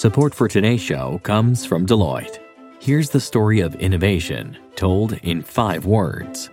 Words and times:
Support 0.00 0.34
for 0.34 0.48
today's 0.48 0.80
show 0.80 1.20
comes 1.24 1.66
from 1.66 1.84
Deloitte. 1.84 2.38
Here's 2.80 3.10
the 3.10 3.20
story 3.20 3.60
of 3.60 3.74
innovation 3.74 4.56
told 4.74 5.12
in 5.24 5.42
five 5.42 5.84
words 5.84 6.48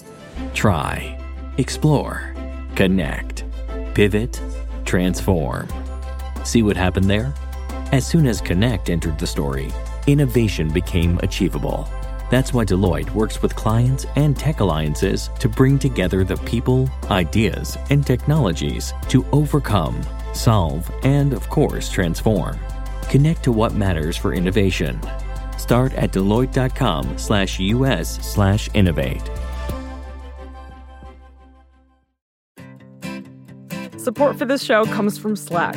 try, 0.54 1.18
explore, 1.58 2.36
connect, 2.76 3.46
pivot, 3.94 4.42
transform. 4.84 5.70
See 6.44 6.62
what 6.62 6.76
happened 6.76 7.10
there? 7.10 7.34
As 7.94 8.06
soon 8.06 8.28
as 8.28 8.42
Connect 8.42 8.90
entered 8.90 9.18
the 9.18 9.26
story, 9.26 9.72
innovation 10.08 10.70
became 10.70 11.18
achievable. 11.24 11.88
That's 12.30 12.52
why 12.52 12.66
Deloitte 12.66 13.12
works 13.12 13.42
with 13.42 13.56
clients 13.56 14.06
and 14.18 14.38
tech 14.38 14.60
alliances 14.60 15.30
to 15.40 15.48
bring 15.48 15.80
together 15.80 16.26
the 16.26 16.36
people, 16.36 16.90
ideas, 17.10 17.78
and 17.92 18.06
technologies 18.06 18.94
to 19.08 19.26
overcome, 19.32 20.06
solve, 20.34 20.92
and 21.04 21.32
of 21.32 21.48
course, 21.48 21.90
transform. 21.90 22.60
Connect 23.10 23.44
to 23.44 23.52
what 23.52 23.74
matters 23.74 24.18
for 24.18 24.34
innovation. 24.34 25.00
Start 25.58 25.94
at 25.94 26.12
Deloitte.com 26.12 27.18
slash 27.18 27.60
US 27.60 28.26
slash 28.26 28.70
innovate. 28.74 29.22
Support 33.98 34.38
for 34.38 34.46
this 34.46 34.64
show 34.64 34.86
comes 34.86 35.18
from 35.18 35.36
Slack. 35.36 35.76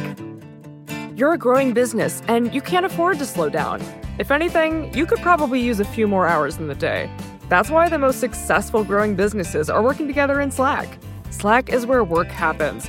You're 1.16 1.32
a 1.32 1.38
growing 1.38 1.72
business 1.72 2.22
and 2.28 2.54
you 2.54 2.60
can't 2.60 2.86
afford 2.86 3.18
to 3.18 3.26
slow 3.26 3.48
down. 3.48 3.82
If 4.18 4.30
anything, 4.30 4.94
you 4.94 5.06
could 5.06 5.18
probably 5.18 5.60
use 5.60 5.80
a 5.80 5.84
few 5.84 6.06
more 6.06 6.26
hours 6.26 6.56
in 6.58 6.68
the 6.68 6.74
day. 6.74 7.10
That's 7.48 7.70
why 7.70 7.88
the 7.88 7.98
most 7.98 8.20
successful 8.20 8.84
growing 8.84 9.16
businesses 9.16 9.68
are 9.68 9.82
working 9.82 10.06
together 10.06 10.40
in 10.40 10.50
Slack. 10.50 10.98
Slack 11.30 11.70
is 11.70 11.86
where 11.86 12.04
work 12.04 12.28
happens, 12.28 12.88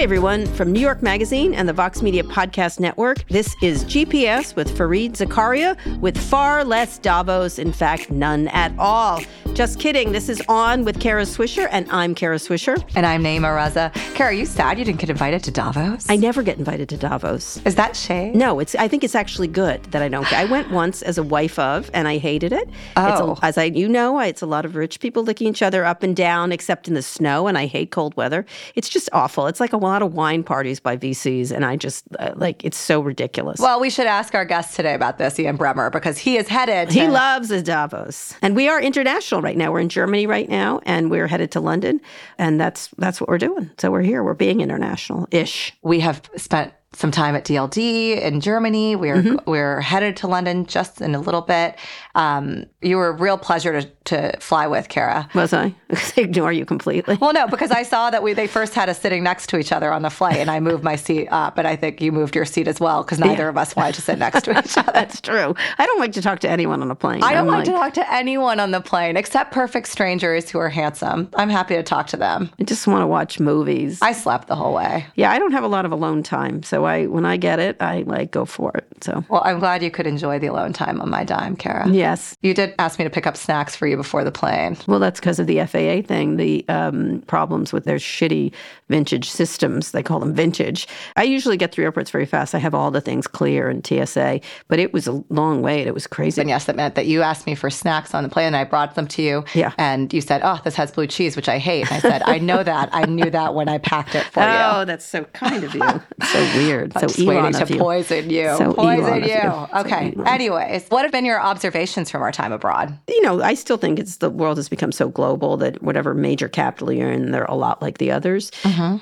Hi, 0.00 0.04
everyone, 0.04 0.46
from 0.46 0.72
New 0.72 0.80
York 0.80 1.02
Magazine 1.02 1.52
and 1.52 1.68
the 1.68 1.74
Vox 1.74 2.00
Media 2.00 2.22
Podcast 2.22 2.80
Network. 2.80 3.28
This 3.28 3.54
is 3.62 3.84
GPS 3.84 4.56
with 4.56 4.74
Fareed 4.74 5.10
Zakaria 5.10 5.76
with 6.00 6.16
far 6.16 6.64
less 6.64 6.98
Davos, 6.98 7.58
in 7.58 7.70
fact, 7.70 8.10
none 8.10 8.48
at 8.48 8.72
all. 8.78 9.20
Just 9.60 9.78
kidding. 9.78 10.12
This 10.12 10.30
is 10.30 10.40
On 10.48 10.86
with 10.86 10.98
Kara 11.00 11.24
Swisher, 11.24 11.68
and 11.70 11.86
I'm 11.90 12.14
Kara 12.14 12.36
Swisher. 12.36 12.82
And 12.94 13.04
I'm 13.04 13.22
Nayeema 13.22 13.54
Raza. 13.54 13.92
Kara, 14.14 14.30
are 14.30 14.32
you 14.32 14.46
sad 14.46 14.78
you 14.78 14.86
didn't 14.86 15.00
get 15.00 15.10
invited 15.10 15.44
to 15.44 15.50
Davos? 15.50 16.08
I 16.08 16.16
never 16.16 16.42
get 16.42 16.56
invited 16.56 16.88
to 16.88 16.96
Davos. 16.96 17.60
Is 17.66 17.74
that 17.74 17.94
shade? 17.94 18.34
No, 18.34 18.58
it's. 18.58 18.74
I 18.76 18.88
think 18.88 19.04
it's 19.04 19.14
actually 19.14 19.48
good 19.48 19.84
that 19.92 20.00
I 20.00 20.08
don't. 20.08 20.22
Get, 20.22 20.32
I 20.32 20.46
went 20.46 20.70
once 20.70 21.02
as 21.02 21.18
a 21.18 21.22
wife 21.22 21.58
of, 21.58 21.90
and 21.92 22.08
I 22.08 22.16
hated 22.16 22.54
it. 22.54 22.70
Oh. 22.96 23.32
It's 23.32 23.40
a, 23.40 23.44
as 23.44 23.58
I, 23.58 23.64
you 23.64 23.86
know, 23.86 24.18
it's 24.20 24.40
a 24.40 24.46
lot 24.46 24.64
of 24.64 24.76
rich 24.76 24.98
people 24.98 25.24
licking 25.24 25.48
each 25.48 25.60
other 25.60 25.84
up 25.84 26.02
and 26.02 26.16
down, 26.16 26.52
except 26.52 26.88
in 26.88 26.94
the 26.94 27.02
snow, 27.02 27.46
and 27.46 27.58
I 27.58 27.66
hate 27.66 27.90
cold 27.90 28.16
weather. 28.16 28.46
It's 28.76 28.88
just 28.88 29.10
awful. 29.12 29.46
It's 29.46 29.60
like 29.60 29.74
a 29.74 29.76
lot 29.76 30.00
of 30.00 30.14
wine 30.14 30.42
parties 30.42 30.80
by 30.80 30.96
VCs, 30.96 31.52
and 31.52 31.66
I 31.66 31.76
just 31.76 32.06
uh, 32.18 32.32
like 32.34 32.64
it's 32.64 32.78
so 32.78 33.02
ridiculous. 33.02 33.60
Well, 33.60 33.78
we 33.78 33.90
should 33.90 34.06
ask 34.06 34.34
our 34.34 34.46
guest 34.46 34.74
today 34.74 34.94
about 34.94 35.18
this, 35.18 35.38
Ian 35.38 35.58
Bremmer, 35.58 35.92
because 35.92 36.16
he 36.16 36.38
is 36.38 36.48
headed. 36.48 36.90
He 36.90 37.06
loves 37.06 37.50
Davos, 37.62 38.32
and 38.40 38.56
we 38.56 38.66
are 38.66 38.80
international 38.80 39.42
right 39.42 39.49
now. 39.56 39.72
We're 39.72 39.80
in 39.80 39.88
Germany 39.88 40.26
right 40.26 40.48
now, 40.48 40.80
and 40.84 41.10
we're 41.10 41.26
headed 41.26 41.52
to 41.52 41.60
London, 41.60 42.00
and 42.38 42.60
that's 42.60 42.88
that's 42.98 43.20
what 43.20 43.28
we're 43.28 43.38
doing. 43.38 43.70
So 43.78 43.90
we're 43.90 44.02
here. 44.02 44.22
We're 44.22 44.34
being 44.34 44.60
international 44.60 45.28
ish. 45.30 45.72
We 45.82 46.00
have 46.00 46.22
spent 46.36 46.72
some 46.92 47.10
time 47.12 47.36
at 47.36 47.44
DLD 47.44 48.20
in 48.20 48.40
Germany. 48.40 48.96
We're 48.96 49.20
Mm-hmm. 49.20 49.50
we're 49.50 49.80
headed 49.80 50.16
to 50.18 50.26
London 50.26 50.64
just 50.66 51.00
in 51.00 51.14
a 51.14 51.20
little 51.20 51.42
bit. 51.42 51.76
Um, 52.14 52.64
you 52.80 52.96
were 52.96 53.08
a 53.08 53.12
real 53.12 53.36
pleasure 53.38 53.80
to, 53.82 53.88
to 54.06 54.36
fly 54.40 54.66
with, 54.66 54.88
Kara. 54.88 55.28
Was 55.34 55.52
I? 55.52 55.74
I 55.90 56.12
ignore 56.16 56.52
you 56.52 56.64
completely. 56.64 57.16
Well, 57.20 57.32
no, 57.32 57.46
because 57.46 57.70
I 57.70 57.82
saw 57.82 58.10
that 58.10 58.22
we 58.22 58.32
they 58.32 58.46
first 58.46 58.74
had 58.74 58.88
us 58.88 58.98
sitting 59.00 59.22
next 59.22 59.48
to 59.50 59.58
each 59.58 59.72
other 59.72 59.92
on 59.92 60.02
the 60.02 60.10
flight, 60.10 60.36
and 60.36 60.50
I 60.50 60.58
moved 60.60 60.82
my 60.82 60.96
seat 60.96 61.28
up, 61.30 61.58
and 61.58 61.68
I 61.68 61.76
think 61.76 62.00
you 62.00 62.12
moved 62.12 62.34
your 62.34 62.44
seat 62.46 62.66
as 62.66 62.80
well 62.80 63.02
because 63.04 63.18
neither 63.20 63.48
of 63.48 63.56
us 63.56 63.76
wanted 63.76 63.94
to 63.96 64.02
sit 64.02 64.18
next 64.18 64.42
to 64.44 64.58
each 64.58 64.76
other. 64.78 64.90
That's 64.92 65.20
true. 65.20 65.54
I 65.78 65.86
don't 65.86 66.00
like 66.00 66.12
to 66.12 66.22
talk 66.22 66.40
to 66.40 66.50
anyone 66.50 66.82
on 66.82 66.90
a 66.90 66.94
plane. 66.96 67.22
I 67.22 67.32
don't 67.34 67.48
I'm 67.48 67.54
like 67.54 67.64
to 67.66 67.72
talk 67.72 67.94
to 67.94 68.12
anyone 68.12 68.58
on 68.58 68.70
the 68.70 68.80
plane 68.80 69.16
except 69.16 69.52
perfect 69.52 69.86
strangers 69.88 70.48
who 70.50 70.58
are 70.58 70.68
handsome. 70.70 71.28
I'm 71.36 71.50
happy 71.50 71.74
to 71.74 71.82
talk 71.82 72.06
to 72.08 72.16
them. 72.16 72.50
I 72.58 72.64
just 72.64 72.86
want 72.86 73.02
to 73.02 73.06
watch 73.06 73.38
movies. 73.38 74.00
I 74.02 74.12
slept 74.12 74.48
the 74.48 74.56
whole 74.56 74.74
way. 74.74 75.06
yeah, 75.14 75.30
I 75.30 75.38
don't 75.38 75.52
have 75.52 75.64
a 75.64 75.68
lot 75.68 75.84
of 75.84 75.92
alone 75.92 76.22
time, 76.22 76.62
so 76.62 76.79
I 76.84 77.06
when 77.06 77.24
I 77.24 77.36
get 77.36 77.58
it, 77.58 77.76
I 77.80 78.02
like 78.02 78.30
go 78.30 78.44
for 78.44 78.70
it. 78.74 78.86
So 79.02 79.24
Well, 79.28 79.42
I'm 79.44 79.58
glad 79.58 79.82
you 79.82 79.90
could 79.90 80.06
enjoy 80.06 80.38
the 80.38 80.48
alone 80.48 80.72
time 80.72 81.00
on 81.00 81.08
my 81.10 81.24
dime, 81.24 81.56
Kara. 81.56 81.88
yes. 81.88 82.36
You 82.42 82.54
did 82.54 82.74
ask 82.78 82.98
me 82.98 83.04
to 83.04 83.10
pick 83.10 83.26
up 83.26 83.36
snacks 83.36 83.74
for 83.76 83.86
you 83.86 83.96
before 83.96 84.24
the 84.24 84.32
plane. 84.32 84.76
Well, 84.86 84.98
that's 84.98 85.20
because 85.20 85.38
of 85.38 85.46
the 85.46 85.58
FAA 85.64 86.06
thing, 86.06 86.36
the 86.36 86.64
um, 86.68 87.22
problems 87.26 87.72
with 87.72 87.84
their 87.84 87.96
shitty 87.96 88.52
vintage 88.88 89.30
systems. 89.30 89.92
They 89.92 90.02
call 90.02 90.20
them 90.20 90.34
vintage. 90.34 90.86
I 91.16 91.22
usually 91.22 91.56
get 91.56 91.72
through 91.72 91.84
airports 91.84 92.10
very 92.10 92.26
fast. 92.26 92.54
I 92.54 92.58
have 92.58 92.74
all 92.74 92.90
the 92.90 93.00
things 93.00 93.26
clear 93.26 93.68
and 93.68 93.86
TSA, 93.86 94.40
but 94.68 94.78
it 94.78 94.92
was 94.92 95.06
a 95.06 95.22
long 95.30 95.62
wait. 95.62 95.86
It 95.86 95.94
was 95.94 96.06
crazy. 96.06 96.40
And 96.40 96.50
yes, 96.50 96.64
that 96.66 96.76
meant 96.76 96.94
that 96.96 97.06
you 97.06 97.22
asked 97.22 97.46
me 97.46 97.54
for 97.54 97.70
snacks 97.70 98.14
on 98.14 98.22
the 98.22 98.28
plane 98.28 98.48
and 98.48 98.56
I 98.56 98.64
brought 98.64 98.94
them 98.96 99.06
to 99.08 99.22
you. 99.22 99.44
Yeah. 99.54 99.72
And 99.78 100.12
you 100.12 100.20
said, 100.20 100.40
Oh, 100.44 100.58
this 100.64 100.74
has 100.76 100.90
blue 100.90 101.06
cheese, 101.06 101.36
which 101.36 101.48
I 101.48 101.58
hate. 101.58 101.90
And 101.90 101.92
I 101.92 102.00
said, 102.00 102.22
I 102.26 102.38
know 102.38 102.62
that. 102.62 102.88
I 102.92 103.04
knew 103.04 103.30
that 103.30 103.54
when 103.54 103.68
I 103.68 103.78
packed 103.78 104.14
it 104.14 104.24
for 104.24 104.40
Oh, 104.42 104.46
you. 104.52 104.58
Oh, 104.80 104.84
that's 104.84 105.04
so 105.06 105.24
kind 105.32 105.64
of 105.64 105.74
you. 105.74 105.80
So 106.30 106.38
weird. 106.56 106.69
I'm 106.78 107.08
so 107.08 107.30
Elon 107.30 107.52
to 107.52 107.66
poison 107.78 108.30
you. 108.30 108.54
So 108.56 108.72
poison 108.72 109.22
you. 109.22 109.30
you. 109.30 109.66
Okay. 109.74 110.14
Elon. 110.16 110.26
Anyways, 110.26 110.88
what 110.88 111.02
have 111.02 111.12
been 111.12 111.24
your 111.24 111.40
observations 111.40 112.10
from 112.10 112.22
our 112.22 112.32
time 112.32 112.52
abroad? 112.52 112.98
you 113.08 113.22
know, 113.22 113.42
I 113.42 113.54
still 113.54 113.76
think 113.76 113.98
it's 113.98 114.16
the 114.16 114.30
world 114.30 114.56
has 114.56 114.68
become 114.68 114.92
so 114.92 115.08
global 115.08 115.56
that 115.58 115.82
whatever 115.82 116.14
major 116.14 116.48
capital 116.48 116.92
you're 116.92 117.10
in, 117.10 117.32
they're 117.32 117.44
a 117.44 117.54
lot 117.54 117.82
like 117.82 117.98
the 117.98 118.10
others. 118.10 118.50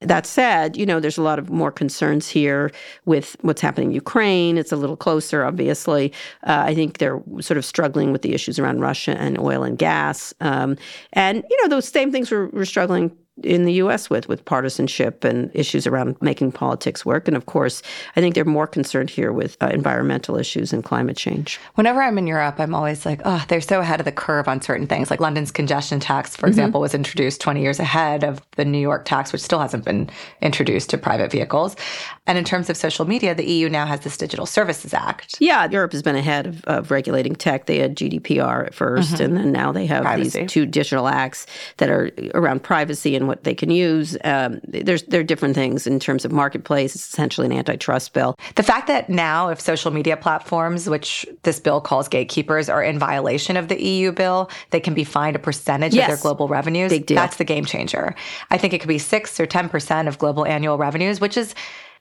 That 0.03 0.27
said, 0.27 0.77
you 0.77 0.84
know, 0.87 0.99
there's 0.99 1.19
a 1.19 1.23
lot 1.23 1.39
of 1.39 1.51
more 1.51 1.71
concerns 1.71 2.29
here 2.29 2.73
with 3.05 3.37
what's 3.43 3.61
happening 3.61 3.89
in 3.89 3.95
Ukraine. 3.95 4.59
It's 4.59 4.73
a 4.73 4.77
little 4.77 4.97
closer, 4.97 5.45
obviously. 5.45 6.12
Uh, 6.45 6.65
I 6.67 6.75
think 6.75 6.99
they're 6.99 7.23
sort 7.41 7.59
of 7.59 7.65
struggling 7.65 8.12
with 8.12 8.23
the 8.23 8.35
issues 8.35 8.59
around 8.59 8.81
Russia 8.81 9.17
and 9.19 9.39
oil 9.39 9.62
and 9.62 9.79
gas. 9.79 10.35
Um, 10.41 10.77
and, 11.12 11.45
you 11.49 11.56
know, 11.62 11.69
those 11.69 11.89
same 11.89 12.11
things 12.11 12.31
we're, 12.31 12.49
we're 12.49 12.65
struggling 12.65 13.17
in 13.43 13.65
the 13.65 13.75
US 13.75 14.10
with, 14.10 14.28
with 14.28 14.44
partisanship 14.44 15.25
and 15.25 15.50
issues 15.54 15.87
around 15.87 16.16
making 16.21 16.53
politics 16.53 17.04
work. 17.06 17.28
And 17.28 17.37
of 17.37 17.47
course, 17.47 17.82
I 18.16 18.21
think 18.21 18.34
they're 18.34 18.44
more 18.44 18.66
concerned 18.66 19.10
here 19.10 19.32
with 19.32 19.56
uh, 19.60 19.69
environmental 19.72 20.37
issues 20.37 20.72
and 20.72 20.84
climate 20.84 21.16
change. 21.16 21.60
Whenever 21.75 22.03
I'm 22.03 22.19
in 22.19 22.26
Europe, 22.26 22.56
I'm 22.59 22.75
always 22.75 23.06
like, 23.06 23.21
oh, 23.25 23.44
they're 23.49 23.60
so 23.60 23.81
ahead 23.81 24.00
of 24.00 24.04
the 24.04 24.12
curve 24.12 24.49
on 24.49 24.60
certain 24.60 24.87
things. 24.87 25.10
Like 25.10 25.21
London's 25.21 25.50
congestion 25.50 26.00
tax, 26.00 26.37
for 26.37 26.47
example, 26.47 26.81
was 26.81 26.94
introduced 26.94 27.41
20 27.41 27.60
years 27.60 27.78
ahead 27.78 28.25
of 28.25 28.41
the 28.56 28.65
New 28.65 28.78
York 28.78 29.04
tax, 29.04 29.32
which 29.32 29.43
still 29.43 29.60
hasn't 29.60 29.84
been 29.84 30.10
introduced 30.41 30.91
to 30.91 30.99
private 30.99 31.31
vehicles. 31.31 31.76
And 32.26 32.37
in 32.37 32.44
terms 32.44 32.69
of 32.69 32.76
social 32.76 33.06
media, 33.06 33.34
the 33.34 33.49
EU 33.49 33.69
now 33.69 33.87
has 33.87 34.00
this 34.00 34.16
Digital 34.16 34.47
Services 34.47 34.93
Act. 34.93 35.37
Yeah, 35.41 35.69
Europe 35.70 35.93
has 35.93 36.03
been 36.03 36.16
ahead 36.16 36.47
of, 36.47 36.65
of 36.65 36.91
regulating 36.91 37.34
tech. 37.34 37.66
They 37.66 37.78
had 37.78 37.97
GDPR 37.97 38.66
at 38.66 38.72
1st 38.72 39.20
and 39.20 39.37
then 39.37 39.53
now 39.53 39.72
they 39.72 39.87
have 39.87 40.03
Privacy. 40.03 40.41
these 40.41 40.50
two 40.50 40.66
digital 40.66 41.09
acts 41.09 41.47
that 41.78 41.91
are 41.91 42.10
around 42.34 42.62
privacy 42.62 43.16
and 43.16 43.28
what 43.28 43.44
they 43.44 43.55
can 43.55 43.71
use. 43.71 44.16
Um, 44.25 44.61
there's 44.65 45.05
there 45.05 45.20
are 45.20 45.25
different 45.25 45.55
things 45.55 45.87
in 45.87 46.00
terms 46.00 46.25
of 46.25 46.32
marketplace. 46.32 46.97
It's 46.97 47.06
essentially 47.06 47.47
an 47.47 47.53
antitrust 47.53 48.12
bill. 48.12 48.37
The 48.56 48.64
fact 48.64 48.88
that 48.88 49.08
now, 49.08 49.49
if 49.49 49.61
social 49.61 49.93
media 49.93 50.17
platforms, 50.17 50.88
which 50.88 51.25
this 51.44 51.61
bill 51.61 51.81
calls 51.81 52.08
gatekeepers, 52.08 52.69
are 52.69 52.82
in 52.82 52.99
violation 52.99 53.56
of 53.56 53.69
the 53.69 53.81
EU 53.81 54.11
bill, 54.11 54.50
they 54.70 54.81
can 54.81 54.94
be 54.94 55.05
fined 55.05 55.37
a 55.37 55.38
percentage 55.38 55.97
of 55.97 56.06
their 56.06 56.17
global 56.17 56.49
revenues. 56.49 56.91
Big 56.91 57.06
deal. 57.06 57.14
That's 57.14 57.37
the 57.37 57.44
game 57.44 57.64
changer. 57.64 58.17
I 58.50 58.58
think 58.58 58.73
it 58.73 58.81
could 58.81 58.88
be 58.88 58.99
six 58.99 59.38
or 59.38 59.47
ten 59.47 59.69
percent 59.69 60.08
of 60.08 60.19
global 60.19 60.44
annual 60.44 60.79
revenues, 60.79 61.20
which 61.20 61.37
is 61.37 61.55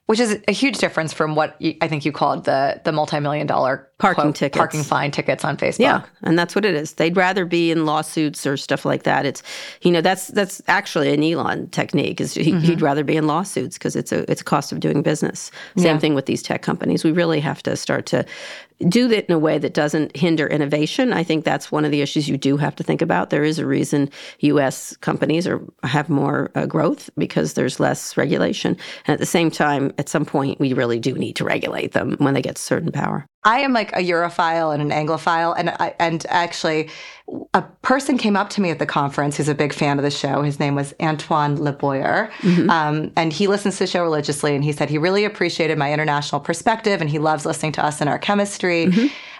which 0.07 0.19
is 0.19 0.39
a 0.47 0.53
huge 0.53 0.77
difference 0.77 1.13
from 1.13 1.35
what 1.35 1.55
I 1.81 1.87
think 1.87 2.05
you 2.05 2.11
called 2.11 2.45
the 2.45 2.81
the 2.83 2.91
multi 2.91 3.19
million 3.19 3.45
dollar 3.45 3.86
Parking 3.99 4.25
quote, 4.25 4.35
tickets. 4.35 4.57
parking 4.57 4.83
fine 4.83 5.09
tickets 5.09 5.43
on 5.43 5.57
Facebook. 5.57 5.79
Yeah, 5.79 6.05
and 6.21 6.37
that's 6.37 6.53
what 6.53 6.65
it 6.65 6.75
is. 6.75 6.93
They'd 6.93 7.17
rather 7.17 7.45
be 7.45 7.71
in 7.71 7.87
lawsuits 7.87 8.45
or 8.45 8.55
stuff 8.55 8.85
like 8.85 9.03
that. 9.03 9.25
It's, 9.25 9.41
you 9.81 9.89
know, 9.89 10.01
that's 10.01 10.27
that's 10.27 10.61
actually 10.67 11.11
an 11.11 11.23
Elon 11.23 11.67
technique. 11.69 12.21
Is 12.21 12.35
he, 12.35 12.53
would 12.53 12.81
rather 12.81 13.03
be 13.03 13.17
in 13.17 13.25
lawsuits 13.25 13.75
because 13.75 13.95
it's 13.95 14.11
a 14.11 14.29
it's 14.31 14.41
a 14.41 14.43
cost 14.43 14.71
of 14.71 14.79
doing 14.79 15.01
business. 15.01 15.49
Same 15.77 15.97
thing 15.97 16.13
with 16.13 16.27
these 16.27 16.43
tech 16.43 16.61
companies. 16.61 17.03
We 17.03 17.11
really 17.11 17.39
have 17.39 17.63
to 17.63 17.75
start 17.75 18.05
to 18.07 18.23
do 18.87 19.07
that 19.07 19.25
in 19.25 19.33
a 19.33 19.39
way 19.39 19.57
that 19.57 19.73
doesn't 19.73 20.15
hinder 20.15 20.45
innovation. 20.45 21.11
I 21.11 21.23
think 21.23 21.43
that's 21.43 21.71
one 21.71 21.83
of 21.83 21.91
the 21.91 22.01
issues 22.01 22.29
you 22.29 22.37
do 22.37 22.57
have 22.57 22.75
to 22.75 22.83
think 22.83 23.01
about. 23.01 23.31
There 23.31 23.43
is 23.43 23.57
a 23.57 23.65
reason 23.65 24.11
U.S. 24.39 24.95
companies 24.97 25.47
are 25.47 25.59
have 25.83 26.09
more 26.09 26.51
uh, 26.53 26.67
growth 26.67 27.09
because 27.17 27.53
there's 27.53 27.79
less 27.79 28.15
regulation, 28.15 28.77
and 29.05 29.13
at 29.13 29.19
the 29.19 29.25
same 29.25 29.49
time, 29.49 29.91
at 29.97 30.09
some 30.09 30.25
point, 30.25 30.59
we 30.59 30.73
really 30.73 30.99
do 30.99 31.13
need 31.13 31.35
to 31.37 31.43
regulate 31.43 31.93
them 31.93 32.15
when 32.19 32.35
they 32.35 32.41
get 32.41 32.57
certain 32.57 32.91
power. 32.91 33.25
I 33.47 33.59
am 33.59 33.71
like 33.71 33.93
a 33.93 34.01
Europhile 34.01 34.73
and 34.73 34.81
an 34.81 34.89
Anglophile, 34.89 35.55
and 35.57 35.69
I, 35.69 35.95
and 35.99 36.25
actually, 36.27 36.89
a 37.53 37.61
person 37.81 38.17
came 38.17 38.35
up 38.35 38.49
to 38.51 38.61
me 38.61 38.71
at 38.71 38.79
the 38.79 38.85
conference 38.85 39.37
who's 39.37 39.47
a 39.47 39.55
big 39.55 39.71
fan 39.73 39.97
of 39.97 40.03
the 40.03 40.11
show. 40.11 40.41
His 40.41 40.59
name 40.59 40.75
was 40.75 40.93
Antoine 40.99 41.55
Le 41.55 41.71
Boyer, 41.71 42.29
um, 42.69 43.09
and 43.15 43.31
he 43.31 43.47
listens 43.47 43.77
to 43.77 43.85
the 43.85 43.87
show 43.87 44.03
religiously. 44.03 44.53
And 44.53 44.65
he 44.65 44.73
said 44.73 44.89
he 44.89 44.97
really 44.97 45.23
appreciated 45.23 45.77
my 45.77 45.93
international 45.93 46.41
perspective, 46.41 46.99
and 46.99 47.09
he 47.09 47.19
loves 47.19 47.45
listening 47.45 47.71
to 47.73 47.85
us 47.85 48.01
and 48.01 48.09
our 48.09 48.19
chemistry. 48.19 48.91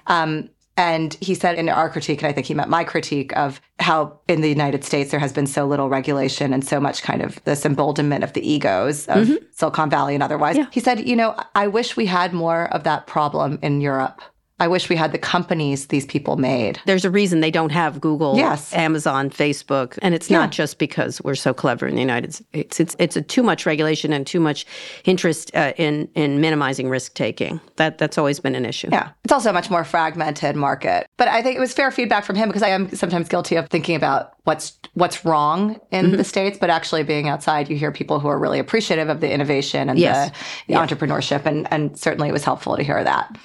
Um, 0.08 0.50
and 0.78 1.16
he 1.16 1.34
said 1.34 1.58
in 1.58 1.68
our 1.70 1.90
critique, 1.90 2.22
and 2.22 2.30
I 2.30 2.32
think 2.32 2.46
he 2.46 2.54
meant 2.54 2.70
my 2.70 2.84
critique 2.84 3.36
of 3.36 3.60
how 3.80 4.20
in 4.28 4.42
the 4.42 4.50
United 4.50 4.84
States 4.84 5.10
there 5.10 5.20
has 5.20 5.34
been 5.34 5.48
so 5.48 5.66
little 5.66 5.90
regulation 5.90 6.54
and 6.54 6.66
so 6.66 6.80
much 6.80 7.02
kind 7.02 7.24
of 7.24 7.44
this 7.46 7.66
emboldenment 7.66 8.24
of 8.24 8.34
the 8.34 8.48
egos 8.48 9.08
of 9.08 9.28
mm-hmm. 9.28 9.46
Silicon 9.52 9.90
Valley 9.90 10.14
and 10.14 10.22
otherwise. 10.22 10.58
He 10.72 10.80
said, 10.80 11.08
you 11.08 11.16
know, 11.16 11.36
I 11.56 11.68
wish 11.68 11.98
we 11.98 12.06
had 12.06 12.32
more 12.32 12.66
of 12.74 12.84
that 12.84 13.08
problem 13.08 13.58
in 13.64 13.82
Europe. 13.82 14.22
I 14.60 14.68
wish 14.68 14.90
we 14.90 14.96
had 14.96 15.12
the 15.12 15.20
companies 15.20 15.88
these 15.88 16.06
people 16.06 16.36
made. 16.36 16.80
There's 16.88 17.06
a 17.06 17.12
reason 17.12 17.42
they 17.42 17.52
don't 17.52 17.72
have 17.72 18.02
Google, 18.02 18.36
Yes. 18.38 18.74
Amazon, 18.74 19.30
Facebook, 19.30 20.00
and 20.02 20.16
it's 20.16 20.32
not 20.32 20.52
just 20.52 20.80
because 20.80 21.22
we're 21.24 21.36
so 21.36 21.54
clever 21.54 21.86
in 21.86 21.94
the 21.94 22.02
United 22.02 22.34
States. 22.34 22.80
It's 22.80 22.96
it's 22.98 23.16
a 23.16 23.22
too 23.22 23.44
much 23.44 23.68
regulation 23.68 24.12
and 24.14 24.26
too 24.26 24.40
much 24.40 24.66
interest 25.06 25.52
uh, 25.56 25.74
in 25.78 26.10
in 26.16 26.42
minimizing 26.42 26.90
risk 26.90 27.14
taking. 27.14 27.62
That 27.76 28.00
that's 28.00 28.18
always 28.18 28.40
been 28.40 28.56
an 28.56 28.66
issue. 28.66 28.90
Yeah. 28.92 29.10
It's 29.24 29.32
also 29.32 29.52
a 29.52 29.54
much 29.54 29.70
more 29.70 29.84
fragmented 29.84 30.56
market. 30.56 31.06
But 31.18 31.28
I 31.28 31.44
think 31.44 31.56
it 31.56 31.60
was 31.60 31.74
fair 31.74 31.92
feedback 31.92 32.26
from 32.26 32.36
him 32.36 32.50
because 32.50 32.64
I 32.64 32.70
am 32.70 32.90
sometimes 32.96 33.30
guilty 33.30 33.58
of 33.58 33.70
thinking 33.70 33.96
about 33.96 34.34
what's 34.46 34.80
what's 34.96 35.24
wrong 35.24 35.80
in 35.92 36.18
the 36.18 36.24
States, 36.24 36.58
but 36.60 36.72
actually 36.72 37.04
being 37.04 37.28
outside, 37.30 37.70
you 37.70 37.78
hear 37.78 37.92
people 37.92 38.20
who 38.20 38.28
are 38.28 38.40
really 38.40 38.58
appreciative 38.58 39.08
of 39.10 39.20
the 39.22 39.32
innovation 39.32 39.88
and 39.90 40.00
Yes. 40.00 40.32
the, 40.68 40.74
the 40.74 40.80
entrepreneurship. 40.80 41.46
And, 41.46 41.72
and 41.72 41.96
certainly 41.98 42.30
it 42.30 42.32
was 42.32 42.44
helpful 42.44 42.76
to 42.76 42.82
hear 42.84 43.04
that. 43.04 43.38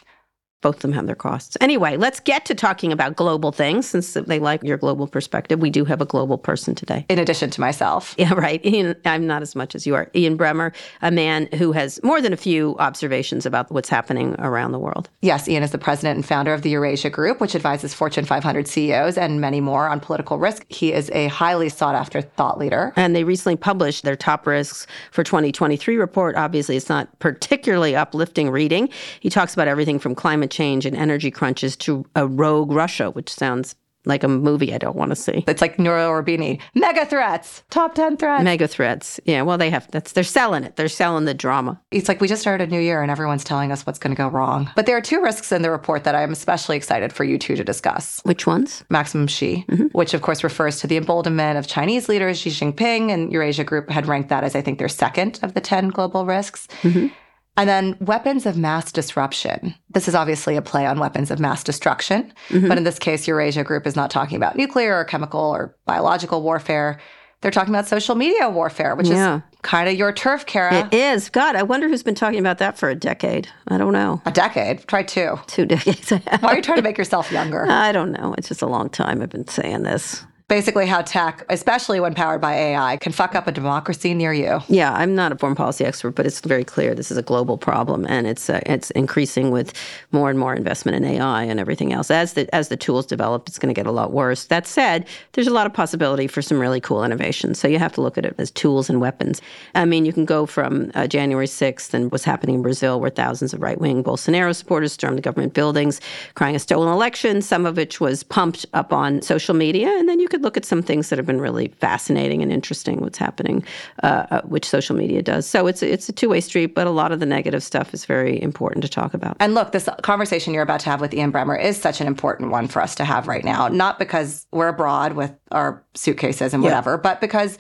Both 0.62 0.76
of 0.76 0.82
them 0.82 0.93
have 0.93 1.06
their 1.06 1.14
costs. 1.14 1.56
Anyway, 1.61 1.97
let's 1.97 2.20
get 2.20 2.47
to 2.47 2.55
talking 2.55 2.93
about 2.93 3.17
global 3.17 3.53
things 3.53 3.87
since 3.88 4.14
they 4.14 4.38
like 4.38 4.62
your 4.62 4.79
global 4.79 5.06
perspective. 5.06 5.61
We 5.61 5.70
do 5.70 5.85
have 5.85 6.00
a 6.00 6.06
global 6.06 6.38
person 6.38 6.75
today. 6.75 7.05
In 7.09 7.19
addition 7.19 7.50
to 7.50 7.61
myself. 7.61 8.14
Yeah, 8.23 8.35
right. 8.35 8.64
Ian, 8.64 8.94
I'm 9.05 9.26
not 9.26 9.43
as 9.43 9.56
much 9.56 9.75
as 9.75 9.85
you 9.85 9.97
are. 9.97 10.09
Ian 10.14 10.38
Bremmer, 10.38 10.73
a 11.00 11.11
man 11.11 11.49
who 11.55 11.73
has 11.73 12.00
more 12.05 12.20
than 12.20 12.32
a 12.32 12.37
few 12.37 12.76
observations 12.79 13.44
about 13.47 13.69
what's 13.73 13.88
happening 13.88 14.37
around 14.38 14.70
the 14.70 14.79
world. 14.79 15.11
Yes, 15.23 15.49
Ian 15.49 15.64
is 15.64 15.73
the 15.73 15.79
president 15.79 16.19
and 16.19 16.25
founder 16.25 16.55
of 16.55 16.62
the 16.62 16.70
Eurasia 16.70 17.11
Group, 17.11 17.41
which 17.41 17.56
advises 17.56 17.94
Fortune 17.94 18.25
500 18.25 18.69
CEOs 18.69 19.19
and 19.19 19.41
many 19.41 19.61
more 19.61 19.88
on 19.88 19.99
political 19.99 20.38
risk. 20.38 20.65
He 20.69 20.93
is 20.93 21.11
a 21.12 21.26
highly 21.29 21.69
sought 21.69 21.97
after 21.97 22.20
thought 22.20 22.58
leader. 22.58 22.93
And 22.94 23.17
they 23.17 23.25
recently 23.25 23.56
published 23.56 24.05
their 24.05 24.15
top 24.15 24.47
risks 24.47 24.87
for 25.11 25.25
2023 25.25 25.97
report. 25.97 26.37
Obviously, 26.37 26.76
it's 26.76 26.88
not 26.88 27.19
particularly 27.19 27.97
uplifting 27.97 28.50
reading. 28.50 28.88
He 29.19 29.31
talks 29.31 29.53
about 29.53 29.67
everything 29.67 29.99
from 29.99 30.15
climate 30.15 30.51
change 30.52 30.87
and 30.87 30.96
energy 30.96 31.31
crunches 31.31 31.76
to 31.78 32.04
a 32.14 32.26
rogue 32.26 32.70
Russia, 32.70 33.10
which 33.10 33.32
sounds 33.32 33.75
like 34.04 34.25
a 34.25 34.28
movie 34.28 34.75
I 34.75 34.78
don't 34.78 34.96
want 34.96 35.10
to 35.10 35.16
see. 35.16 35.44
It's 35.46 35.60
like 35.60 35.78
Nouriel 35.78 36.10
Roubini. 36.10 36.60
Mega 36.75 37.06
threats, 37.06 37.62
top 37.70 37.94
10 37.94 38.16
threats. 38.16 38.44
Mega 38.44 38.66
threats. 38.66 39.20
Yeah, 39.25 39.43
well, 39.43 39.58
they 39.58 39.70
have 39.70 39.90
that's 39.90 40.12
they're 40.12 40.25
selling 40.25 40.64
it. 40.64 40.76
They're 40.76 40.88
selling 40.88 41.25
the 41.25 41.34
drama. 41.34 41.81
It's 41.90 42.08
like 42.08 42.20
we 42.20 42.28
just 42.28 42.43
started 42.43 42.69
a 42.69 42.72
new 42.72 42.81
year 42.81 43.02
and 43.02 43.10
everyone's 43.10 43.44
telling 43.44 43.70
us 43.70 43.87
what's 43.87 43.99
going 43.99 44.14
to 44.14 44.20
go 44.20 44.28
wrong. 44.28 44.70
But 44.75 44.87
there 44.87 44.96
are 44.96 45.02
two 45.02 45.22
risks 45.22 45.52
in 45.52 45.62
the 45.62 45.70
report 45.70 46.04
that 46.04 46.14
I'm 46.14 46.32
especially 46.32 46.76
excited 46.76 47.12
for 47.12 47.25
you 47.25 47.38
two 47.38 47.56
to 47.56 47.64
discuss. 47.64 48.20
Which 48.25 48.46
ones? 48.46 48.84
Maximum 48.90 49.26
Xi, 49.26 49.64
mm-hmm. 49.69 49.87
which 49.88 50.14
of 50.14 50.22
course 50.22 50.43
refers 50.43 50.81
to 50.81 50.87
the 50.87 50.96
emboldenment 50.96 51.58
of 51.58 51.66
Chinese 51.66 52.08
leaders 52.08 52.38
Xi 52.38 52.50
Jinping, 52.50 53.10
and 53.10 53.32
Eurasia 53.32 53.64
Group 53.64 53.88
had 53.90 54.06
ranked 54.06 54.31
that 54.31 54.44
as 54.44 54.56
I 54.56 54.62
think 54.62 54.78
their 54.78 54.88
second 54.88 55.38
of 55.43 55.55
the 55.55 55.60
10 55.60 55.88
global 55.88 56.26
risks. 56.26 56.66
Mm-hmm. 56.82 57.08
And 57.56 57.69
then 57.69 57.96
weapons 58.00 58.46
of 58.46 58.56
mass 58.56 58.90
disruption. 58.93 59.75
This 59.90 60.08
is 60.08 60.14
obviously 60.14 60.56
a 60.56 60.62
play 60.62 60.87
on 60.87 60.99
weapons 60.99 61.31
of 61.31 61.38
mass 61.38 61.62
destruction, 61.62 62.32
mm-hmm. 62.49 62.66
but 62.69 62.78
in 62.78 62.84
this 62.84 62.99
case, 62.99 63.28
Eurasia 63.28 63.62
Group 63.62 63.87
is 63.87 63.94
not 63.94 64.10
talking 64.10 64.37
about 64.37 64.56
nuclear 64.56 64.99
or 64.99 65.04
chemical 65.04 65.40
or 65.40 65.76
biological 65.84 66.43
warfare. 66.43 66.99
They're 67.43 67.50
talking 67.50 67.75
about 67.75 67.88
social 67.88 68.14
media 68.14 68.49
warfare, 68.49 68.94
which 68.94 69.08
Yeah. 69.08 69.37
is 69.38 69.43
kind 69.62 69.88
of 69.88 69.96
your 69.96 70.12
turf, 70.12 70.46
Kara. 70.46 70.87
It 70.87 70.94
is. 70.94 71.28
God, 71.28 71.56
I 71.56 71.62
wonder 71.64 71.88
who's 71.88 72.02
been 72.04 72.14
talking 72.14 72.38
about 72.38 72.58
that 72.58 72.78
for 72.78 72.88
a 72.88 72.94
decade. 72.94 73.49
I 73.69 73.78
don't 73.78 73.93
know. 73.93 74.22
a 74.25 74.31
decade. 74.31 74.87
Try 74.87 75.02
two. 75.02 75.38
Two 75.48 75.66
decades. 75.66 76.10
Why 76.40 76.52
are 76.52 76.56
you 76.56 76.62
trying 76.62 76.76
to 76.78 76.82
make 76.82 76.96
yourself 76.96 77.31
younger? 77.32 77.66
I 77.69 77.90
don't 77.93 78.12
know. 78.12 78.34
It's 78.38 78.48
just 78.48 78.62
a 78.62 78.66
long 78.66 78.88
time 78.88 79.20
I've 79.20 79.31
been 79.31 79.48
saying 79.48 79.82
this. 79.82 80.25
Basically, 80.52 80.84
how 80.84 81.00
tech, 81.00 81.46
especially 81.49 81.99
when 81.99 82.12
powered 82.12 82.43
by 82.43 82.52
AI, 82.52 82.99
can 82.99 83.10
fuck 83.10 83.34
up 83.34 83.46
a 83.46 83.52
democracy 83.52 84.12
near 84.12 84.34
you. 84.34 84.60
Yeah, 84.69 84.93
I'm 84.93 85.14
not 85.14 85.32
a 85.32 85.37
foreign 85.37 85.54
policy 85.54 85.82
expert, 85.82 86.10
but 86.10 86.26
it's 86.26 86.43
very 86.43 86.62
clear 86.62 86.94
this 86.94 87.10
is 87.10 87.16
a 87.16 87.22
global 87.22 87.56
problem, 87.56 88.04
and 88.06 88.26
it's 88.26 88.50
uh, 88.50 88.60
it's 88.66 88.90
increasing 88.90 89.50
with 89.50 89.72
more 90.10 90.28
and 90.28 90.38
more 90.38 90.54
investment 90.54 90.96
in 90.96 91.04
AI 91.06 91.44
and 91.44 91.58
everything 91.58 91.94
else. 91.94 92.10
As 92.10 92.34
the 92.34 92.54
as 92.54 92.69
the 92.69 92.76
tools 92.76 93.06
develop, 93.06 93.49
it's 93.49 93.58
going 93.58 93.75
to 93.75 93.78
get 93.78 93.87
a 93.87 93.90
lot 93.90 94.12
worse. 94.12 94.44
That 94.44 94.66
said, 94.66 95.06
there's 95.32 95.46
a 95.46 95.54
lot 95.54 95.66
of 95.66 95.72
possibility 95.72 96.26
for 96.26 96.43
some 96.43 96.60
really 96.60 96.82
cool 96.82 97.02
innovations. 97.02 97.58
So 97.58 97.66
you 97.66 97.78
have 97.78 97.94
to 97.94 98.02
look 98.02 98.19
at 98.19 98.26
it 98.26 98.34
as 98.37 98.50
tools 98.50 98.90
and 98.90 99.00
weapons. 99.00 99.40
I 99.75 99.87
mean, 99.87 100.05
you 100.05 100.12
can 100.12 100.26
go 100.26 100.44
from 100.44 100.93
uh, 100.94 101.06
January 101.06 101.46
6th 101.46 101.94
and 101.94 102.12
what's 102.12 102.25
happening 102.25 102.56
in 102.56 102.62
Brazil, 102.62 103.00
where 103.00 103.08
thousands 103.08 103.55
of 103.55 103.62
right 103.62 103.81
wing 103.81 104.05
Bolsonaro 104.05 104.55
supporters 104.55 104.93
stormed 104.93 105.16
the 105.16 105.22
government 105.22 105.55
buildings, 105.55 106.02
crying 106.34 106.56
a 106.56 106.58
stolen 106.58 106.93
election. 106.93 107.40
Some 107.40 107.64
of 107.64 107.78
which 107.78 108.02
was 108.02 108.22
pumped 108.22 108.66
up 108.75 108.93
on 108.93 109.22
social 109.22 109.55
media, 109.55 109.88
and 109.88 110.10
then 110.10 110.20
you 110.20 110.28
could 110.28 110.42
look 110.43 110.56
at 110.56 110.65
some 110.65 110.83
things 110.83 111.09
that 111.09 111.19
have 111.19 111.27
been 111.27 111.41
really 111.41 111.69
fascinating 111.81 112.43
and 112.43 112.53
interesting. 112.53 113.00
What's 113.00 113.19
happening, 113.19 113.65
uh, 114.03 114.27
uh, 114.31 114.43
which 114.43 114.69
social 114.69 114.97
media 114.97 115.23
does. 115.23 115.47
So 115.47 115.67
it's 115.67 115.83
it's 115.83 116.09
a 116.09 116.12
two 116.12 116.29
way 116.29 116.41
street, 116.41 116.75
but 116.75 116.87
a 116.87 116.91
lot 116.91 117.12
of 117.12 117.21
the 117.21 117.27
negative 117.27 117.62
stuff 117.62 117.94
is 117.94 118.05
very 118.05 118.41
important 118.43 118.83
to 118.83 118.89
talk 118.89 119.15
about. 119.15 119.37
And 119.41 119.55
look, 119.55 119.73
this 119.73 119.89
conversation 120.03 120.53
you're 120.53 120.62
about 120.62 120.81
to 120.81 120.91
have 120.91 121.00
with 121.00 121.15
Ian 121.15 121.33
Bremmer 121.33 121.61
is 121.62 121.81
such 121.81 122.00
an 122.00 122.06
important 122.06 122.50
one 122.50 122.69
for 122.69 122.83
us 122.83 122.94
to 122.97 123.05
have 123.05 123.29
right 123.29 123.44
now, 123.44 123.69
not 123.69 123.99
because 123.99 124.47
we're 124.53 124.69
abroad 124.69 125.15
with 125.15 125.33
our 125.50 125.83
suitcases 125.94 126.53
and 126.53 126.62
whatever, 126.62 126.99
but 126.99 127.21
because 127.21 127.59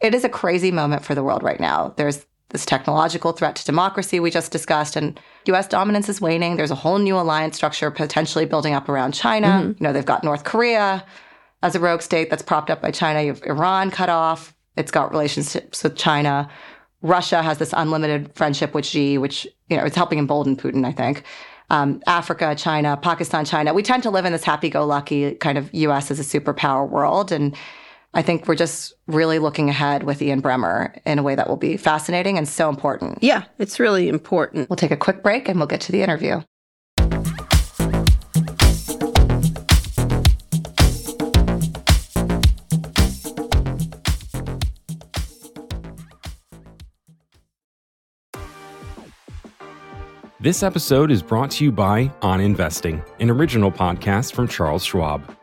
it 0.00 0.14
is 0.14 0.24
a 0.24 0.28
crazy 0.28 0.70
moment 0.70 1.04
for 1.04 1.14
the 1.14 1.22
world 1.22 1.42
right 1.42 1.60
now. 1.60 1.94
There's 1.96 2.24
this 2.50 2.64
technological 2.64 3.32
threat 3.32 3.56
to 3.56 3.64
democracy 3.64 4.20
we 4.20 4.30
just 4.30 4.52
discussed, 4.52 4.96
and 4.96 5.20
US 5.46 5.68
dominance 5.68 6.08
is 6.08 6.20
waning. 6.20 6.56
There's 6.56 6.70
a 6.70 6.76
whole 6.76 6.98
new 6.98 7.18
alliance 7.18 7.56
structure 7.56 7.90
potentially 7.90 8.46
building 8.46 8.74
up 8.74 8.88
around 8.88 9.12
China. 9.12 9.74
You 9.78 9.84
know, 9.84 9.92
they've 9.92 10.04
got 10.04 10.24
North 10.24 10.44
Korea 10.44 11.04
as 11.62 11.74
a 11.74 11.80
rogue 11.80 12.02
state 12.02 12.30
that's 12.30 12.42
propped 12.42 12.70
up 12.70 12.80
by 12.80 12.90
China. 12.90 13.22
You 13.22 13.28
have 13.28 13.42
Iran 13.44 13.90
cut 13.90 14.08
off. 14.08 14.54
It's 14.76 14.90
got 14.90 15.10
relationships 15.10 15.82
with 15.82 15.96
China. 15.96 16.48
Russia 17.02 17.42
has 17.42 17.58
this 17.58 17.72
unlimited 17.76 18.32
friendship 18.34 18.74
with 18.74 18.86
Xi, 18.86 19.18
which 19.18 19.46
you 19.68 19.76
know 19.76 19.84
is 19.84 19.94
helping 19.94 20.18
embolden 20.18 20.56
Putin, 20.56 20.84
I 20.84 20.92
think. 20.92 21.24
Um, 21.70 22.00
Africa, 22.06 22.54
China, 22.56 22.96
Pakistan, 22.96 23.44
China. 23.44 23.74
We 23.74 23.82
tend 23.82 24.02
to 24.04 24.10
live 24.10 24.24
in 24.24 24.32
this 24.32 24.44
happy-go-lucky 24.44 25.34
kind 25.34 25.58
of 25.58 25.72
U.S. 25.74 26.10
as 26.10 26.18
a 26.18 26.22
superpower 26.22 26.88
world, 26.88 27.30
and 27.30 27.54
I 28.14 28.22
think 28.22 28.48
we're 28.48 28.54
just 28.54 28.94
really 29.06 29.38
looking 29.38 29.68
ahead 29.68 30.04
with 30.04 30.22
Ian 30.22 30.40
Bremmer 30.40 30.98
in 31.04 31.18
a 31.18 31.22
way 31.22 31.34
that 31.34 31.48
will 31.48 31.58
be 31.58 31.76
fascinating 31.76 32.38
and 32.38 32.48
so 32.48 32.70
important. 32.70 33.18
Yeah, 33.22 33.44
it's 33.58 33.78
really 33.78 34.08
important. 34.08 34.70
We'll 34.70 34.76
take 34.76 34.90
a 34.90 34.96
quick 34.96 35.22
break 35.22 35.48
and 35.48 35.58
we'll 35.58 35.66
get 35.66 35.82
to 35.82 35.92
the 35.92 36.02
interview. 36.02 36.40
This 50.40 50.62
episode 50.62 51.10
is 51.10 51.20
brought 51.20 51.50
to 51.50 51.64
you 51.64 51.72
by 51.72 52.12
On 52.22 52.40
Investing, 52.40 53.02
an 53.18 53.28
original 53.28 53.72
podcast 53.72 54.34
from 54.34 54.46
Charles 54.46 54.84
Schwab. 54.84 55.36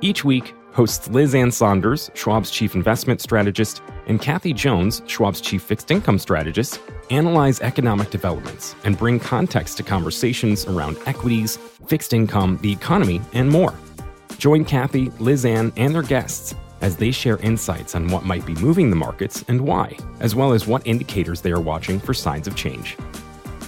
Each 0.00 0.24
week, 0.24 0.54
hosts 0.72 1.08
Liz 1.08 1.34
Ann 1.34 1.50
Saunders, 1.50 2.10
Schwab's 2.14 2.50
chief 2.50 2.74
investment 2.74 3.20
strategist, 3.20 3.82
and 4.06 4.22
Kathy 4.22 4.54
Jones, 4.54 5.02
Schwab's 5.06 5.42
chief 5.42 5.62
fixed 5.62 5.90
income 5.90 6.18
strategist, 6.18 6.80
analyze 7.10 7.60
economic 7.60 8.08
developments 8.08 8.74
and 8.84 8.96
bring 8.96 9.20
context 9.20 9.76
to 9.76 9.82
conversations 9.82 10.64
around 10.64 10.96
equities, 11.04 11.58
fixed 11.86 12.14
income, 12.14 12.58
the 12.62 12.72
economy, 12.72 13.20
and 13.34 13.50
more. 13.50 13.74
Join 14.38 14.64
Kathy, 14.64 15.10
Liz 15.18 15.44
Ann, 15.44 15.70
and 15.76 15.94
their 15.94 16.00
guests 16.00 16.54
as 16.80 16.96
they 16.96 17.10
share 17.10 17.36
insights 17.40 17.94
on 17.94 18.08
what 18.08 18.24
might 18.24 18.46
be 18.46 18.54
moving 18.54 18.88
the 18.88 18.96
markets 18.96 19.44
and 19.48 19.60
why, 19.60 19.98
as 20.20 20.34
well 20.34 20.54
as 20.54 20.66
what 20.66 20.86
indicators 20.86 21.42
they 21.42 21.52
are 21.52 21.60
watching 21.60 22.00
for 22.00 22.14
signs 22.14 22.46
of 22.46 22.56
change. 22.56 22.96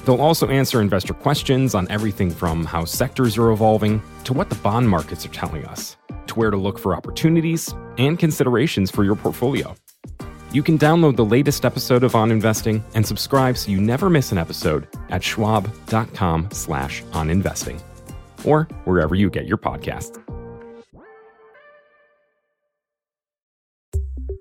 They'll 0.06 0.20
also 0.20 0.46
answer 0.46 0.80
investor 0.80 1.12
questions 1.12 1.74
on 1.74 1.90
everything 1.90 2.30
from 2.30 2.64
how 2.64 2.84
sectors 2.84 3.36
are 3.36 3.50
evolving 3.50 4.00
to 4.22 4.32
what 4.32 4.48
the 4.48 4.54
bond 4.54 4.88
markets 4.88 5.26
are 5.26 5.30
telling 5.30 5.66
us, 5.66 5.96
to 6.28 6.34
where 6.36 6.52
to 6.52 6.56
look 6.56 6.78
for 6.78 6.94
opportunities 6.94 7.74
and 7.98 8.16
considerations 8.16 8.88
for 8.88 9.02
your 9.02 9.16
portfolio. 9.16 9.74
You 10.52 10.62
can 10.62 10.78
download 10.78 11.16
the 11.16 11.24
latest 11.24 11.64
episode 11.64 12.04
of 12.04 12.14
On 12.14 12.30
Investing 12.30 12.84
and 12.94 13.04
subscribe 13.04 13.58
so 13.58 13.72
you 13.72 13.80
never 13.80 14.08
miss 14.08 14.30
an 14.30 14.38
episode 14.38 14.86
at 15.08 15.24
schwab.com 15.24 16.50
slash 16.52 17.02
oninvesting 17.10 17.80
or 18.44 18.68
wherever 18.84 19.16
you 19.16 19.28
get 19.28 19.46
your 19.46 19.58
podcasts. 19.58 20.22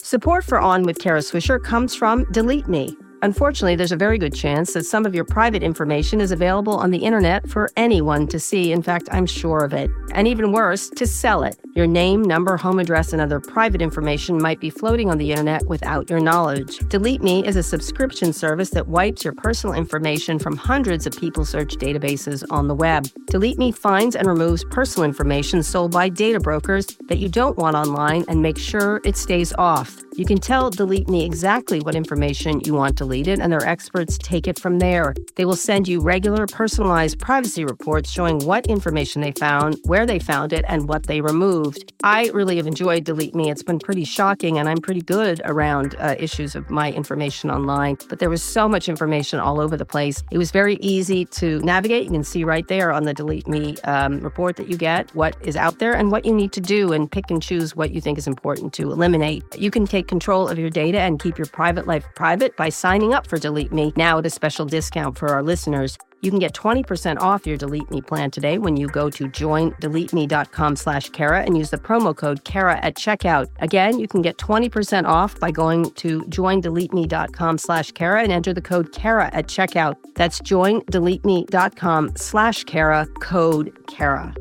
Support 0.03 0.43
for 0.43 0.59
On 0.59 0.83
with 0.83 0.99
Kara 0.99 1.21
Swisher 1.21 1.61
comes 1.61 1.95
from 1.95 2.31
Delete 2.31 2.67
Me. 2.67 2.95
Unfortunately, 3.25 3.75
there's 3.75 3.91
a 3.91 3.95
very 3.95 4.19
good 4.19 4.35
chance 4.35 4.73
that 4.73 4.85
some 4.85 5.03
of 5.03 5.15
your 5.15 5.25
private 5.25 5.63
information 5.63 6.21
is 6.21 6.29
available 6.29 6.75
on 6.75 6.91
the 6.91 6.99
internet 6.99 7.49
for 7.49 7.71
anyone 7.75 8.27
to 8.27 8.39
see. 8.39 8.71
In 8.71 8.83
fact, 8.83 9.09
I'm 9.11 9.25
sure 9.25 9.63
of 9.63 9.73
it. 9.73 9.89
And 10.13 10.27
even 10.27 10.51
worse, 10.51 10.91
to 10.91 11.07
sell 11.07 11.41
it. 11.41 11.59
Your 11.73 11.87
name, 11.87 12.21
number, 12.21 12.55
home 12.55 12.77
address, 12.77 13.13
and 13.13 13.21
other 13.23 13.39
private 13.39 13.81
information 13.81 14.39
might 14.39 14.59
be 14.59 14.69
floating 14.69 15.09
on 15.09 15.17
the 15.17 15.31
internet 15.31 15.65
without 15.65 16.07
your 16.07 16.19
knowledge. 16.19 16.77
Delete 16.87 17.23
Me 17.23 17.43
is 17.43 17.55
a 17.55 17.63
subscription 17.63 18.31
service 18.31 18.69
that 18.69 18.89
wipes 18.89 19.23
your 19.23 19.33
personal 19.33 19.75
information 19.75 20.37
from 20.37 20.55
hundreds 20.55 21.07
of 21.07 21.17
people 21.17 21.45
search 21.45 21.77
databases 21.77 22.43
on 22.51 22.67
the 22.67 22.75
web. 22.75 23.07
Delete 23.25 23.57
Me 23.57 23.71
finds 23.71 24.15
and 24.15 24.27
removes 24.27 24.63
personal 24.65 25.03
information 25.03 25.63
sold 25.63 25.91
by 25.91 26.09
data 26.09 26.39
brokers 26.39 26.85
that 27.07 27.17
you 27.17 27.27
don't 27.27 27.57
want 27.57 27.75
online 27.75 28.23
and 28.27 28.43
makes 28.43 28.61
sure 28.61 29.01
it 29.03 29.17
stays 29.17 29.51
off. 29.57 30.04
You 30.17 30.23
can 30.23 30.37
tell 30.37 30.69
Delete 30.69 31.09
Me 31.09 31.25
exactly 31.25 31.81
what 31.81 31.93
information 31.93 32.61
you 32.61 32.73
want 32.73 32.95
deleted, 32.95 33.41
and 33.41 33.51
their 33.51 33.67
experts 33.67 34.17
take 34.17 34.47
it 34.47 34.57
from 34.57 34.79
there. 34.79 35.13
They 35.35 35.43
will 35.43 35.57
send 35.57 35.89
you 35.89 35.99
regular, 35.99 36.47
personalized 36.47 37.19
privacy 37.19 37.65
reports 37.65 38.09
showing 38.09 38.39
what 38.45 38.65
information 38.67 39.21
they 39.21 39.33
found, 39.33 39.77
where 39.83 40.05
they 40.05 40.19
found 40.19 40.53
it, 40.53 40.63
and 40.69 40.87
what 40.87 41.07
they 41.07 41.19
removed. 41.19 41.91
I 42.01 42.29
really 42.33 42.55
have 42.55 42.65
enjoyed 42.65 43.03
Delete 43.03 43.35
Me. 43.35 43.49
It's 43.51 43.61
been 43.61 43.77
pretty 43.77 44.05
shocking, 44.05 44.57
and 44.57 44.69
I'm 44.69 44.77
pretty 44.77 45.01
good 45.01 45.41
around 45.43 45.97
uh, 45.99 46.15
issues 46.17 46.55
of 46.55 46.69
my 46.69 46.93
information 46.93 47.51
online. 47.51 47.97
But 48.07 48.19
there 48.19 48.29
was 48.29 48.41
so 48.41 48.69
much 48.69 48.87
information 48.87 49.41
all 49.41 49.59
over 49.59 49.75
the 49.75 49.85
place. 49.85 50.23
It 50.31 50.37
was 50.37 50.49
very 50.49 50.75
easy 50.75 51.25
to 51.25 51.59
navigate. 51.59 52.05
You 52.05 52.11
can 52.11 52.23
see 52.23 52.45
right 52.45 52.65
there 52.69 52.93
on 52.93 53.03
the 53.03 53.13
Delete 53.13 53.49
Me 53.49 53.75
um, 53.83 54.21
report 54.21 54.55
that 54.55 54.69
you 54.69 54.77
get 54.77 55.13
what 55.13 55.35
is 55.41 55.57
out 55.57 55.79
there 55.79 55.93
and 55.93 56.09
what 56.09 56.23
you 56.23 56.33
need 56.33 56.53
to 56.53 56.61
do, 56.61 56.93
and 56.93 57.11
pick 57.11 57.29
and 57.29 57.41
choose 57.41 57.75
what 57.75 57.91
you 57.91 57.99
think 57.99 58.17
is 58.17 58.27
important 58.27 58.71
to 58.75 58.93
eliminate. 58.93 59.43
You 59.57 59.71
can 59.71 59.85
take 59.85 60.04
control 60.07 60.47
of 60.47 60.57
your 60.59 60.69
data 60.69 60.99
and 60.99 61.21
keep 61.21 61.37
your 61.37 61.47
private 61.47 61.87
life 61.87 62.05
private 62.15 62.55
by 62.57 62.69
signing 62.69 63.13
up 63.13 63.27
for 63.27 63.37
Delete 63.37 63.71
Me 63.71 63.93
now 63.95 64.19
at 64.19 64.25
a 64.25 64.29
special 64.29 64.65
discount 64.65 65.17
for 65.17 65.29
our 65.29 65.43
listeners. 65.43 65.97
You 66.21 66.31
can 66.31 66.39
get 66.39 66.53
20% 66.53 67.19
off 67.19 67.45
your 67.45 67.55
Delete 67.55 67.91
Me 67.91 68.01
plan 68.01 68.31
today 68.31 68.57
when 68.57 68.77
you 68.77 68.87
go 68.87 69.11
to 69.11 69.25
joindeleteme.com 69.25 70.75
slash 70.75 71.09
Kara 71.09 71.43
and 71.43 71.55
use 71.55 71.69
the 71.69 71.77
promo 71.77 72.15
code 72.15 72.43
Kara 72.45 72.77
at 72.83 72.95
checkout. 72.95 73.47
Again, 73.59 73.99
you 73.99 74.07
can 74.07 74.23
get 74.23 74.37
20% 74.37 75.05
off 75.05 75.39
by 75.39 75.51
going 75.51 75.91
to 75.91 76.21
joindeleteme.com 76.21 77.57
slash 77.59 77.91
Kara 77.91 78.23
and 78.23 78.31
enter 78.31 78.53
the 78.53 78.61
code 78.61 78.91
Kara 78.91 79.29
at 79.33 79.45
checkout. 79.45 79.97
That's 80.15 80.39
joindeleteme.com 80.41 82.15
slash 82.15 82.63
Kara, 82.63 83.05
code 83.19 83.77
Kara. 83.87 84.33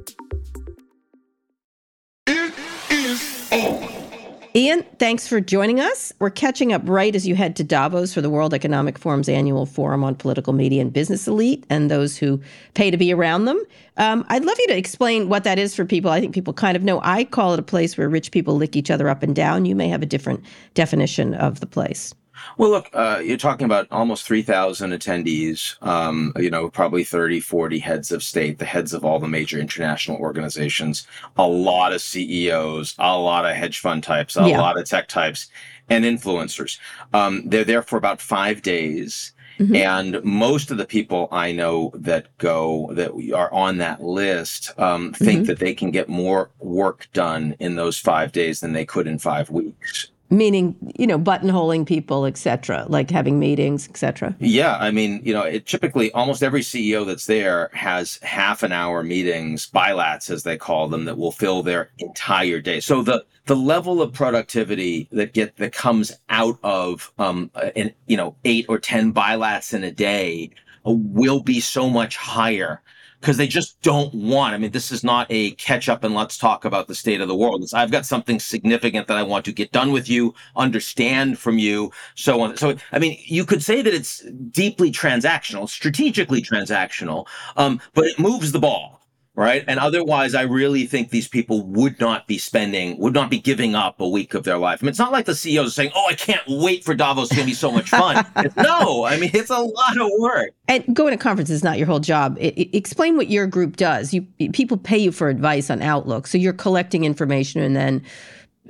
Ian, 4.56 4.84
thanks 5.00 5.26
for 5.26 5.40
joining 5.40 5.80
us. 5.80 6.12
We're 6.20 6.30
catching 6.30 6.72
up 6.72 6.82
right 6.84 7.16
as 7.16 7.26
you 7.26 7.34
head 7.34 7.56
to 7.56 7.64
Davos 7.64 8.14
for 8.14 8.20
the 8.20 8.30
World 8.30 8.54
Economic 8.54 9.00
Forum's 9.00 9.28
annual 9.28 9.66
forum 9.66 10.04
on 10.04 10.14
political 10.14 10.52
media 10.52 10.80
and 10.80 10.92
business 10.92 11.26
elite 11.26 11.66
and 11.70 11.90
those 11.90 12.16
who 12.16 12.40
pay 12.74 12.88
to 12.92 12.96
be 12.96 13.12
around 13.12 13.46
them. 13.46 13.60
Um, 13.96 14.24
I'd 14.28 14.44
love 14.44 14.56
you 14.60 14.68
to 14.68 14.76
explain 14.76 15.28
what 15.28 15.42
that 15.42 15.58
is 15.58 15.74
for 15.74 15.84
people. 15.84 16.12
I 16.12 16.20
think 16.20 16.34
people 16.34 16.52
kind 16.52 16.76
of 16.76 16.84
know. 16.84 17.00
I 17.02 17.24
call 17.24 17.52
it 17.52 17.58
a 17.58 17.64
place 17.64 17.98
where 17.98 18.08
rich 18.08 18.30
people 18.30 18.54
lick 18.54 18.76
each 18.76 18.92
other 18.92 19.08
up 19.08 19.24
and 19.24 19.34
down. 19.34 19.64
You 19.64 19.74
may 19.74 19.88
have 19.88 20.02
a 20.02 20.06
different 20.06 20.44
definition 20.74 21.34
of 21.34 21.58
the 21.58 21.66
place. 21.66 22.14
Well, 22.56 22.70
look, 22.70 22.90
uh, 22.92 23.20
you're 23.24 23.36
talking 23.36 23.64
about 23.64 23.86
almost 23.90 24.26
3,000 24.26 24.92
attendees, 24.92 25.82
um, 25.86 26.32
you 26.36 26.50
know, 26.50 26.68
probably 26.68 27.04
30, 27.04 27.40
40 27.40 27.78
heads 27.78 28.12
of 28.12 28.22
state, 28.22 28.58
the 28.58 28.64
heads 28.64 28.92
of 28.92 29.04
all 29.04 29.18
the 29.18 29.28
major 29.28 29.58
international 29.58 30.18
organizations, 30.18 31.06
a 31.36 31.46
lot 31.46 31.92
of 31.92 32.00
CEOs, 32.00 32.94
a 32.98 33.18
lot 33.18 33.46
of 33.46 33.56
hedge 33.56 33.80
fund 33.80 34.02
types, 34.02 34.36
a 34.36 34.48
yeah. 34.48 34.60
lot 34.60 34.78
of 34.78 34.88
tech 34.88 35.08
types, 35.08 35.48
and 35.88 36.04
influencers. 36.04 36.78
Um, 37.12 37.42
they're 37.46 37.64
there 37.64 37.82
for 37.82 37.96
about 37.96 38.20
five 38.20 38.62
days. 38.62 39.32
Mm-hmm. 39.58 39.76
And 39.76 40.24
most 40.24 40.72
of 40.72 40.78
the 40.78 40.86
people 40.86 41.28
I 41.30 41.52
know 41.52 41.92
that 41.94 42.36
go 42.38 42.90
that 42.94 43.12
are 43.32 43.52
on 43.52 43.78
that 43.78 44.02
list 44.02 44.76
um, 44.80 45.12
think 45.12 45.42
mm-hmm. 45.42 45.44
that 45.44 45.60
they 45.60 45.74
can 45.74 45.92
get 45.92 46.08
more 46.08 46.50
work 46.58 47.06
done 47.12 47.54
in 47.60 47.76
those 47.76 47.96
five 47.96 48.32
days 48.32 48.58
than 48.58 48.72
they 48.72 48.84
could 48.84 49.06
in 49.06 49.20
five 49.20 49.50
weeks 49.50 50.08
meaning 50.30 50.74
you 50.98 51.06
know 51.06 51.18
buttonholing 51.18 51.86
people 51.86 52.24
etc 52.24 52.86
like 52.88 53.10
having 53.10 53.38
meetings 53.38 53.88
etc 53.88 54.34
yeah 54.40 54.76
i 54.80 54.90
mean 54.90 55.20
you 55.22 55.32
know 55.32 55.42
it 55.42 55.66
typically 55.66 56.10
almost 56.12 56.42
every 56.42 56.62
ceo 56.62 57.06
that's 57.06 57.26
there 57.26 57.70
has 57.72 58.18
half 58.22 58.62
an 58.62 58.72
hour 58.72 59.02
meetings 59.02 59.70
bilats 59.70 60.30
as 60.30 60.42
they 60.42 60.56
call 60.56 60.88
them 60.88 61.04
that 61.04 61.18
will 61.18 61.32
fill 61.32 61.62
their 61.62 61.90
entire 61.98 62.60
day. 62.60 62.80
So 62.80 63.02
the 63.02 63.24
the 63.46 63.56
level 63.56 64.00
of 64.00 64.12
productivity 64.12 65.08
that 65.12 65.34
get 65.34 65.56
that 65.56 65.72
comes 65.72 66.12
out 66.28 66.58
of 66.62 67.12
um 67.18 67.50
in 67.74 67.92
you 68.06 68.16
know 68.16 68.36
eight 68.44 68.66
or 68.68 68.78
ten 68.78 69.12
bilats 69.12 69.74
in 69.74 69.84
a 69.84 69.90
day 69.90 70.50
uh, 70.86 70.92
will 70.92 71.40
be 71.40 71.60
so 71.60 71.88
much 71.90 72.16
higher 72.16 72.82
because 73.24 73.38
they 73.38 73.46
just 73.46 73.80
don't 73.80 74.12
want. 74.12 74.52
I 74.52 74.58
mean, 74.58 74.72
this 74.72 74.92
is 74.92 75.02
not 75.02 75.26
a 75.30 75.52
catch 75.52 75.88
up 75.88 76.04
and 76.04 76.14
let's 76.14 76.36
talk 76.36 76.66
about 76.66 76.88
the 76.88 76.94
state 76.94 77.22
of 77.22 77.28
the 77.28 77.34
world. 77.34 77.62
It's, 77.62 77.72
I've 77.72 77.90
got 77.90 78.04
something 78.04 78.38
significant 78.38 79.06
that 79.06 79.16
I 79.16 79.22
want 79.22 79.46
to 79.46 79.52
get 79.52 79.72
done 79.72 79.92
with 79.92 80.10
you, 80.10 80.34
understand 80.56 81.38
from 81.38 81.56
you, 81.56 81.90
so 82.16 82.42
on. 82.42 82.58
So, 82.58 82.76
I 82.92 82.98
mean, 82.98 83.18
you 83.24 83.46
could 83.46 83.62
say 83.62 83.80
that 83.80 83.94
it's 83.94 84.20
deeply 84.50 84.92
transactional, 84.92 85.70
strategically 85.70 86.42
transactional, 86.42 87.26
um, 87.56 87.80
but 87.94 88.04
it 88.04 88.18
moves 88.18 88.52
the 88.52 88.58
ball 88.58 89.00
right? 89.36 89.64
And 89.66 89.80
otherwise, 89.80 90.34
I 90.34 90.42
really 90.42 90.86
think 90.86 91.10
these 91.10 91.26
people 91.26 91.62
would 91.62 91.98
not 92.00 92.26
be 92.26 92.38
spending, 92.38 92.98
would 92.98 93.14
not 93.14 93.30
be 93.30 93.38
giving 93.38 93.74
up 93.74 94.00
a 94.00 94.08
week 94.08 94.34
of 94.34 94.44
their 94.44 94.58
life. 94.58 94.80
I 94.80 94.84
mean, 94.84 94.90
it's 94.90 94.98
not 94.98 95.12
like 95.12 95.26
the 95.26 95.34
CEOs 95.34 95.68
are 95.68 95.70
saying, 95.70 95.92
"Oh, 95.94 96.06
I 96.08 96.14
can't 96.14 96.42
wait 96.46 96.84
for 96.84 96.94
Davos; 96.94 97.24
it's 97.24 97.36
going 97.36 97.46
to 97.46 97.50
be 97.50 97.54
so 97.54 97.72
much 97.72 97.90
fun." 97.90 98.24
no, 98.56 99.04
I 99.04 99.18
mean, 99.18 99.30
it's 99.34 99.50
a 99.50 99.58
lot 99.58 99.98
of 99.98 100.08
work. 100.18 100.50
And 100.68 100.94
going 100.94 101.12
to 101.12 101.16
conferences 101.16 101.56
is 101.56 101.64
not 101.64 101.78
your 101.78 101.86
whole 101.86 102.00
job. 102.00 102.36
It, 102.40 102.54
it, 102.56 102.76
explain 102.76 103.16
what 103.16 103.28
your 103.28 103.46
group 103.46 103.76
does. 103.76 104.14
You 104.14 104.22
people 104.52 104.76
pay 104.76 104.98
you 104.98 105.12
for 105.12 105.28
advice 105.28 105.70
on 105.70 105.82
Outlook, 105.82 106.26
so 106.26 106.38
you're 106.38 106.52
collecting 106.52 107.04
information 107.04 107.60
and 107.60 107.74
then 107.74 108.02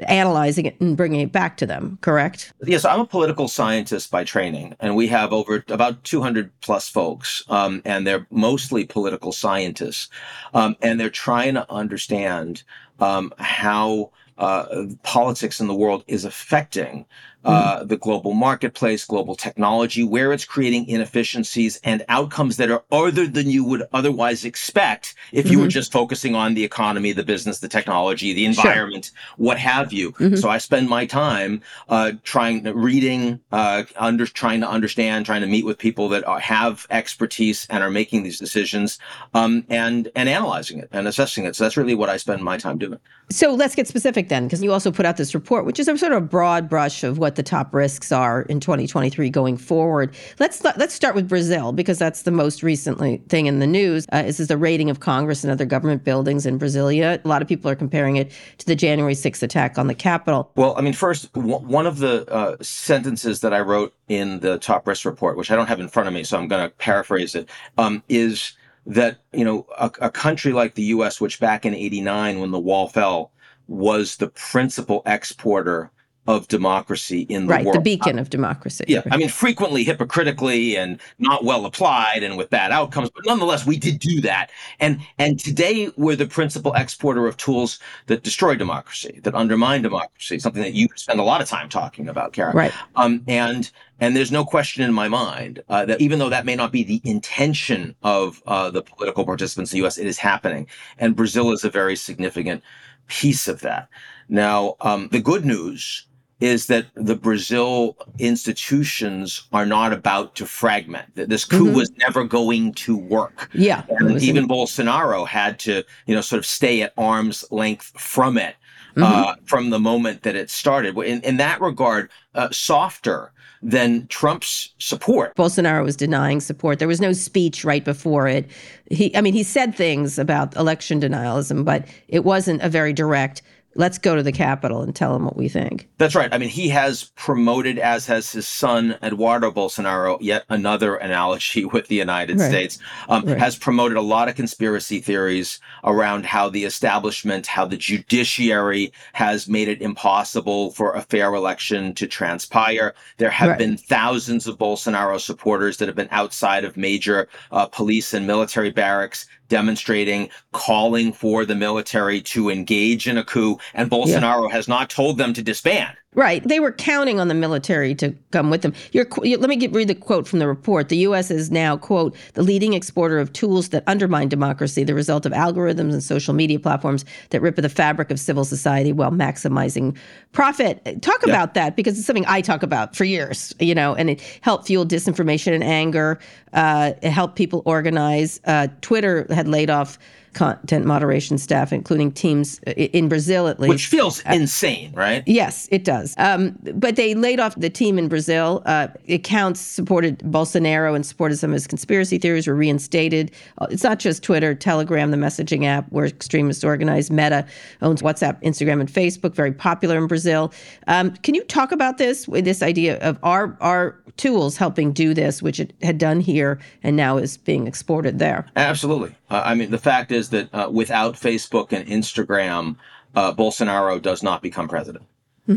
analyzing 0.01 0.67
it 0.67 0.81
and 0.81 0.97
bringing 0.97 1.21
it 1.21 1.33
back 1.33 1.57
to 1.59 1.67
them, 1.67 1.99
correct? 2.01 2.53
Yes, 2.65 2.85
I'm 2.85 3.01
a 3.01 3.07
political 3.07 3.49
scientist 3.49 4.11
by 4.11 4.25
training, 4.25 4.75
and 4.81 4.97
we 4.97 5.07
have 5.09 5.33
over 5.33 5.65
about 5.69 6.03
200 6.05 6.51
plus 6.61 6.89
folks, 6.89 7.43
um, 7.49 7.83
and 7.85 8.07
they're 8.07 8.27
mostly 8.31 8.85
political 8.85 9.33
scientists, 9.33 10.09
um, 10.53 10.77
and 10.83 10.99
they're 10.99 11.11
trying 11.11 11.55
to 11.55 11.71
understand 11.71 12.63
um, 13.01 13.33
how 13.39 14.11
uh, 14.39 14.87
politics 15.03 15.61
in 15.61 15.69
the 15.69 15.75
world 15.75 16.05
is 16.09 16.25
affecting 16.25 17.07
uh, 17.45 17.79
mm-hmm. 17.79 17.87
the 17.87 17.97
global 17.97 18.33
marketplace, 18.33 19.05
global 19.05 19.35
technology, 19.35 20.03
where 20.03 20.33
it's 20.33 20.45
creating 20.45 20.89
inefficiencies 20.89 21.81
and 21.85 22.05
outcomes 22.09 22.57
that 22.57 22.71
are 22.71 22.83
other 22.91 23.27
than 23.27 23.51
you 23.51 23.65
would 23.65 23.83
otherwise 23.93 24.45
expect 24.45 25.15
if 25.33 25.47
you 25.47 25.53
mm-hmm. 25.53 25.63
were 25.63 25.69
just 25.69 25.93
focusing 25.93 26.35
on 26.35 26.55
the 26.55 26.65
economy, 26.65 27.13
the 27.13 27.25
business, 27.25 27.61
the 27.61 27.69
technology, 27.69 28.33
the 28.33 28.47
environment, 28.47 29.07
sure. 29.07 29.15
what 29.37 29.59
have 29.59 29.93
you. 29.93 30.13
Mm-hmm. 30.13 30.37
So 30.37 30.49
I 30.49 30.59
spend 30.59 30.89
my 30.89 31.07
time 31.07 31.63
uh, 31.89 32.13
trying, 32.23 32.65
reading, 32.65 33.41
uh, 33.53 33.85
under, 33.97 34.27
trying 34.27 34.61
to 34.61 34.69
understand, 34.69 35.27
trying 35.27 35.43
to 35.43 35.47
meet 35.47 35.65
with 35.65 35.79
people 35.79 36.09
that 36.11 36.27
are, 36.27 36.41
have 36.41 36.87
expertise 36.91 37.67
and 37.71 37.83
are 37.83 37.91
making 37.91 38.23
these 38.23 38.39
decisions, 38.39 38.99
um, 39.35 39.65
and 39.69 40.11
and 40.17 40.29
analyzing 40.29 40.79
it 40.79 40.89
and 40.93 41.07
assessing 41.07 41.45
it. 41.45 41.57
So 41.57 41.65
that's 41.65 41.77
really 41.77 41.95
what 41.95 42.09
I 42.09 42.17
spend 42.17 42.43
my 42.43 42.57
time 42.57 42.79
doing. 42.79 42.99
So 43.31 43.55
let's 43.55 43.75
get 43.75 43.89
specific 43.89 44.29
then, 44.29 44.47
because 44.47 44.63
you 44.63 44.73
also 44.73 44.91
put 44.91 45.07
out 45.07 45.17
this 45.17 45.35
report, 45.35 45.65
which 45.65 45.81
is 45.81 45.89
a 45.89 45.97
sort 45.97 46.13
of 46.13 46.29
broad 46.29 46.69
brush 46.69 47.05
of 47.05 47.19
what 47.19 47.34
the 47.37 47.43
top 47.43 47.75
risks 47.75 48.13
are 48.13 48.43
in 48.43 48.61
2023 48.61 49.31
going 49.31 49.57
forward. 49.57 50.15
Let's 50.39 50.63
let's 50.65 50.95
start 50.95 51.15
with 51.15 51.29
Brazil 51.29 51.73
because 51.73 51.99
that's 51.99 52.23
the 52.23 52.31
most 52.31 52.63
recently 52.63 53.19
thing 53.29 53.47
in 53.47 53.59
the 53.59 53.67
news. 53.67 54.07
Uh, 54.13 54.23
this 54.23 54.41
is 54.41 54.49
the 54.49 54.57
raiding 54.57 54.91
of 54.91 55.01
Congress 55.01 55.45
and 55.45 55.51
other 55.51 55.65
government 55.65 56.05
buildings 56.05 56.47
in 56.47 56.59
Brasilia. 56.59 57.25
A 57.25 57.29
lot 57.29 57.43
of 57.43 57.49
people 57.49 57.71
are 57.71 57.77
comparing 57.77 58.17
it 58.17 58.31
to 58.59 58.67
the 58.67 58.77
January 58.77 59.15
6th 59.15 59.43
attack 59.43 59.79
on 59.79 59.87
the 59.87 59.95
Capitol. 59.95 60.51
Well, 60.57 60.75
I 60.77 60.81
mean, 60.81 60.93
first, 60.93 61.33
w- 61.33 61.59
one 61.59 61.87
of 61.87 61.99
the 61.99 62.31
uh, 62.31 62.57
sentences 62.61 63.41
that 63.41 63.53
I 63.53 63.61
wrote 63.61 63.95
in 64.09 64.41
the 64.41 64.59
top 64.59 64.87
risk 64.87 65.05
report, 65.05 65.37
which 65.37 65.51
I 65.51 65.57
don't 65.57 65.67
have 65.67 65.81
in 65.81 65.89
front 65.89 66.09
of 66.09 66.15
me, 66.15 66.25
so 66.25 66.39
I'm 66.39 66.49
going 66.49 66.69
to 66.69 66.75
paraphrase 66.77 67.35
it, 67.35 67.49
um, 67.79 68.03
is 68.09 68.53
that 68.87 69.19
you 69.33 69.45
know 69.45 69.67
a, 69.79 69.91
a 70.01 70.11
country 70.11 70.53
like 70.53 70.75
the 70.75 70.83
U.S., 70.85 71.21
which 71.21 71.41
back 71.41 71.65
in 71.65 71.75
'89 71.75 72.41
when 72.41 72.51
the 72.51 72.59
wall 72.59 72.89
fell 72.89 73.31
was 73.67 74.17
the 74.17 74.29
principal 74.29 75.03
exporter 75.07 75.91
of 76.27 76.49
democracy 76.49 77.23
in 77.23 77.47
the 77.47 77.53
right, 77.53 77.65
world. 77.65 77.77
the 77.77 77.81
beacon 77.81 78.19
of 78.19 78.31
democracy. 78.31 78.85
Yeah, 78.89 79.03
I 79.11 79.17
mean, 79.17 79.29
frequently 79.29 79.85
hypocritically 79.85 80.77
and 80.77 81.01
not 81.19 81.45
well 81.45 81.67
applied 81.67 82.23
and 82.23 82.39
with 82.39 82.49
bad 82.49 82.73
outcomes, 82.73 83.11
but 83.11 83.27
nonetheless, 83.27 83.67
we 83.67 83.77
did 83.79 83.99
do 83.99 84.21
that. 84.23 84.51
And 84.81 85.01
and 85.19 85.39
today 85.39 85.91
we're 85.97 86.17
the 86.17 86.27
principal 86.27 86.73
exporter 86.75 87.27
of 87.27 87.37
tools 87.37 87.79
that 88.07 88.23
destroy 88.23 88.55
democracy, 88.55 89.21
that 89.25 89.35
undermine 89.35 89.83
democracy. 89.83 90.39
Something 90.39 90.63
that 90.63 90.73
you 90.73 90.89
spend 90.97 91.21
a 91.21 91.25
lot 91.25 91.43
of 91.43 91.49
time 91.49 91.69
talking 91.69 92.09
about, 92.09 92.33
Kara. 92.33 92.53
Right. 92.53 92.73
Um, 92.97 93.23
and 93.29 93.71
and 94.01 94.17
there's 94.17 94.33
no 94.33 94.45
question 94.45 94.83
in 94.83 94.93
my 94.93 95.09
mind 95.09 95.63
uh, 95.69 95.85
that 95.85 96.01
even 96.01 96.19
though 96.19 96.31
that 96.31 96.47
may 96.47 96.57
not 96.57 96.73
be 96.73 96.83
the 96.83 97.01
intention 97.05 97.95
of 98.03 98.43
uh, 98.47 98.71
the 98.71 98.83
political 98.83 99.25
participants 99.25 99.73
in 99.73 99.77
the 99.77 99.83
U.S., 99.83 99.99
it 99.99 100.07
is 100.07 100.19
happening, 100.19 100.67
and 100.99 101.15
Brazil 101.15 101.53
is 101.53 101.65
a 101.65 101.71
very 101.71 101.97
significant 101.97 102.63
piece 103.09 103.47
of 103.47 103.61
that. 103.61 103.89
Now, 104.29 104.77
um, 104.81 105.09
the 105.13 105.21
good 105.21 105.45
news 105.45 106.07
is 106.41 106.67
that 106.67 106.87
the 106.95 107.15
Brazil 107.15 107.97
institutions 108.19 109.45
are 109.53 109.65
not 109.67 109.93
about 109.93 110.35
to 110.37 110.47
fragment. 110.47 111.15
That 111.15 111.29
this 111.29 111.45
coup 111.45 111.67
Mhm. 111.71 111.75
was 111.75 111.91
never 111.99 112.25
going 112.25 112.73
to 112.75 112.97
work. 112.97 113.49
Yeah. 113.55 113.83
And 113.89 114.21
even 114.23 114.45
in- 114.45 114.49
Bolsonaro 114.49 115.27
had 115.27 115.59
to, 115.61 115.83
you 116.07 116.15
know, 116.15 116.21
sort 116.21 116.39
of 116.39 116.47
stay 116.47 116.83
at 116.83 116.93
arm's 116.99 117.45
length 117.51 117.93
from 117.99 118.37
it 118.37 118.57
Mhm. 118.97 119.03
uh, 119.05 119.35
from 119.45 119.71
the 119.71 119.79
moment 119.81 120.23
that 120.23 120.35
it 120.37 120.51
started. 120.51 120.97
In, 120.99 121.21
in 121.23 121.37
that 121.39 121.61
regard, 121.61 122.11
uh, 122.35 122.49
softer 122.51 123.31
than 123.63 124.07
Trump's 124.09 124.71
support. 124.79 125.35
Bolsonaro 125.37 125.83
was 125.83 125.97
denying 125.97 126.39
support. 126.41 126.79
There 126.79 126.87
was 126.89 127.01
no 127.01 127.15
speech 127.15 127.65
right 127.65 127.83
before 127.83 128.29
it. 128.29 128.51
He, 128.91 129.17
I 129.17 129.23
mean, 129.23 129.33
he 129.33 129.43
said 129.43 129.75
things 129.75 130.19
about 130.19 130.55
election 130.57 131.01
denialism, 131.01 131.65
but 131.65 131.87
it 132.09 132.25
wasn't 132.25 132.61
a 132.61 132.69
very 132.69 132.93
direct. 132.93 133.41
Let's 133.77 133.99
go 133.99 134.15
to 134.15 134.23
the 134.23 134.33
Capitol 134.33 134.83
and 134.83 134.95
tell 134.95 135.13
them 135.13 135.25
what 135.25 135.37
we 135.37 135.49
think. 135.49 135.89
That's 135.99 136.15
right. 136.15 136.33
I 136.33 136.39
mean, 136.39 136.49
he 136.49 136.69
has 136.69 137.05
promoted, 137.17 137.79
as 137.79 138.07
has 138.07 138.31
his 138.33 138.47
son 138.47 138.97
Eduardo 139.03 139.51
Bolsonaro, 139.51 140.17
yet 140.21 140.45
another 140.49 140.97
analogy 140.97 141.65
with 141.75 141.89
the 141.89 141.97
United 141.97 142.39
Right. 142.39 142.49
States, 142.49 142.79
um, 143.09 143.25
Right. 143.25 143.39
has 143.39 143.57
promoted 143.57 143.97
a 143.97 144.03
lot 144.03 144.29
of 144.29 144.35
conspiracy 144.37 145.01
theories 145.01 145.61
around 145.85 146.27
how 146.27 146.49
the 146.49 146.65
establishment, 146.65 147.47
how 147.47 147.65
the 147.65 147.77
judiciary 147.77 148.93
has 149.13 149.49
made 149.49 149.69
it 149.69 149.83
impossible 149.83 150.71
for 150.73 150.93
a 150.95 151.03
fair 151.03 151.35
election 151.35 151.95
to 151.95 152.07
transpire. 152.07 152.95
There 153.19 153.31
have 153.31 153.51
Right. 153.51 153.59
been 153.59 153.77
thousands 153.77 154.47
of 154.47 154.59
Bolsonaro 154.59 155.21
supporters 155.21 155.79
that 155.79 155.89
have 155.89 155.97
been 155.97 156.09
outside 156.11 156.65
of 156.65 156.77
major 156.77 157.29
uh, 157.51 157.67
police 157.67 158.15
and 158.15 158.27
military 158.27 158.71
barracks 158.71 159.27
demonstrating, 159.49 160.29
calling 160.53 161.13
for 161.13 161.45
the 161.45 161.55
military 161.55 162.21
to 162.23 162.51
engage 162.51 163.07
in 163.09 163.19
a 163.19 163.25
coup, 163.25 163.59
and 163.75 163.91
Bolsonaro 163.91 164.51
has 164.51 164.69
not 164.69 164.91
told 164.91 165.19
them 165.19 165.33
to 165.35 165.43
disband. 165.43 165.97
Right. 166.15 166.47
They 166.47 166.61
were 166.61 166.71
counting 166.73 167.19
on 167.19 167.29
the 167.29 167.35
military 167.35 167.95
to 167.97 168.15
come 168.31 168.49
with 168.51 168.63
them. 168.63 168.73
Your, 168.93 169.05
qu- 169.05 169.27
you- 169.27 169.37
let 169.39 169.49
me 169.49 169.57
get, 169.57 169.73
read 169.73 169.89
the 169.89 169.95
quote 169.97 170.29
from 170.29 170.39
the 170.39 170.47
report. 170.47 170.89
The 170.89 170.97
U.S. 170.99 171.31
is 171.31 171.51
now, 171.51 171.77
quote, 171.77 172.15
the 172.35 172.43
leading 172.43 172.73
exporter 172.73 173.19
of 173.19 173.33
tools 173.33 173.71
that 173.71 173.83
undermine 173.89 174.29
democracy, 174.29 174.85
the 174.85 174.95
result 174.95 175.27
of 175.27 175.33
algorithms 175.33 175.93
and 175.93 176.03
social 176.03 176.33
media 176.33 176.61
platforms 176.61 177.05
that 177.31 177.43
rip 177.43 177.59
at 177.59 177.63
the 177.63 177.69
fabric 177.69 178.11
of 178.13 178.21
civil 178.21 178.45
society 178.45 178.93
while 178.93 179.11
maximizing 179.11 179.97
profit. 180.33 181.03
Talk 181.03 181.25
about 181.27 181.55
that 181.55 181.75
because 181.75 181.99
it's 181.99 182.07
something 182.07 182.27
I 182.27 182.41
talk 182.41 182.63
about 182.63 182.95
for 182.95 183.05
years, 183.05 183.53
you 183.59 183.75
know, 183.75 183.95
and 183.95 184.11
it 184.11 184.21
helped 184.41 184.67
fuel 184.69 184.87
disinformation 184.87 185.53
and 185.53 185.65
anger. 185.65 186.19
Uh, 186.53 186.93
it 187.03 187.11
helped 187.11 187.35
people 187.37 187.63
organize. 187.67 188.41
Uh, 188.45 188.69
Twitter 188.83 189.27
had 189.31 189.49
laid 189.49 189.69
off 189.71 189.99
content 190.35 190.85
moderation 190.85 191.39
staff, 191.39 191.73
including 191.73 192.13
teams 192.13 192.59
in 192.77 193.09
Brazil, 193.09 193.49
at 193.49 193.59
least. 193.61 193.71
Which 193.71 193.87
feels 193.87 194.21
insane, 194.27 194.93
right? 194.95 195.23
Yes, 195.27 195.69
it 195.71 195.85
does. 195.85 196.15
Um, 196.19 196.59
but 196.75 196.97
they 196.97 197.15
laid 197.15 197.41
off 197.41 197.55
the 197.55 197.71
team 197.71 197.99
in 197.99 198.09
Brazil. 198.09 198.63
Uh, 198.67 198.89
accounts 199.09 199.61
supported 199.61 200.19
Bolsonaro 200.19 200.95
and 200.95 201.07
supported 201.07 201.39
some 201.39 201.51
of 201.51 201.55
his 201.55 201.67
conspiracy 201.67 202.19
theories 202.19 202.47
were 202.47 202.55
reinstated. 202.55 203.31
Uh, 203.59 203.67
It's 203.71 203.85
not 203.85 203.99
just 203.99 204.23
Twitter, 204.23 204.55
Telegram, 204.55 205.11
the 205.11 205.17
messaging 205.17 205.65
app 205.65 205.87
where 205.91 206.07
extremists 206.07 206.65
organize. 206.65 207.11
Meta 207.11 207.47
owns 207.83 208.03
WhatsApp, 208.03 208.43
Instagram, 208.43 208.81
and 208.81 208.89
Facebook, 208.89 209.35
very 209.35 209.53
popular 209.53 209.97
in 209.99 210.07
Brazil. 210.07 210.53
Um, 210.87 211.13
can 211.23 211.35
you 211.35 211.45
talk 211.45 211.73
about 211.73 211.99
this, 211.99 212.29
with 212.29 212.45
this 212.45 212.63
idea 212.63 212.99
of 212.99 213.19
our 213.23 213.57
our 213.61 214.01
tools 214.17 214.57
helping 214.57 214.93
do 214.93 215.13
this, 215.13 215.43
which 215.43 215.59
it 215.59 215.73
had 215.83 215.99
done 215.99 216.21
here 216.21 216.59
and 216.83 216.97
now 216.97 217.17
is 217.17 217.37
being 217.37 217.67
exported 217.67 218.19
there? 218.19 218.47
Absolutely. 218.57 219.15
Uh, 219.31 219.43
I 219.45 219.55
mean, 219.55 219.71
the 219.71 219.79
fact 219.79 220.13
is 220.13 220.31
that 220.31 220.53
uh, 220.53 220.69
without 220.71 221.15
Facebook 221.15 221.73
and 221.73 221.87
Instagram, 221.87 222.77
uh, 223.15 223.33
Bolsonaro 223.33 224.01
does 224.01 224.23
not 224.23 224.43
become 224.43 224.69
president. 224.69 225.07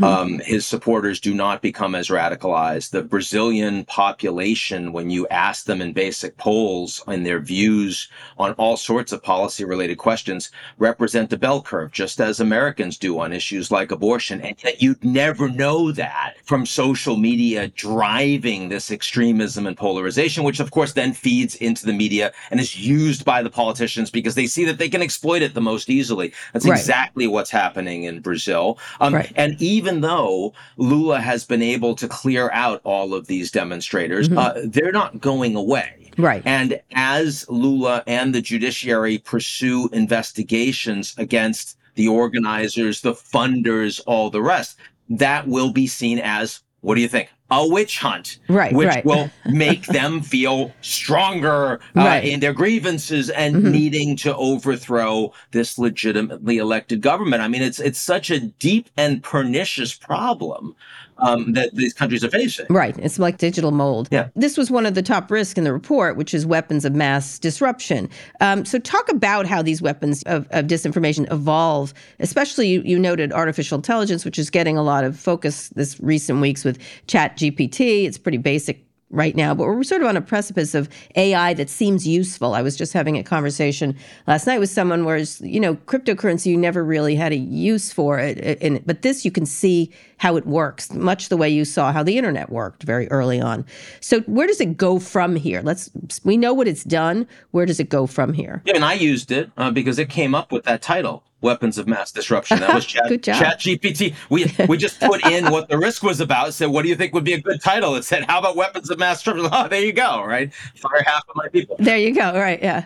Um, 0.03 0.39
his 0.39 0.65
supporters 0.65 1.21
do 1.21 1.33
not 1.33 1.61
become 1.61 1.95
as 1.95 2.09
radicalized. 2.09 2.89
The 2.89 3.03
Brazilian 3.03 3.85
population, 3.85 4.91
when 4.91 5.09
you 5.09 5.25
ask 5.29 5.63
them 5.65 5.81
in 5.81 5.93
basic 5.93 6.35
polls 6.37 7.01
and 7.07 7.25
their 7.25 7.39
views 7.39 8.09
on 8.37 8.51
all 8.53 8.75
sorts 8.75 9.13
of 9.13 9.23
policy 9.23 9.63
related 9.63 9.97
questions, 9.97 10.51
represent 10.77 11.31
a 11.31 11.37
bell 11.37 11.61
curve, 11.61 11.93
just 11.93 12.19
as 12.19 12.41
Americans 12.41 12.97
do 12.97 13.17
on 13.19 13.31
issues 13.31 13.71
like 13.71 13.91
abortion. 13.91 14.41
And 14.41 14.55
yet 14.61 14.81
you'd 14.81 15.03
never 15.05 15.47
know 15.47 15.93
that 15.93 16.33
from 16.43 16.65
social 16.65 17.15
media 17.15 17.69
driving 17.69 18.67
this 18.67 18.91
extremism 18.91 19.67
and 19.67 19.77
polarization, 19.77 20.43
which 20.43 20.59
of 20.59 20.71
course 20.71 20.93
then 20.93 21.13
feeds 21.13 21.55
into 21.55 21.85
the 21.85 21.93
media 21.93 22.33
and 22.51 22.59
is 22.59 22.77
used 22.77 23.23
by 23.23 23.41
the 23.41 23.49
politicians 23.49 24.11
because 24.11 24.35
they 24.35 24.47
see 24.47 24.65
that 24.65 24.79
they 24.79 24.89
can 24.89 25.01
exploit 25.01 25.41
it 25.41 25.53
the 25.53 25.61
most 25.61 25.89
easily. 25.89 26.33
That's 26.51 26.65
Right. 26.67 26.77
exactly 26.77 27.25
what's 27.27 27.51
happening 27.51 28.03
in 28.03 28.19
Brazil. 28.19 28.77
Um, 28.99 29.13
Right. 29.13 29.31
And 29.37 29.55
even 29.61 29.76
though 30.01 30.53
Lula 30.77 31.19
has 31.19 31.45
been 31.45 31.61
able 31.61 31.95
to 31.95 32.07
clear 32.07 32.49
out 32.51 32.81
all 32.83 33.13
of 33.13 33.27
these 33.27 33.51
demonstrators, 33.51 34.31
uh, 34.31 34.61
they're 34.65 34.91
not 34.91 35.19
going 35.21 35.55
away. 35.55 36.11
Right. 36.17 36.41
And 36.45 36.79
as 36.93 37.45
Lula 37.49 38.03
and 38.07 38.33
the 38.33 38.41
judiciary 38.41 39.19
pursue 39.19 39.89
investigations 39.93 41.13
against 41.17 41.77
the 41.95 42.07
organizers, 42.07 43.01
the 43.01 43.13
funders, 43.13 44.01
all 44.07 44.29
the 44.29 44.41
rest, 44.41 44.77
that 45.09 45.47
will 45.47 45.71
be 45.71 45.87
seen 45.87 46.19
as 46.19 46.61
what 46.81 46.95
do 46.95 47.01
you 47.01 47.07
think? 47.07 47.29
A 47.49 47.65
witch 47.67 47.99
hunt, 47.99 48.39
Right, 48.49 48.73
Which 48.73 48.87
right. 48.89 49.05
will 49.05 49.29
make 49.49 49.85
them 49.85 50.21
feel 50.21 50.71
stronger 50.81 51.79
uh, 51.95 52.01
Right. 52.01 52.25
in 52.25 52.39
their 52.41 52.53
grievances 52.53 53.29
and 53.29 53.55
Mhm. 53.55 53.71
needing 53.71 54.15
to 54.17 54.35
overthrow 54.35 55.31
this 55.51 55.77
legitimately 55.77 56.57
elected 56.57 57.01
government. 57.01 57.41
I 57.41 57.47
mean, 57.47 57.61
it's 57.61 57.79
it's 57.79 57.99
such 57.99 58.29
a 58.29 58.39
deep 58.39 58.89
and 58.97 59.23
pernicious 59.23 59.93
problem 59.93 60.75
um, 61.19 61.53
that 61.53 61.73
these 61.73 61.93
countries 61.95 62.23
are 62.23 62.29
facing. 62.29 62.67
Right. 62.69 62.95
It's 62.99 63.17
like 63.17 63.39
digital 63.39 63.71
mold. 63.71 64.07
Yeah. 64.11 64.27
This 64.35 64.55
was 64.55 64.69
one 64.69 64.85
of 64.85 64.93
the 64.93 65.01
top 65.01 65.31
risks 65.31 65.57
in 65.57 65.63
the 65.63 65.73
report, 65.73 66.15
which 66.15 66.31
is 66.31 66.45
weapons 66.45 66.85
of 66.85 66.93
mass 66.93 67.39
disruption. 67.39 68.07
Um, 68.39 68.65
so, 68.65 68.77
talk 68.77 69.09
about 69.09 69.47
how 69.47 69.63
these 69.63 69.81
weapons 69.81 70.21
of, 70.27 70.45
of 70.51 70.65
disinformation 70.67 71.31
evolve, 71.31 71.91
especially 72.19 72.67
you, 72.67 72.83
you 72.85 72.99
noted 72.99 73.33
artificial 73.33 73.77
intelligence, 73.77 74.25
which 74.25 74.37
is 74.37 74.51
getting 74.51 74.77
a 74.77 74.83
lot 74.83 75.03
of 75.03 75.17
focus 75.17 75.69
this 75.69 75.99
recent 76.01 76.39
weeks 76.39 76.63
with 76.63 76.77
Chat 77.07 77.35
GPT. 77.37 78.05
It's 78.05 78.17
pretty 78.17 78.39
basic 78.39 78.83
right 79.09 79.37
now, 79.37 79.55
but 79.55 79.65
we're 79.67 79.83
sort 79.83 80.01
of 80.01 80.07
on 80.09 80.17
a 80.17 80.21
precipice 80.21 80.75
of 80.75 80.89
AI 81.15 81.53
that 81.53 81.69
seems 81.69 82.05
useful. 82.05 82.53
I 82.53 82.61
was 82.61 82.75
just 82.75 82.91
having 82.91 83.17
a 83.17 83.23
conversation 83.23 83.95
last 84.27 84.45
night 84.45 84.59
with 84.59 84.69
someone 84.69 85.05
where, 85.05 85.23
you 85.39 85.61
know, 85.61 85.75
cryptocurrency, 85.75 86.47
you 86.47 86.57
never 86.57 86.83
really 86.83 87.15
had 87.15 87.31
a 87.31 87.37
use 87.37 87.93
for 87.93 88.19
it. 88.19 88.85
But 88.85 89.03
this, 89.03 89.23
you 89.23 89.31
can 89.31 89.45
see 89.45 89.93
how 90.17 90.35
it 90.35 90.45
works, 90.45 90.91
much 90.93 91.29
the 91.29 91.37
way 91.37 91.49
you 91.49 91.63
saw 91.65 91.91
how 91.91 92.03
the 92.03 92.17
internet 92.17 92.49
worked 92.49 92.83
very 92.83 93.07
early 93.11 93.39
on. 93.39 93.65
So 94.01 94.21
where 94.21 94.47
does 94.47 94.59
it 94.59 94.77
go 94.77 94.99
from 94.99 95.35
here? 95.35 95.61
Let's, 95.63 95.89
we 96.23 96.37
know 96.37 96.53
what 96.53 96.67
it's 96.67 96.83
done. 96.83 97.27
Where 97.51 97.65
does 97.65 97.79
it 97.79 97.89
go 97.89 98.07
from 98.07 98.33
here? 98.33 98.61
Yeah, 98.65 98.75
and 98.75 98.85
I 98.85 98.93
used 98.93 99.31
it 99.31 99.51
uh, 99.57 99.71
because 99.71 99.99
it 99.99 100.09
came 100.09 100.33
up 100.35 100.51
with 100.51 100.63
that 100.65 100.81
title, 100.81 101.23
"Weapons 101.41 101.77
of 101.77 101.87
Mass 101.87 102.11
Disruption." 102.11 102.59
That 102.59 102.73
was 102.73 102.85
Chat. 102.97 103.09
Chat 103.23 103.59
GPT. 103.59 104.15
We 104.29 104.51
we 104.67 104.77
just 104.77 104.99
put 104.99 105.23
in 105.25 105.51
what 105.51 105.69
the 105.69 105.77
risk 105.77 106.01
was 106.03 106.19
about. 106.19 106.53
Said, 106.53 106.67
"What 106.67 106.81
do 106.83 106.89
you 106.89 106.95
think 106.95 107.13
would 107.13 107.23
be 107.23 107.33
a 107.33 107.41
good 107.41 107.61
title?" 107.61 107.95
It 107.95 108.03
said, 108.03 108.25
"How 108.25 108.39
about 108.39 108.55
weapons 108.55 108.89
of 108.89 108.97
mass 108.99 109.17
destruction?" 109.17 109.47
Oh, 109.51 109.67
there 109.69 109.81
you 109.81 109.93
go. 109.93 110.23
Right, 110.23 110.53
fire 110.75 111.03
half 111.05 111.23
of 111.29 111.35
my 111.35 111.47
people. 111.49 111.75
There 111.79 111.97
you 111.97 112.13
go. 112.13 112.33
Right. 112.33 112.61
Yeah. 112.61 112.85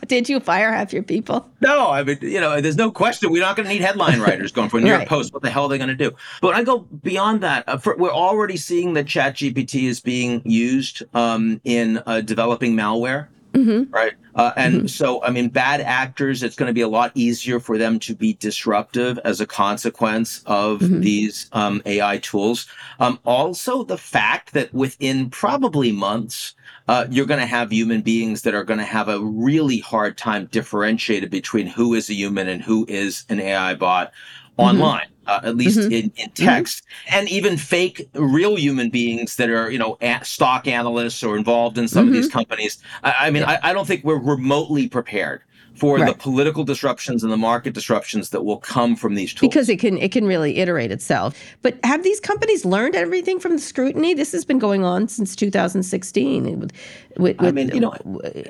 Did 0.06 0.28
you 0.28 0.38
fire 0.40 0.72
half 0.72 0.92
your 0.92 1.02
people? 1.02 1.48
No, 1.60 1.90
I 1.90 2.02
mean, 2.04 2.18
you 2.20 2.40
know, 2.40 2.60
there's 2.60 2.76
no 2.76 2.90
question. 2.90 3.32
We're 3.32 3.42
not 3.42 3.56
going 3.56 3.66
to 3.66 3.72
need 3.72 3.80
headline 3.82 4.20
writers 4.20 4.52
going 4.52 4.68
for 4.68 4.80
New 4.80 4.86
York 4.88 5.00
Right. 5.00 5.08
Post. 5.08 5.32
What 5.32 5.42
the 5.42 5.50
hell 5.50 5.64
are 5.64 5.68
they 5.68 5.78
going 5.78 5.88
to 5.88 5.94
do? 5.96 6.12
But 6.44 6.54
I 6.54 6.62
go 6.62 6.80
beyond 6.80 7.40
that, 7.42 7.66
uh, 7.66 7.78
for, 7.78 7.96
we're 7.96 8.12
already 8.12 8.58
seeing 8.58 8.92
that 8.94 9.06
Chat 9.06 9.36
GPT 9.36 9.84
is 9.84 9.98
being 9.98 10.42
used 10.44 11.02
um, 11.14 11.58
in 11.64 12.02
uh, 12.04 12.20
developing 12.20 12.76
malware. 12.76 13.28
Mm-hmm. 13.54 13.90
Right. 13.90 14.12
Uh, 14.34 14.52
and 14.54 14.90
so, 14.90 15.22
I 15.22 15.30
mean, 15.30 15.48
bad 15.48 15.80
actors, 15.80 16.42
it's 16.42 16.54
going 16.54 16.66
to 16.66 16.74
be 16.74 16.82
a 16.82 16.88
lot 16.88 17.12
easier 17.14 17.60
for 17.60 17.78
them 17.78 17.98
to 18.00 18.14
be 18.14 18.34
disruptive 18.34 19.18
as 19.24 19.40
a 19.40 19.46
consequence 19.46 20.42
of 20.44 20.80
Mhm. 20.80 21.00
these 21.02 21.48
um, 21.52 21.80
AI 21.86 22.18
tools. 22.18 22.66
Um, 23.00 23.18
also, 23.24 23.82
the 23.82 23.96
fact 23.96 24.52
that 24.52 24.74
within 24.74 25.30
probably 25.30 25.92
months, 25.92 26.54
uh, 26.88 27.06
you're 27.08 27.24
going 27.24 27.40
to 27.40 27.46
have 27.46 27.72
human 27.72 28.02
beings 28.02 28.42
that 28.42 28.54
are 28.54 28.64
going 28.64 28.80
to 28.80 28.84
have 28.84 29.08
a 29.08 29.18
really 29.18 29.78
hard 29.78 30.18
time 30.18 30.46
differentiated 30.52 31.30
between 31.30 31.66
who 31.68 31.94
is 31.94 32.10
a 32.10 32.14
human 32.14 32.48
and 32.48 32.60
who 32.60 32.84
is 32.86 33.24
an 33.30 33.40
AI 33.40 33.74
bot 33.76 34.12
online. 34.58 35.06
Uh, 35.26 35.40
at 35.42 35.56
least 35.56 35.78
mm-hmm. 35.78 35.92
in, 35.92 36.12
in, 36.16 36.30
text, 36.30 36.84
mm-hmm. 36.84 37.14
and 37.18 37.28
even 37.28 37.56
fake 37.56 38.08
real 38.14 38.56
human 38.56 38.90
beings 38.90 39.36
that 39.36 39.50
are, 39.50 39.70
you 39.70 39.78
know, 39.78 39.98
stock 40.22 40.66
analysts 40.66 41.22
or 41.22 41.36
involved 41.36 41.78
in 41.78 41.88
some 41.88 42.04
mm-hmm. 42.04 42.08
of 42.08 42.14
these 42.14 42.26
mm-hmm. 42.26 42.38
companies. 42.38 42.78
I, 43.02 43.14
I 43.20 43.30
mean, 43.30 43.42
yeah. 43.42 43.58
I, 43.62 43.70
I, 43.70 43.72
don't 43.72 43.86
think 43.86 44.04
we're 44.04 44.18
remotely 44.18 44.88
prepared 44.88 45.42
for 45.74 45.96
right. 45.96 46.06
the 46.06 46.14
political 46.14 46.64
disruptions 46.64 47.22
and 47.22 47.32
the 47.32 47.36
market 47.36 47.74
disruptions 47.74 48.30
that 48.30 48.44
will 48.44 48.58
come 48.58 48.94
from 48.96 49.14
these 49.14 49.34
tools. 49.34 49.50
Because 49.50 49.68
it 49.68 49.78
can 49.78 49.98
it 49.98 50.12
can 50.12 50.26
really 50.26 50.58
iterate 50.58 50.90
itself. 50.90 51.36
But 51.62 51.78
have 51.84 52.02
these 52.02 52.20
companies 52.20 52.64
learned 52.64 52.94
everything 52.94 53.40
from 53.40 53.52
the 53.52 53.58
scrutiny? 53.58 54.14
This 54.14 54.32
has 54.32 54.44
been 54.44 54.58
going 54.58 54.84
on 54.84 55.08
since 55.08 55.34
2016. 55.34 56.60
With, 56.60 56.72
with, 57.16 57.42
I 57.42 57.50
mean, 57.50 57.68
you 57.68 57.80
know, 57.80 57.94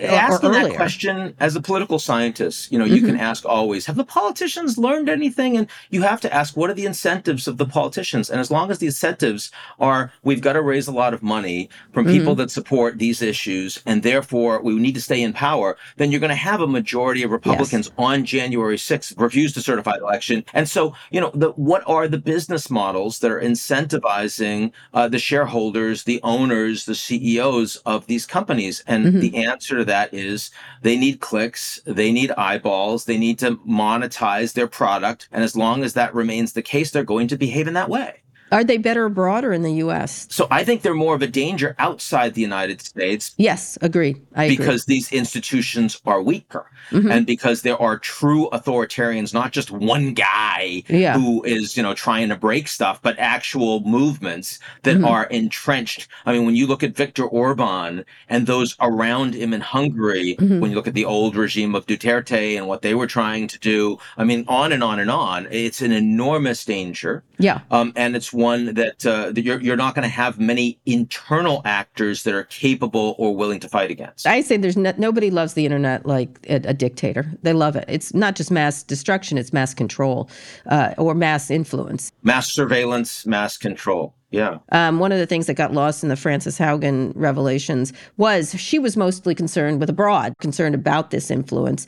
asking 0.01 0.53
that 0.53 0.75
question 0.75 1.35
as 1.41 1.57
a 1.57 1.61
political 1.61 1.99
scientist, 1.99 2.73
you 2.73 2.79
know, 2.79 2.85
you 2.85 2.97
mm-hmm. 2.97 3.07
can 3.07 3.17
ask 3.17 3.45
always, 3.45 3.87
have 3.87 3.97
the 3.97 4.05
politicians 4.05 4.79
learned 4.79 5.09
anything? 5.09 5.57
And 5.57 5.69
you 5.91 6.03
have 6.03 6.21
to 6.23 6.33
ask, 6.33 6.57
what 6.57 6.71
are 6.71 6.75
the 6.75 6.87
incentives 6.87 7.47
of 7.47 7.59
the 7.59 7.67
politicians? 7.67 8.31
And 8.31 8.41
as 8.41 8.51
long 8.51 8.71
as 8.71 8.79
the 8.79 8.87
incentives 8.87 9.51
are, 9.79 10.13
we've 10.23 10.41
got 10.41 10.55
to 10.55 10.63
raise 10.63 10.89
a 10.89 10.93
lot 10.93 11.15
of 11.15 11.23
money 11.23 11.69
from 11.93 12.07
people 12.07 12.33
mm-hmm. 12.33 12.41
that 12.41 12.51
support 12.51 12.99
these 12.99 13.23
issues, 13.23 13.83
and 13.87 14.03
therefore 14.03 14.63
we 14.63 14.75
need 14.75 14.95
to 14.95 15.01
stay 15.01 15.23
in 15.23 15.33
power, 15.33 15.77
then 15.97 16.11
you're 16.11 16.21
going 16.21 16.29
to 16.31 16.35
have 16.35 16.61
a 16.61 16.67
majority 16.67 17.05
majority 17.05 17.23
of 17.23 17.31
Republicans 17.31 17.87
yes. 17.87 17.95
on 17.99 18.25
January 18.25 18.77
6th 18.77 19.21
refuse 19.21 19.53
to 19.53 19.61
certify 19.61 19.97
the 19.99 20.05
election. 20.05 20.45
And 20.53 20.69
so, 20.69 20.95
you 21.11 21.21
know, 21.21 21.31
the, 21.35 21.51
what 21.51 21.83
are 21.87 22.09
the 22.09 22.19
business 22.19 22.71
models 22.71 23.19
that 23.19 23.31
are 23.31 23.41
incentivizing 23.41 24.73
uh, 24.93 25.09
the 25.09 25.19
shareholders, 25.19 26.05
the 26.05 26.21
owners, 26.23 26.87
the 26.87 26.95
CEOs 26.95 27.77
of 27.85 28.07
these 28.07 28.27
companies? 28.27 28.54
And 28.87 29.07
mm-hmm. 29.07 29.21
the 29.21 29.37
answer 29.45 29.79
to 29.79 29.85
that 29.87 30.13
is 30.13 30.51
they 30.83 30.97
need 30.97 31.21
clicks, 31.21 31.81
they 31.85 32.13
need 32.13 32.31
eyeballs, 32.33 33.05
they 33.05 33.19
need 33.19 33.39
to 33.41 33.57
monetize 33.59 34.55
their 34.55 34.67
product. 34.67 35.29
And 35.33 35.45
as 35.45 35.57
long 35.57 35.85
as 35.85 35.95
that 35.95 36.15
remains 36.15 36.53
the 36.53 36.63
case, 36.63 36.91
they're 36.91 37.05
going 37.05 37.29
to 37.29 37.37
behave 37.37 37.69
in 37.69 37.75
that 37.75 37.89
way. 37.89 38.24
Are 38.53 38.63
they 38.63 38.77
better 38.77 39.05
abroad 39.05 39.45
or 39.45 39.53
in 39.53 39.63
the 39.63 39.73
U.S.? 39.75 40.27
So 40.31 40.47
I 40.51 40.65
think 40.65 40.83
they're 40.83 40.95
more 40.95 41.15
of 41.15 41.23
a 41.23 41.27
danger 41.27 41.75
outside 41.79 42.35
the 42.35 42.41
United 42.41 42.81
States. 42.81 43.35
Yes, 43.37 43.79
agreed. 43.81 44.25
I 44.35 44.49
because 44.49 44.85
agree. 44.85 44.97
these 44.97 45.13
institutions 45.13 46.01
are 46.07 46.23
weaker, 46.23 46.71
mm-hmm. 46.91 47.11
and 47.11 47.27
because 47.27 47.63
there 47.63 47.81
are 47.81 47.99
true 47.99 48.49
authoritarians, 48.53 49.35
not 49.35 49.53
just 49.53 49.71
one 49.71 50.15
guy 50.15 50.83
yeah. 50.89 51.15
who 51.19 51.43
is 51.45 51.77
you 51.77 51.83
know 51.83 51.95
trying 51.95 52.29
to 52.29 52.37
break 52.37 52.69
stuff, 52.69 53.01
but 53.03 53.19
actual 53.19 53.81
movements 53.81 54.59
that 54.83 54.97
mm-hmm. 54.97 55.05
are 55.05 55.25
entrenched. 55.25 56.09
I 56.27 56.33
mean, 56.33 56.45
when 56.45 56.55
you 56.55 56.67
look 56.67 56.83
at 56.83 56.95
Viktor 56.95 57.25
Orban 57.25 58.05
and 58.29 58.47
those 58.47 58.77
around 58.81 59.35
him 59.35 59.53
in 59.53 59.63
Hungary, 59.63 60.37
mm-hmm. 60.39 60.61
when 60.61 60.71
you 60.71 60.77
look 60.77 60.89
at 60.89 60.95
the 60.95 61.07
old 61.07 61.35
regime 61.35 61.75
of 61.75 61.87
Duterte 61.87 62.57
and 62.57 62.69
what 62.69 62.83
they 62.83 62.95
were 62.95 63.07
trying 63.07 63.49
to 63.49 63.59
do, 63.59 63.99
I 64.17 64.25
mean, 64.25 64.45
on 64.49 64.73
and 64.73 64.85
on 64.85 65.01
and 65.01 65.11
on. 65.11 65.49
It's 65.51 65.81
an 65.83 65.93
enormous 65.93 66.65
danger. 66.65 67.23
Yeah. 67.39 67.61
Um, 67.71 67.93
and 67.97 68.15
it's 68.15 68.33
one 68.35 68.75
that, 68.75 69.07
uh, 69.07 69.33
that 69.33 69.43
you're, 69.43 69.61
you're 69.61 69.77
not 69.77 69.95
going 69.95 70.03
to 70.03 70.09
have 70.09 70.39
many 70.39 70.79
internal 70.87 71.63
actors 71.65 72.23
that 72.25 72.35
are 72.35 72.45
capable 72.45 73.15
or 73.19 73.35
willing 73.35 73.61
to 73.61 73.69
fight 73.69 73.91
against. 73.91 74.27
I 74.27 74.41
say 74.41 74.57
there's 74.57 74.77
no, 74.77 74.93
nobody 74.97 75.31
loves 75.31 75.55
the 75.55 75.65
internet 75.65 76.07
like 76.07 76.39
a, 76.49 76.57
a, 76.57 76.75
dictator. 76.75 77.31
They 77.43 77.53
love 77.53 77.77
it. 77.77 77.85
It's 77.89 78.13
not 78.15 78.37
just 78.37 78.51
mass 78.51 78.83
destruction, 78.83 79.39
it's 79.39 79.53
mass 79.53 79.75
control 79.75 80.29
uh, 80.67 80.95
or 80.99 81.15
mass 81.15 81.51
influence. 81.51 82.13
Mass 82.23 82.53
surveillance, 82.53 83.25
mass 83.27 83.57
control. 83.57 84.15
Yeah. 84.35 84.59
Um, 84.73 84.99
one 84.99 85.13
of 85.13 85.19
the 85.19 85.27
things 85.27 85.47
that 85.47 85.55
got 85.55 85.73
lost 85.73 86.03
in 86.03 86.09
the 86.09 86.17
Frances 86.17 86.59
Haugen 86.59 87.13
revelations 87.15 87.93
was 88.17 88.53
she 88.59 88.81
was 88.81 88.97
mostly 88.97 89.33
concerned 89.33 89.79
with 89.79 89.89
abroad, 89.89 90.35
concerned 90.41 90.75
about 90.75 91.13
this 91.13 91.31
influence. 91.31 91.87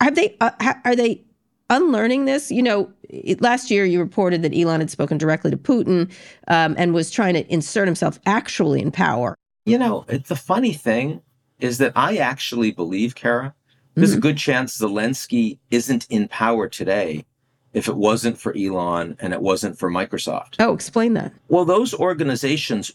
Have 0.00 0.16
they? 0.16 0.36
Uh, 0.40 0.50
are 0.84 0.96
they 0.96 1.22
unlearning 1.70 2.24
this? 2.24 2.50
You 2.50 2.62
know, 2.62 2.92
it, 3.04 3.40
last 3.40 3.70
year 3.70 3.84
you 3.84 4.00
reported 4.00 4.42
that 4.42 4.54
Elon 4.54 4.80
had 4.80 4.90
spoken 4.90 5.18
directly 5.18 5.50
to 5.50 5.56
Putin 5.56 6.10
um, 6.48 6.74
and 6.78 6.94
was 6.94 7.10
trying 7.10 7.34
to 7.34 7.52
insert 7.52 7.88
himself 7.88 8.18
actually 8.26 8.80
in 8.80 8.90
power. 8.90 9.36
You 9.64 9.78
know, 9.78 10.04
the 10.08 10.36
funny 10.36 10.72
thing 10.72 11.20
is 11.58 11.78
that 11.78 11.92
I 11.96 12.18
actually 12.18 12.70
believe, 12.70 13.14
Kara, 13.14 13.54
there's 13.94 14.10
mm-hmm. 14.10 14.18
a 14.18 14.20
good 14.20 14.38
chance 14.38 14.78
Zelensky 14.78 15.58
isn't 15.70 16.06
in 16.10 16.28
power 16.28 16.68
today 16.68 17.24
if 17.72 17.88
it 17.88 17.96
wasn't 17.96 18.38
for 18.38 18.56
Elon 18.56 19.16
and 19.20 19.32
it 19.32 19.42
wasn't 19.42 19.78
for 19.78 19.90
Microsoft. 19.90 20.56
Oh, 20.58 20.72
explain 20.72 21.14
that. 21.14 21.32
Well, 21.48 21.64
those 21.64 21.92
organizations 21.94 22.92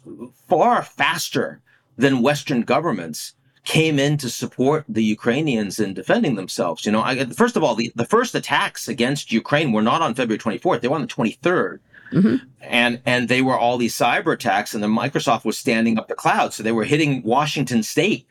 far 0.48 0.84
faster 0.84 1.62
than 1.98 2.22
Western 2.22 2.62
governments 2.62 3.34
came 3.64 4.00
in 4.00 4.18
to 4.18 4.30
support 4.30 4.86
the 4.90 5.04
Ukrainians 5.04 5.80
in 5.80 5.94
defending 5.94 6.36
themselves. 6.36 6.86
You 6.86 6.92
know, 6.92 7.02
I, 7.02 7.26
first 7.26 7.56
of 7.56 7.64
all, 7.64 7.76
the, 7.76 7.92
the 7.96 8.06
first 8.06 8.34
attacks 8.34 8.88
against 8.88 9.32
Ukraine 9.32 9.72
were 9.72 9.82
not 9.82 10.02
on 10.02 10.16
February 10.16 10.40
24th; 10.40 10.82
they 10.82 10.88
were 10.88 10.96
on 10.96 11.02
the 11.02 11.08
23rd. 11.08 11.80
Mm-hmm. 12.12 12.36
And 12.62 13.02
and 13.06 13.30
they 13.30 13.42
were 13.42 13.58
all 13.58 13.78
these 13.78 13.96
cyber 13.96 14.34
attacks, 14.34 14.74
and 14.74 14.84
then 14.84 14.92
Microsoft 14.92 15.46
was 15.46 15.58
standing 15.58 15.98
up 15.98 16.08
the 16.08 16.16
cloud, 16.16 16.54
so 16.54 16.62
they 16.62 16.74
were 16.74 16.84
hitting 16.84 17.24
Washington 17.24 17.84
State. 17.84 18.28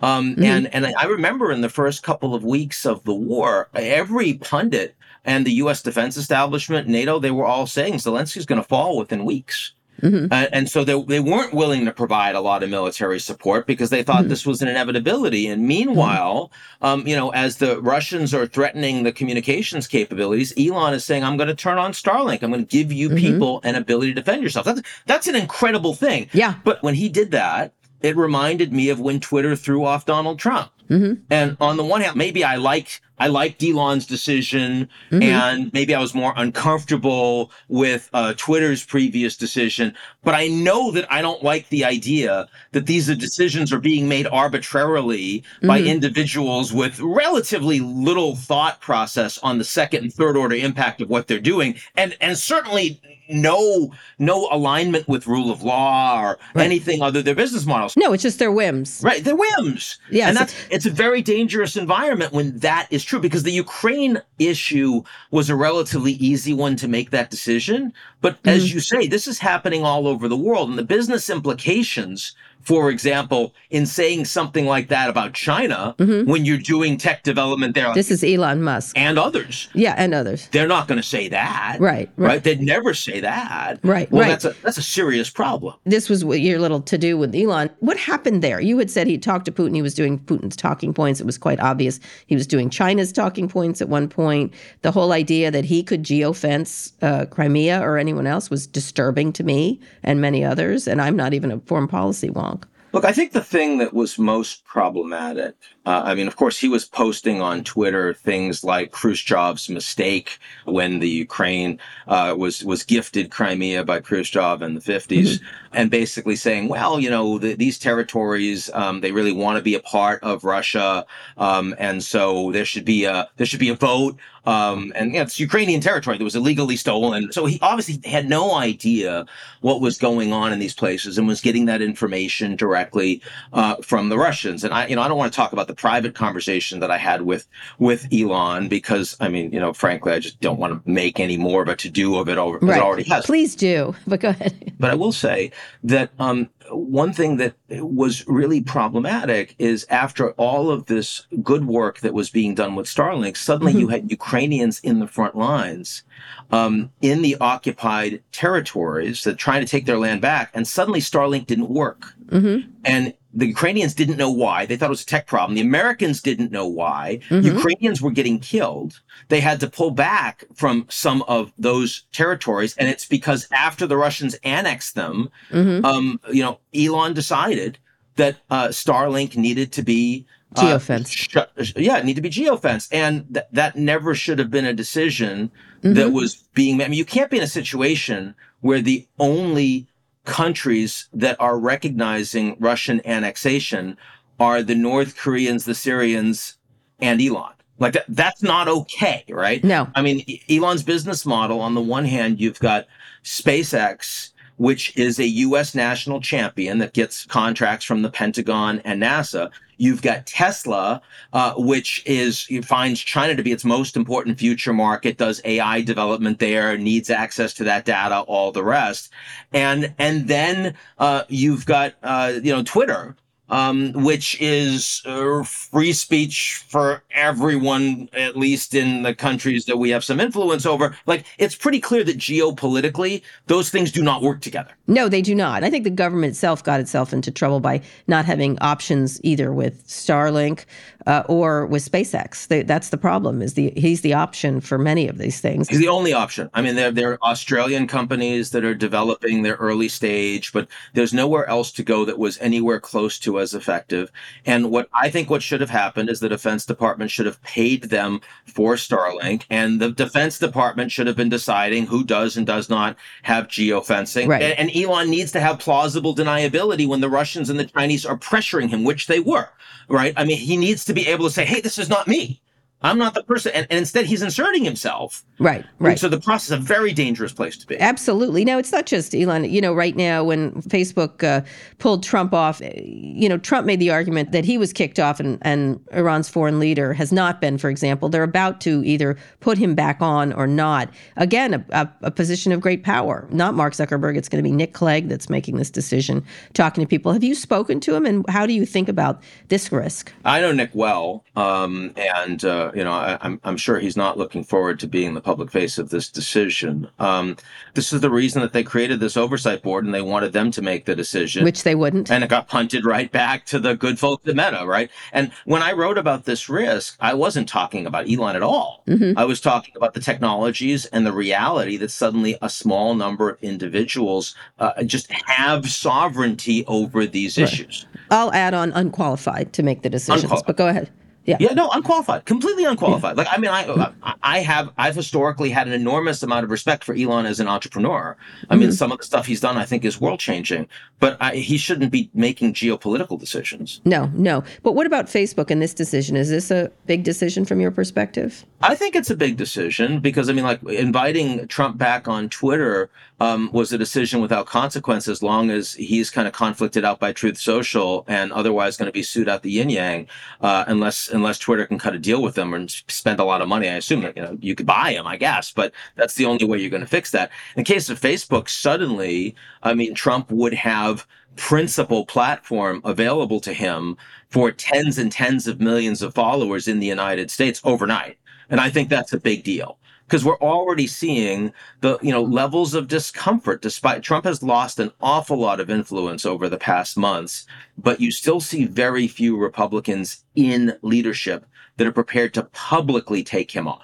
Um, 0.00 0.32
mm-hmm. 0.32 0.44
And 0.44 0.74
and 0.74 0.86
I 0.98 1.06
remember 1.06 1.50
in 1.50 1.60
the 1.60 1.68
first 1.68 2.02
couple 2.02 2.34
of 2.34 2.44
weeks 2.44 2.86
of 2.86 3.02
the 3.04 3.14
war, 3.14 3.70
every 3.74 4.34
pundit 4.34 4.94
and 5.24 5.46
the 5.46 5.52
U.S. 5.54 5.82
defense 5.82 6.16
establishment, 6.16 6.86
NATO, 6.86 7.18
they 7.18 7.30
were 7.30 7.46
all 7.46 7.66
saying 7.66 7.94
Zelensky's 7.94 8.46
going 8.46 8.60
to 8.60 8.68
fall 8.68 8.98
within 8.98 9.24
weeks. 9.24 9.72
Mm-hmm. 10.02 10.32
Uh, 10.32 10.46
and 10.52 10.68
so 10.68 10.84
they, 10.84 11.00
they 11.02 11.20
weren't 11.20 11.54
willing 11.54 11.84
to 11.84 11.92
provide 11.92 12.34
a 12.34 12.40
lot 12.40 12.62
of 12.62 12.70
military 12.70 13.20
support 13.20 13.66
because 13.66 13.90
they 13.90 14.02
thought 14.02 14.20
mm-hmm. 14.20 14.28
this 14.28 14.46
was 14.46 14.60
an 14.62 14.68
inevitability. 14.68 15.46
And 15.46 15.66
meanwhile, 15.66 16.50
mm-hmm. 16.82 16.84
um, 16.84 17.06
you 17.06 17.16
know, 17.16 17.30
as 17.30 17.58
the 17.58 17.80
Russians 17.80 18.34
are 18.34 18.46
threatening 18.46 19.02
the 19.02 19.12
communications 19.12 19.86
capabilities, 19.86 20.52
Elon 20.58 20.94
is 20.94 21.04
saying, 21.04 21.24
I'm 21.24 21.36
going 21.36 21.48
to 21.48 21.54
turn 21.54 21.78
on 21.78 21.92
Starlink. 21.92 22.42
I'm 22.42 22.50
going 22.50 22.66
to 22.66 22.70
give 22.70 22.92
you 22.92 23.08
mm-hmm. 23.08 23.16
people 23.16 23.60
an 23.64 23.74
ability 23.76 24.14
to 24.14 24.20
defend 24.20 24.42
yourself. 24.42 24.66
That's, 24.66 24.82
that's 25.06 25.26
an 25.28 25.36
incredible 25.36 25.94
thing. 25.94 26.28
Yeah. 26.32 26.56
But 26.64 26.82
when 26.82 26.94
he 26.94 27.08
did 27.08 27.30
that, 27.30 27.72
it 28.02 28.16
reminded 28.16 28.72
me 28.72 28.90
of 28.90 29.00
when 29.00 29.18
Twitter 29.18 29.56
threw 29.56 29.84
off 29.84 30.04
Donald 30.04 30.38
Trump. 30.38 30.70
Mm-hmm. 30.88 31.22
And 31.30 31.56
on 31.60 31.76
the 31.76 31.84
one 31.84 32.00
hand, 32.00 32.16
maybe 32.16 32.44
I 32.44 32.56
like 32.56 33.00
I 33.18 33.28
liked 33.28 33.62
Elon's 33.62 34.06
decision, 34.06 34.88
mm-hmm. 35.10 35.22
and 35.22 35.72
maybe 35.72 35.94
I 35.94 36.00
was 36.00 36.14
more 36.14 36.34
uncomfortable 36.36 37.52
with 37.68 38.10
uh, 38.12 38.34
Twitter's 38.36 38.84
previous 38.84 39.36
decision. 39.36 39.94
But 40.24 40.34
I 40.34 40.48
know 40.48 40.90
that 40.90 41.10
I 41.12 41.22
don't 41.22 41.42
like 41.42 41.68
the 41.68 41.84
idea 41.84 42.48
that 42.72 42.86
these 42.86 43.06
decisions 43.16 43.72
are 43.72 43.78
being 43.78 44.08
made 44.08 44.26
arbitrarily 44.26 45.44
mm-hmm. 45.56 45.66
by 45.68 45.80
individuals 45.80 46.72
with 46.72 46.98
relatively 47.00 47.78
little 47.78 48.34
thought 48.34 48.80
process 48.80 49.38
on 49.38 49.58
the 49.58 49.64
second 49.64 50.02
and 50.02 50.12
third 50.12 50.36
order 50.36 50.56
impact 50.56 51.00
of 51.00 51.08
what 51.08 51.28
they're 51.28 51.38
doing, 51.38 51.76
and 51.96 52.16
and 52.20 52.36
certainly 52.36 53.00
no 53.28 53.92
no 54.18 54.48
alignment 54.50 55.08
with 55.08 55.26
rule 55.26 55.50
of 55.50 55.62
law 55.62 56.20
or 56.20 56.38
right. 56.54 56.64
anything 56.64 57.00
other 57.00 57.20
than 57.20 57.24
their 57.24 57.34
business 57.34 57.64
models. 57.64 57.96
No, 57.96 58.12
it's 58.12 58.22
just 58.22 58.38
their 58.38 58.52
whims. 58.52 59.00
Right, 59.04 59.22
their 59.22 59.36
whims. 59.36 59.98
Yeah, 60.10 60.28
and 60.28 60.36
that's 60.36 60.54
it's 60.74 60.86
a 60.86 60.90
very 60.90 61.22
dangerous 61.22 61.76
environment 61.76 62.32
when 62.32 62.58
that 62.58 62.88
is 62.90 63.04
true 63.04 63.20
because 63.20 63.44
the 63.44 63.52
Ukraine 63.52 64.20
issue 64.40 65.04
was 65.30 65.48
a 65.48 65.54
relatively 65.54 66.14
easy 66.14 66.52
one 66.52 66.74
to 66.74 66.88
make 66.88 67.10
that 67.10 67.30
decision. 67.30 67.92
But 68.20 68.38
mm-hmm. 68.38 68.48
as 68.48 68.74
you 68.74 68.80
say, 68.80 69.06
this 69.06 69.28
is 69.28 69.38
happening 69.38 69.84
all 69.84 70.08
over 70.08 70.26
the 70.26 70.36
world, 70.36 70.68
and 70.68 70.76
the 70.76 70.82
business 70.82 71.30
implications 71.30 72.34
for 72.64 72.90
example, 72.90 73.54
in 73.70 73.86
saying 73.86 74.24
something 74.26 74.66
like 74.66 74.88
that 74.88 75.08
about 75.08 75.34
China 75.34 75.94
mm-hmm. 75.98 76.30
when 76.30 76.44
you're 76.44 76.58
doing 76.58 76.96
tech 76.96 77.22
development 77.22 77.74
there. 77.74 77.92
This 77.94 78.10
is 78.10 78.24
Elon 78.24 78.62
Musk. 78.62 78.98
And 78.98 79.18
others. 79.18 79.68
Yeah, 79.74 79.94
and 79.96 80.14
others. 80.14 80.48
They're 80.52 80.68
not 80.68 80.88
going 80.88 81.00
to 81.00 81.06
say 81.06 81.28
that. 81.28 81.76
Right, 81.80 82.10
right. 82.16 82.34
Right. 82.34 82.44
They'd 82.44 82.60
never 82.60 82.94
say 82.94 83.20
that. 83.20 83.78
Right. 83.82 84.10
Well, 84.10 84.22
right. 84.22 84.28
that's 84.28 84.44
a 84.44 84.54
that's 84.62 84.78
a 84.78 84.82
serious 84.82 85.30
problem. 85.30 85.74
This 85.84 86.08
was 86.08 86.24
your 86.24 86.58
little 86.58 86.80
to 86.80 86.98
do 86.98 87.16
with 87.16 87.34
Elon. 87.34 87.70
What 87.80 87.96
happened 87.96 88.42
there? 88.42 88.60
You 88.60 88.78
had 88.78 88.90
said 88.90 89.06
he 89.06 89.18
talked 89.18 89.44
to 89.46 89.52
Putin. 89.52 89.74
He 89.74 89.82
was 89.82 89.94
doing 89.94 90.18
Putin's 90.18 90.56
talking 90.56 90.94
points. 90.94 91.20
It 91.20 91.26
was 91.26 91.38
quite 91.38 91.60
obvious. 91.60 92.00
He 92.26 92.34
was 92.34 92.46
doing 92.46 92.70
China's 92.70 93.12
talking 93.12 93.48
points 93.48 93.80
at 93.80 93.88
one 93.88 94.08
point. 94.08 94.52
The 94.82 94.92
whole 94.92 95.12
idea 95.12 95.50
that 95.50 95.64
he 95.64 95.82
could 95.82 96.02
geofence 96.02 96.92
uh, 97.02 97.26
Crimea 97.26 97.80
or 97.80 97.98
anyone 97.98 98.26
else 98.26 98.50
was 98.50 98.66
disturbing 98.66 99.32
to 99.34 99.44
me 99.44 99.80
and 100.02 100.20
many 100.20 100.44
others. 100.44 100.88
And 100.88 101.00
I'm 101.00 101.16
not 101.16 101.34
even 101.34 101.50
a 101.50 101.60
foreign 101.60 101.88
policy 101.88 102.30
wonk. 102.30 102.53
Look, 102.94 103.04
I 103.04 103.12
think 103.12 103.32
the 103.32 103.42
thing 103.42 103.78
that 103.78 103.92
was 103.92 104.20
most 104.20 104.64
problematic, 104.64 105.56
uh, 105.86 106.02
I 106.04 106.14
mean, 106.14 106.26
of 106.26 106.36
course, 106.36 106.58
he 106.58 106.68
was 106.68 106.86
posting 106.86 107.42
on 107.42 107.62
Twitter 107.62 108.14
things 108.14 108.64
like 108.64 108.90
Khrushchev's 108.90 109.68
mistake 109.68 110.38
when 110.64 110.98
the 111.00 111.08
Ukraine 111.08 111.78
uh, 112.08 112.34
was 112.36 112.64
was 112.64 112.84
gifted 112.84 113.30
Crimea 113.30 113.84
by 113.84 114.00
Khrushchev 114.00 114.62
in 114.62 114.74
the 114.74 114.80
50s, 114.80 115.08
mm-hmm. 115.08 115.44
and 115.72 115.90
basically 115.90 116.36
saying, 116.36 116.68
well, 116.68 116.98
you 116.98 117.10
know, 117.10 117.38
the, 117.38 117.54
these 117.54 117.78
territories, 117.78 118.70
um, 118.72 119.00
they 119.00 119.12
really 119.12 119.32
want 119.32 119.58
to 119.58 119.62
be 119.62 119.74
a 119.74 119.80
part 119.80 120.22
of 120.22 120.44
Russia, 120.44 121.04
um, 121.36 121.74
and 121.78 122.02
so 122.02 122.50
there 122.52 122.64
should 122.64 122.84
be 122.84 123.04
a 123.04 123.28
there 123.36 123.46
should 123.46 123.60
be 123.60 123.68
a 123.68 123.74
vote 123.74 124.18
Um, 124.46 124.92
and 124.94 125.12
know, 125.12 125.22
it's 125.22 125.40
Ukrainian 125.40 125.80
territory 125.80 126.18
that 126.18 126.24
was 126.24 126.36
illegally 126.36 126.76
stolen. 126.76 127.32
So 127.32 127.46
he 127.46 127.58
obviously 127.62 128.00
had 128.08 128.28
no 128.28 128.54
idea 128.54 129.24
what 129.62 129.80
was 129.80 129.96
going 129.96 130.32
on 130.32 130.52
in 130.52 130.58
these 130.58 130.74
places 130.74 131.16
and 131.16 131.26
was 131.26 131.40
getting 131.40 131.64
that 131.66 131.80
information 131.80 132.56
directly 132.56 133.22
uh, 133.52 133.76
from 133.76 134.10
the 134.10 134.18
Russians. 134.18 134.62
And 134.62 134.74
I, 134.74 134.86
you 134.86 134.96
know, 134.96 135.02
I 135.02 135.08
don't 135.08 135.16
want 135.16 135.32
to 135.32 135.36
talk 135.36 135.52
about 135.52 135.66
the 135.66 135.73
private 135.74 136.14
conversation 136.14 136.80
that 136.80 136.90
I 136.90 136.98
had 136.98 137.22
with 137.22 137.46
with 137.78 138.06
Elon 138.12 138.68
because 138.68 139.16
I 139.20 139.28
mean, 139.28 139.52
you 139.52 139.60
know, 139.60 139.72
frankly, 139.72 140.12
I 140.12 140.18
just 140.18 140.40
don't 140.40 140.58
want 140.58 140.72
to 140.84 140.90
make 140.90 141.20
any 141.20 141.36
more 141.36 141.62
of 141.62 141.68
a 141.68 141.76
to 141.76 141.90
do 141.90 142.16
of 142.16 142.28
it 142.28 142.38
over 142.38 142.58
right. 142.58 142.78
it 142.78 142.82
already 142.82 143.02
has. 143.04 143.26
Please 143.26 143.54
do, 143.54 143.94
but 144.06 144.20
go 144.20 144.30
ahead. 144.30 144.72
But 144.78 144.90
I 144.90 144.94
will 144.94 145.12
say 145.12 145.50
that 145.84 146.10
um, 146.18 146.48
one 146.70 147.12
thing 147.12 147.36
that 147.38 147.54
was 147.70 148.26
really 148.26 148.60
problematic 148.60 149.54
is 149.58 149.86
after 149.90 150.30
all 150.32 150.70
of 150.70 150.86
this 150.86 151.26
good 151.42 151.66
work 151.66 152.00
that 152.00 152.14
was 152.14 152.30
being 152.30 152.54
done 152.54 152.74
with 152.74 152.86
Starlink, 152.86 153.36
suddenly 153.36 153.72
mm-hmm. 153.72 153.80
you 153.80 153.88
had 153.88 154.10
Ukrainians 154.10 154.80
in 154.80 154.98
the 154.98 155.06
front 155.06 155.36
lines 155.36 156.02
um, 156.50 156.90
in 157.00 157.22
the 157.22 157.36
occupied 157.40 158.22
territories 158.32 159.24
that 159.24 159.38
trying 159.38 159.60
to 159.60 159.66
take 159.66 159.86
their 159.86 159.98
land 159.98 160.20
back, 160.20 160.50
and 160.54 160.66
suddenly 160.66 161.00
Starlink 161.00 161.46
didn't 161.46 161.70
work. 161.70 162.14
Mm-hmm. 162.26 162.70
And 162.84 163.14
the 163.34 163.46
Ukrainians 163.46 163.94
didn't 163.94 164.16
know 164.16 164.30
why. 164.30 164.64
They 164.64 164.76
thought 164.76 164.86
it 164.86 164.90
was 164.90 165.02
a 165.02 165.06
tech 165.06 165.26
problem. 165.26 165.54
The 165.54 165.60
Americans 165.60 166.22
didn't 166.22 166.52
know 166.52 166.66
why. 166.66 167.18
Mm-hmm. 167.28 167.56
Ukrainians 167.56 168.00
were 168.00 168.12
getting 168.12 168.38
killed. 168.38 169.00
They 169.28 169.40
had 169.40 169.60
to 169.60 169.68
pull 169.68 169.90
back 169.90 170.44
from 170.54 170.86
some 170.88 171.22
of 171.22 171.52
those 171.58 172.04
territories. 172.12 172.76
And 172.76 172.88
it's 172.88 173.06
because 173.06 173.48
after 173.50 173.86
the 173.86 173.96
Russians 173.96 174.34
annexed 174.44 174.94
them, 174.94 175.30
mm-hmm. 175.50 175.84
um, 175.84 176.20
you 176.32 176.42
know, 176.42 176.60
Elon 176.74 177.12
decided 177.12 177.78
that 178.16 178.36
uh, 178.50 178.68
Starlink 178.68 179.36
needed 179.36 179.72
to 179.72 179.82
be 179.82 180.26
uh, 180.54 180.62
geofence. 180.62 181.08
Sh- 181.10 181.72
yeah, 181.76 181.98
it 181.98 182.04
needed 182.04 182.22
to 182.22 182.28
be 182.28 182.30
geofence. 182.30 182.88
And 182.92 183.26
th- 183.34 183.46
that 183.52 183.76
never 183.76 184.14
should 184.14 184.38
have 184.38 184.50
been 184.50 184.66
a 184.66 184.72
decision 184.72 185.50
mm-hmm. 185.82 185.94
that 185.94 186.10
was 186.10 186.36
being 186.54 186.76
made. 186.76 186.84
I 186.84 186.88
mean, 186.88 186.98
you 186.98 187.04
can't 187.04 187.30
be 187.30 187.38
in 187.38 187.42
a 187.42 187.48
situation 187.48 188.36
where 188.60 188.80
the 188.80 189.06
only 189.18 189.88
countries 190.24 191.08
that 191.12 191.40
are 191.40 191.58
recognizing 191.58 192.56
Russian 192.58 193.00
annexation 193.06 193.96
are 194.40 194.62
the 194.62 194.74
North 194.74 195.16
Koreans, 195.16 195.64
the 195.64 195.74
Syrians, 195.74 196.56
and 197.00 197.20
Elon. 197.20 197.52
Like 197.78 197.92
that, 197.94 198.04
that's 198.08 198.42
not 198.42 198.68
okay, 198.68 199.24
right? 199.28 199.62
No. 199.64 199.88
I 199.94 200.02
mean, 200.02 200.24
Elon's 200.48 200.82
business 200.82 201.26
model, 201.26 201.60
on 201.60 201.74
the 201.74 201.80
one 201.80 202.04
hand, 202.04 202.40
you've 202.40 202.60
got 202.60 202.86
SpaceX, 203.24 204.30
which 204.56 204.96
is 204.96 205.18
a 205.18 205.26
U.S. 205.26 205.74
national 205.74 206.20
champion 206.20 206.78
that 206.78 206.94
gets 206.94 207.26
contracts 207.26 207.84
from 207.84 208.02
the 208.02 208.10
Pentagon 208.10 208.80
and 208.84 209.02
NASA. 209.02 209.50
You've 209.76 210.02
got 210.02 210.26
Tesla, 210.26 211.02
uh, 211.32 211.54
which 211.56 212.02
is 212.06 212.48
finds 212.64 213.00
China 213.00 213.34
to 213.34 213.42
be 213.42 213.52
its 213.52 213.64
most 213.64 213.96
important 213.96 214.38
future 214.38 214.72
market, 214.72 215.18
does 215.18 215.40
AI 215.44 215.82
development 215.82 216.38
there, 216.38 216.76
needs 216.78 217.10
access 217.10 217.54
to 217.54 217.64
that 217.64 217.84
data, 217.84 218.20
all 218.20 218.52
the 218.52 218.64
rest, 218.64 219.10
and 219.52 219.94
and 219.98 220.28
then 220.28 220.74
uh, 220.98 221.24
you've 221.28 221.66
got 221.66 221.94
uh, 222.02 222.32
you 222.42 222.52
know 222.52 222.62
Twitter, 222.62 223.16
um, 223.48 223.92
which 223.92 224.40
is 224.40 225.02
uh, 225.04 225.42
free 225.42 225.92
speech 225.92 226.64
for 226.68 227.02
everyone, 227.10 228.08
at 228.12 228.36
least 228.36 228.74
in 228.74 229.02
the 229.02 229.14
countries 229.14 229.66
that 229.66 229.76
we 229.76 229.90
have 229.90 230.04
some 230.04 230.20
influence 230.20 230.64
over. 230.66 230.96
Like, 231.06 231.24
it's 231.38 231.54
pretty 231.54 231.80
clear 231.80 232.04
that 232.04 232.18
geopolitically, 232.18 233.22
those 233.46 233.70
things 233.70 233.92
do 233.92 234.02
not 234.02 234.22
work 234.22 234.40
together. 234.40 234.70
No, 234.86 235.08
they 235.08 235.22
do 235.22 235.34
not. 235.34 235.64
I 235.64 235.70
think 235.70 235.84
the 235.84 235.90
government 235.90 236.32
itself 236.32 236.64
got 236.64 236.80
itself 236.80 237.12
into 237.12 237.30
trouble 237.30 237.60
by 237.60 237.82
not 238.06 238.24
having 238.24 238.58
options 238.60 239.20
either 239.22 239.52
with 239.52 239.86
Starlink 239.86 240.64
uh, 241.06 241.22
or 241.28 241.66
with 241.66 241.90
SpaceX. 241.90 242.46
They, 242.48 242.62
that's 242.62 242.90
the 242.90 242.96
problem. 242.96 243.42
Is 243.42 243.54
the 243.54 243.72
he's 243.76 244.00
the 244.00 244.14
option 244.14 244.60
for 244.60 244.78
many 244.78 245.08
of 245.08 245.18
these 245.18 245.40
things. 245.40 245.68
He's 245.68 245.78
the 245.78 245.88
only 245.88 246.12
option. 246.12 246.50
I 246.54 246.62
mean, 246.62 246.76
there 246.76 246.90
there 246.90 247.12
are 247.12 247.18
Australian 247.22 247.86
companies 247.86 248.50
that 248.50 248.64
are 248.64 248.74
developing 248.74 249.42
their 249.42 249.56
early 249.56 249.88
stage, 249.88 250.52
but 250.52 250.68
there's 250.94 251.12
nowhere 251.12 251.46
else 251.46 251.72
to 251.72 251.82
go 251.82 252.04
that 252.04 252.18
was 252.18 252.38
anywhere 252.38 252.80
close 252.80 253.18
to 253.20 253.33
as 253.38 253.54
effective. 253.54 254.10
And 254.46 254.70
what 254.70 254.88
I 254.92 255.10
think 255.10 255.30
what 255.30 255.42
should 255.42 255.60
have 255.60 255.70
happened 255.70 256.08
is 256.08 256.20
the 256.20 256.28
Defense 256.28 256.66
Department 256.66 257.10
should 257.10 257.26
have 257.26 257.42
paid 257.42 257.84
them 257.84 258.20
for 258.46 258.74
Starlink, 258.74 259.44
and 259.50 259.80
the 259.80 259.90
Defense 259.90 260.38
Department 260.38 260.90
should 260.90 261.06
have 261.06 261.16
been 261.16 261.28
deciding 261.28 261.86
who 261.86 262.04
does 262.04 262.36
and 262.36 262.46
does 262.46 262.68
not 262.68 262.96
have 263.22 263.48
geofencing. 263.48 264.28
Right. 264.28 264.42
And, 264.42 264.58
and 264.58 264.76
Elon 264.76 265.10
needs 265.10 265.32
to 265.32 265.40
have 265.40 265.58
plausible 265.58 266.14
deniability 266.14 266.86
when 266.86 267.00
the 267.00 267.10
Russians 267.10 267.50
and 267.50 267.58
the 267.58 267.64
Chinese 267.64 268.06
are 268.06 268.16
pressuring 268.16 268.68
him, 268.68 268.84
which 268.84 269.06
they 269.06 269.20
were. 269.20 269.48
Right. 269.88 270.14
I 270.16 270.24
mean, 270.24 270.38
he 270.38 270.56
needs 270.56 270.84
to 270.86 270.94
be 270.94 271.06
able 271.08 271.26
to 271.26 271.30
say, 271.30 271.44
"Hey, 271.44 271.60
this 271.60 271.78
is 271.78 271.88
not 271.88 272.08
me." 272.08 272.40
I'm 272.84 272.98
not 272.98 273.14
the 273.14 273.22
person. 273.22 273.50
And, 273.54 273.66
and, 273.70 273.78
instead, 273.78 274.04
he's 274.04 274.20
inserting 274.20 274.62
himself. 274.62 275.24
Right, 275.38 275.64
right. 275.78 275.92
And 275.92 276.00
so 276.00 276.08
the 276.08 276.20
process 276.20 276.46
is 276.48 276.52
a 276.52 276.56
very 276.58 276.92
dangerous 276.92 277.32
place 277.32 277.56
to 277.56 277.66
be. 277.66 277.80
Absolutely. 277.80 278.44
Now, 278.44 278.58
it's 278.58 278.72
not 278.72 278.84
just 278.84 279.14
Elon. 279.14 279.44
You 279.44 279.62
know, 279.62 279.72
right 279.72 279.96
now, 279.96 280.22
when 280.22 280.52
Facebook 280.62 281.24
uh, 281.24 281.44
pulled 281.78 282.02
Trump 282.02 282.34
off, 282.34 282.60
eh, 282.60 282.82
you 282.84 283.26
know, 283.26 283.38
Trump 283.38 283.66
made 283.66 283.80
the 283.80 283.90
argument 283.90 284.32
that 284.32 284.44
he 284.44 284.58
was 284.58 284.74
kicked 284.74 285.00
off 285.00 285.18
and, 285.18 285.38
and 285.42 285.80
Iran's 285.92 286.28
foreign 286.28 286.60
leader 286.60 286.92
has 286.92 287.10
not 287.10 287.40
been, 287.40 287.56
for 287.56 287.70
example. 287.70 288.10
They're 288.10 288.22
about 288.22 288.60
to 288.62 288.84
either 288.84 289.16
put 289.40 289.56
him 289.56 289.74
back 289.74 290.02
on 290.02 290.34
or 290.34 290.46
not. 290.46 290.90
Again, 291.16 291.54
a, 291.54 291.64
a, 291.70 291.92
a 292.02 292.10
position 292.10 292.52
of 292.52 292.60
great 292.60 292.84
power. 292.84 293.26
Not 293.30 293.54
Mark 293.54 293.72
Zuckerberg. 293.72 294.18
It's 294.18 294.28
going 294.28 294.44
to 294.44 294.48
be 294.48 294.54
Nick 294.54 294.74
Clegg 294.74 295.08
that's 295.08 295.30
making 295.30 295.56
this 295.56 295.70
decision, 295.70 296.22
talking 296.52 296.84
to 296.84 296.88
people. 296.88 297.12
Have 297.14 297.24
you 297.24 297.34
spoken 297.34 297.80
to 297.80 297.94
him? 297.94 298.04
And 298.04 298.28
how 298.28 298.44
do 298.44 298.52
you 298.52 298.66
think 298.66 298.90
about 298.90 299.22
this 299.48 299.72
risk? 299.72 300.12
I 300.26 300.42
know 300.42 300.52
Nick 300.52 300.70
well. 300.74 301.24
Um, 301.34 301.92
and, 301.96 302.44
uh, 302.44 302.72
you 302.74 302.84
know, 302.84 302.92
I, 302.92 303.12
am 303.12 303.18
I'm, 303.22 303.40
I'm 303.44 303.56
sure 303.56 303.78
he's 303.78 303.96
not 303.96 304.18
looking 304.18 304.44
forward 304.44 304.78
to 304.80 304.86
being 304.86 305.14
the 305.14 305.20
public 305.20 305.50
face 305.50 305.78
of 305.78 305.90
this 305.90 306.08
decision. 306.08 306.88
Um, 306.98 307.36
this 307.74 307.92
is 307.92 308.00
the 308.00 308.10
reason 308.10 308.42
that 308.42 308.52
they 308.52 308.62
created 308.62 309.00
this 309.00 309.16
oversight 309.16 309.62
board, 309.62 309.84
and 309.84 309.94
they 309.94 310.02
wanted 310.02 310.32
them 310.32 310.50
to 310.52 310.62
make 310.62 310.84
the 310.84 310.94
decision, 310.94 311.44
which 311.44 311.62
they 311.62 311.74
wouldn't, 311.74 312.10
and 312.10 312.24
it 312.24 312.30
got 312.30 312.48
punted 312.48 312.84
right 312.84 313.10
back 313.10 313.46
to 313.46 313.58
the 313.58 313.74
good 313.74 313.98
folks 313.98 314.28
at 314.28 314.36
Meta, 314.36 314.64
right? 314.66 314.90
And 315.12 315.32
when 315.44 315.62
I 315.62 315.72
wrote 315.72 315.98
about 315.98 316.24
this 316.24 316.48
risk, 316.48 316.96
I 317.00 317.14
wasn't 317.14 317.48
talking 317.48 317.86
about 317.86 318.10
Elon 318.10 318.36
at 318.36 318.42
all. 318.42 318.82
Mm-hmm. 318.86 319.18
I 319.18 319.24
was 319.24 319.40
talking 319.40 319.74
about 319.76 319.94
the 319.94 320.00
technologies 320.00 320.86
and 320.86 321.06
the 321.06 321.12
reality 321.12 321.76
that 321.78 321.90
suddenly 321.90 322.36
a 322.42 322.48
small 322.48 322.94
number 322.94 323.30
of 323.30 323.42
individuals 323.42 324.34
uh, 324.58 324.82
just 324.84 325.10
have 325.12 325.68
sovereignty 325.70 326.64
over 326.66 327.06
these 327.06 327.38
right. 327.38 327.44
issues. 327.44 327.86
I'll 328.10 328.32
add 328.32 328.54
on 328.54 328.72
unqualified 328.72 329.52
to 329.54 329.62
make 329.62 329.82
the 329.82 329.90
decisions, 329.90 330.24
unqualified. 330.24 330.46
but 330.46 330.56
go 330.56 330.68
ahead. 330.68 330.90
Yeah. 331.24 331.36
Yeah. 331.40 331.54
No, 331.54 331.70
unqualified. 331.70 332.24
Completely 332.24 332.64
unqualified. 332.64 333.16
Yeah. 333.16 333.22
Like, 333.22 333.28
I 333.30 333.38
mean, 333.38 333.50
I, 333.50 334.14
I 334.22 334.40
have, 334.40 334.70
I've 334.76 334.94
historically 334.94 335.50
had 335.50 335.66
an 335.66 335.72
enormous 335.72 336.22
amount 336.22 336.44
of 336.44 336.50
respect 336.50 336.84
for 336.84 336.94
Elon 336.94 337.26
as 337.26 337.40
an 337.40 337.48
entrepreneur. 337.48 338.16
I 338.18 338.54
mm-hmm. 338.54 338.60
mean, 338.60 338.72
some 338.72 338.92
of 338.92 338.98
the 338.98 339.04
stuff 339.04 339.26
he's 339.26 339.40
done, 339.40 339.56
I 339.56 339.64
think, 339.64 339.84
is 339.84 340.00
world 340.00 340.20
changing. 340.20 340.68
But 341.00 341.16
I, 341.20 341.36
he 341.36 341.56
shouldn't 341.56 341.90
be 341.90 342.10
making 342.14 342.54
geopolitical 342.54 343.18
decisions. 343.18 343.80
No, 343.84 344.10
no. 344.14 344.44
But 344.62 344.72
what 344.72 344.86
about 344.86 345.06
Facebook 345.06 345.50
and 345.50 345.60
this 345.60 345.74
decision? 345.74 346.16
Is 346.16 346.30
this 346.30 346.50
a 346.50 346.70
big 346.86 347.04
decision 347.04 347.44
from 347.44 347.60
your 347.60 347.70
perspective? 347.70 348.44
I 348.62 348.74
think 348.74 348.94
it's 348.94 349.10
a 349.10 349.16
big 349.16 349.36
decision 349.36 350.00
because 350.00 350.28
I 350.28 350.32
mean, 350.32 350.44
like 350.44 350.62
inviting 350.64 351.46
Trump 351.48 351.76
back 351.78 352.08
on 352.08 352.28
Twitter 352.28 352.90
um, 353.20 353.50
was 353.52 353.72
a 353.72 353.78
decision 353.78 354.20
without 354.20 354.46
consequence 354.46 355.08
as 355.08 355.22
long 355.22 355.50
as 355.50 355.74
he's 355.74 356.10
kind 356.10 356.26
of 356.26 356.34
conflicted 356.34 356.84
out 356.84 356.98
by 356.98 357.12
Truth 357.12 357.38
Social 357.38 358.04
and 358.08 358.32
otherwise 358.32 358.76
going 358.76 358.86
to 358.86 358.92
be 358.92 359.02
sued 359.02 359.28
out 359.28 359.42
the 359.42 359.50
yin 359.50 359.70
yang, 359.70 360.06
uh, 360.40 360.64
unless 360.66 361.08
unless 361.14 361.38
Twitter 361.38 361.66
can 361.66 361.78
cut 361.78 361.94
a 361.94 361.98
deal 361.98 362.22
with 362.22 362.34
them 362.34 362.54
and 362.54 362.70
spend 362.88 363.20
a 363.20 363.24
lot 363.24 363.42
of 363.42 363.48
money. 363.48 363.68
I 363.68 363.74
assume 363.74 364.02
that 364.02 364.16
you 364.16 364.22
know 364.22 364.36
you 364.40 364.54
could 364.54 364.66
buy 364.66 364.94
them, 364.94 365.06
I 365.06 365.16
guess, 365.16 365.52
but 365.52 365.72
that's 365.96 366.14
the 366.14 366.26
only 366.26 366.44
way 366.44 366.58
you're 366.58 366.70
going 366.70 366.80
to 366.80 366.86
fix 366.86 367.10
that. 367.12 367.30
In 367.56 367.64
the 367.64 367.72
case 367.72 367.88
of 367.88 368.00
Facebook, 368.00 368.48
suddenly, 368.48 369.34
I 369.62 369.74
mean, 369.74 369.94
Trump 369.94 370.30
would 370.30 370.54
have 370.54 371.06
principal 371.36 372.06
platform 372.06 372.80
available 372.84 373.40
to 373.40 373.52
him 373.52 373.96
for 374.30 374.52
tens 374.52 374.98
and 374.98 375.10
tens 375.10 375.46
of 375.46 375.60
millions 375.60 376.02
of 376.02 376.14
followers 376.14 376.68
in 376.68 376.78
the 376.78 376.86
United 376.86 377.30
States 377.30 377.60
overnight. 377.64 378.18
And 378.50 378.60
I 378.60 378.70
think 378.70 378.88
that's 378.88 379.12
a 379.12 379.18
big 379.18 379.42
deal 379.42 379.78
because 380.14 380.24
we're 380.24 380.38
already 380.38 380.86
seeing 380.86 381.52
the 381.80 381.98
you 382.00 382.12
know 382.12 382.22
levels 382.22 382.72
of 382.72 382.86
discomfort 382.86 383.60
despite 383.60 384.00
Trump 384.00 384.24
has 384.24 384.44
lost 384.44 384.78
an 384.78 384.92
awful 385.00 385.36
lot 385.36 385.58
of 385.58 385.68
influence 385.68 386.24
over 386.24 386.48
the 386.48 386.56
past 386.56 386.96
months 386.96 387.48
but 387.76 388.00
you 388.00 388.12
still 388.12 388.38
see 388.38 388.64
very 388.64 389.08
few 389.08 389.36
Republicans 389.36 390.24
in 390.36 390.78
leadership 390.82 391.44
that 391.76 391.86
are 391.88 391.92
prepared 391.92 392.32
to 392.32 392.44
publicly 392.44 393.24
take 393.24 393.50
him 393.50 393.66
on. 393.66 393.80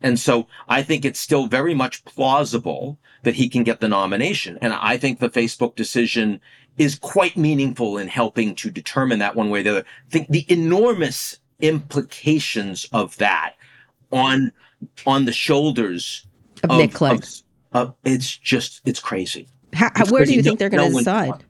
And 0.00 0.18
so 0.18 0.46
I 0.70 0.82
think 0.82 1.04
it's 1.04 1.20
still 1.20 1.48
very 1.48 1.74
much 1.74 2.02
plausible 2.06 2.98
that 3.24 3.34
he 3.34 3.50
can 3.50 3.62
get 3.62 3.80
the 3.80 3.88
nomination. 3.88 4.56
And 4.62 4.72
I 4.72 4.96
think 4.96 5.18
the 5.18 5.28
Facebook 5.28 5.76
decision 5.76 6.40
is 6.78 6.98
quite 6.98 7.36
meaningful 7.36 7.98
in 7.98 8.08
helping 8.08 8.54
to 8.54 8.70
determine 8.70 9.18
that 9.18 9.36
one 9.36 9.50
way 9.50 9.60
or 9.60 9.62
the 9.64 9.70
other. 9.70 9.84
I 10.06 10.10
think 10.10 10.28
the 10.28 10.46
enormous 10.50 11.36
implications 11.60 12.86
of 12.90 13.18
that 13.18 13.56
on 14.10 14.52
on 15.06 15.24
the 15.24 15.32
shoulders 15.32 16.26
of, 16.64 16.70
of 16.70 16.78
Nick 16.78 16.92
Clegg. 16.92 17.24
Of, 17.72 17.94
it's 18.04 18.36
just 18.36 18.80
it's 18.84 19.00
crazy. 19.00 19.48
How, 19.74 19.90
it's 19.96 20.10
where 20.10 20.20
crazy. 20.20 20.32
do 20.32 20.36
you 20.36 20.42
think 20.42 20.58
they're 20.58 20.70
going 20.70 20.86
to 20.88 20.92
no 20.92 20.98
decide? 20.98 21.44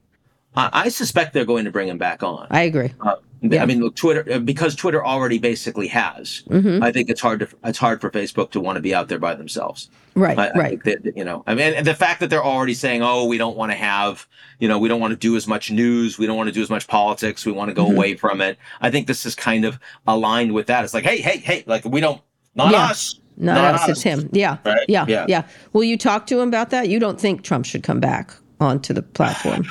I, 0.55 0.69
I, 0.73 0.89
suspect 0.89 1.33
they're 1.33 1.45
going 1.45 1.65
to 1.65 1.71
bring 1.71 1.87
him 1.87 1.97
back 1.97 2.23
on. 2.23 2.47
I 2.49 2.63
agree. 2.63 2.91
Uh, 2.99 3.15
Yeah. 3.41 3.63
I 3.63 3.65
mean, 3.65 3.79
look, 3.79 3.95
Twitter 3.95 4.25
uh, 4.33 4.39
because 4.39 4.75
Twitter 4.75 5.05
already 5.05 5.37
basically 5.39 5.87
has. 5.87 6.43
Mhm. 6.49 6.83
I 6.83 6.91
think 6.91 7.09
it's 7.09 7.21
hard 7.21 7.39
to 7.39 7.47
it's 7.63 7.77
hard 7.77 8.01
for 8.01 8.09
Facebook 8.11 8.51
to 8.51 8.59
want 8.59 8.75
to 8.75 8.81
be 8.81 8.93
out 8.93 9.07
there 9.07 9.19
by 9.19 9.33
themselves. 9.35 9.89
Right, 10.15 10.37
I, 10.37 10.47
I 10.47 10.51
right. 10.57 10.83
think 10.83 11.03
that, 11.03 11.15
you 11.15 11.23
know, 11.23 11.43
I 11.47 11.55
mean, 11.55 11.81
the 11.85 11.93
fact 11.93 12.19
that 12.19 12.29
they're 12.29 12.43
already 12.43 12.73
saying, 12.73 13.01
"Oh, 13.01 13.23
we 13.25 13.37
don't 13.37 13.55
want 13.55 13.71
to 13.71 13.77
have, 13.77 14.27
you 14.59 14.67
know, 14.67 14.77
we 14.77 14.89
don't 14.89 14.99
want 14.99 15.11
to 15.11 15.17
do 15.17 15.37
as 15.37 15.47
much 15.47 15.71
news, 15.71 16.17
we 16.19 16.25
don't 16.27 16.35
want 16.35 16.47
to 16.49 16.53
do 16.53 16.61
as 16.61 16.69
much 16.69 16.87
politics, 16.87 17.45
we 17.45 17.53
want 17.53 17.69
to 17.69 17.73
go 17.73 17.85
Mhm. 17.85 17.95
away 17.95 18.15
from 18.15 18.41
it." 18.41 18.57
I 18.81 18.91
think 18.91 19.07
this 19.07 19.25
is 19.25 19.35
kind 19.35 19.63
of 19.63 19.79
aligned 20.07 20.51
with 20.51 20.67
that. 20.67 20.83
It's 20.83 20.93
like, 20.93 21.05
hey, 21.05 21.21
hey, 21.21 21.37
hey, 21.37 21.63
like 21.67 21.85
we 21.85 22.01
don't, 22.01 22.19
not 22.55 22.71
Yeah. 22.71 22.85
us, 22.85 23.19
Not, 23.37 23.55
not 23.55 23.75
us, 23.75 23.81
us. 23.83 23.89
it's 23.89 24.01
him. 24.03 24.29
Yeah, 24.33 24.57
Right? 24.65 24.85
yeah, 24.87 25.05
Yeah. 25.07 25.25
yeah. 25.27 25.43
Will 25.73 25.83
you 25.83 25.97
talk 25.97 26.25
to 26.27 26.39
him 26.39 26.47
about 26.49 26.69
that? 26.71 26.89
You 26.89 26.99
don't 26.99 27.19
think 27.19 27.43
Trump 27.43 27.65
should 27.65 27.83
come 27.83 27.99
back 27.99 28.33
onto 28.59 28.93
the 28.93 29.01
platform? 29.01 29.65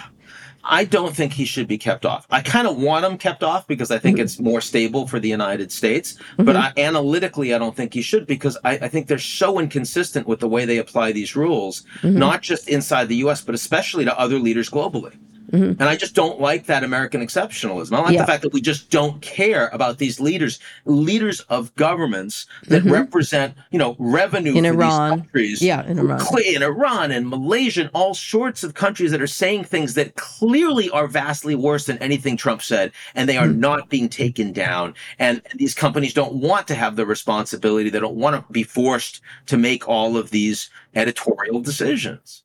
I 0.70 0.84
don't 0.84 1.16
think 1.16 1.32
he 1.32 1.46
should 1.46 1.66
be 1.66 1.78
kept 1.78 2.04
off. 2.04 2.26
I 2.30 2.42
kind 2.42 2.66
of 2.66 2.76
want 2.76 3.04
him 3.06 3.16
kept 3.16 3.42
off 3.42 3.66
because 3.66 3.90
I 3.90 3.98
think 3.98 4.16
Mm-hmm. 4.16 4.24
it's 4.24 4.38
more 4.38 4.60
stable 4.60 5.06
for 5.08 5.18
the 5.18 5.28
United 5.28 5.72
States. 5.72 6.16
But 6.36 6.56
I, 6.56 6.72
analytically, 6.76 7.54
I 7.54 7.58
don't 7.58 7.74
think 7.74 7.94
he 7.94 8.02
should 8.02 8.26
because 8.26 8.58
I, 8.64 8.72
I 8.72 8.88
think 8.88 9.06
they're 9.06 9.18
so 9.18 9.58
inconsistent 9.58 10.26
with 10.26 10.40
the 10.40 10.48
way 10.48 10.66
they 10.66 10.76
apply 10.76 11.12
these 11.12 11.34
rules, 11.34 11.84
Mm-hmm. 12.02 12.18
not 12.18 12.42
just 12.42 12.68
inside 12.68 13.08
the 13.08 13.16
U.S., 13.16 13.40
but 13.40 13.54
especially 13.54 14.04
to 14.04 14.18
other 14.18 14.38
leaders 14.38 14.68
globally. 14.68 15.14
And 15.52 15.82
I 15.82 15.96
just 15.96 16.14
don't 16.14 16.40
like 16.40 16.66
that 16.66 16.84
American 16.84 17.20
exceptionalism. 17.22 17.92
I 17.92 17.96
like 17.98 18.04
Mm-hmm. 18.08 18.14
Yeah. 18.14 18.20
the 18.22 18.26
fact 18.26 18.42
that 18.42 18.52
we 18.52 18.60
just 18.60 18.90
don't 18.90 19.20
care 19.22 19.68
about 19.68 19.98
these 19.98 20.20
leaders, 20.20 20.58
leaders 20.84 21.40
of 21.48 21.74
governments 21.74 22.46
that 22.68 22.82
represent, 22.84 23.54
you 23.70 23.78
know, 23.78 23.96
revenue 23.98 24.50
Mm-hmm. 24.52 24.58
In 24.58 24.66
Iran. 24.66 25.10
these 25.10 25.20
countries. 25.22 25.62
Yeah, 25.62 25.86
in 25.86 25.98
Iran. 25.98 26.20
In 26.44 26.62
Iran 26.62 27.10
and 27.12 27.28
Malaysia 27.28 27.82
and 27.82 27.90
all 27.94 28.14
sorts 28.14 28.62
of 28.62 28.74
countries 28.74 29.10
that 29.10 29.20
are 29.22 29.26
saying 29.26 29.64
things 29.64 29.94
that 29.94 30.16
clearly 30.16 30.90
are 30.90 31.06
vastly 31.06 31.54
worse 31.54 31.86
than 31.86 31.98
anything 31.98 32.36
Trump 32.36 32.62
said, 32.62 32.92
and 33.14 33.28
they 33.28 33.36
are 33.36 33.48
not 33.48 33.88
being 33.88 34.08
taken 34.08 34.52
down. 34.52 34.94
And 35.18 35.40
these 35.54 35.74
companies 35.74 36.14
don't 36.14 36.34
want 36.34 36.66
to 36.68 36.74
have 36.74 36.96
the 36.96 37.06
responsibility. 37.06 37.90
They 37.90 38.00
don't 38.00 38.16
want 38.16 38.36
to 38.36 38.52
be 38.52 38.62
forced 38.62 39.20
to 39.46 39.56
make 39.56 39.88
all 39.88 40.16
of 40.16 40.30
these 40.30 40.70
editorial 40.94 41.60
decisions. 41.60 42.42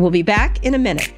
We'll 0.00 0.10
be 0.10 0.22
back 0.22 0.64
in 0.64 0.74
a 0.74 0.78
minute. 0.78 1.12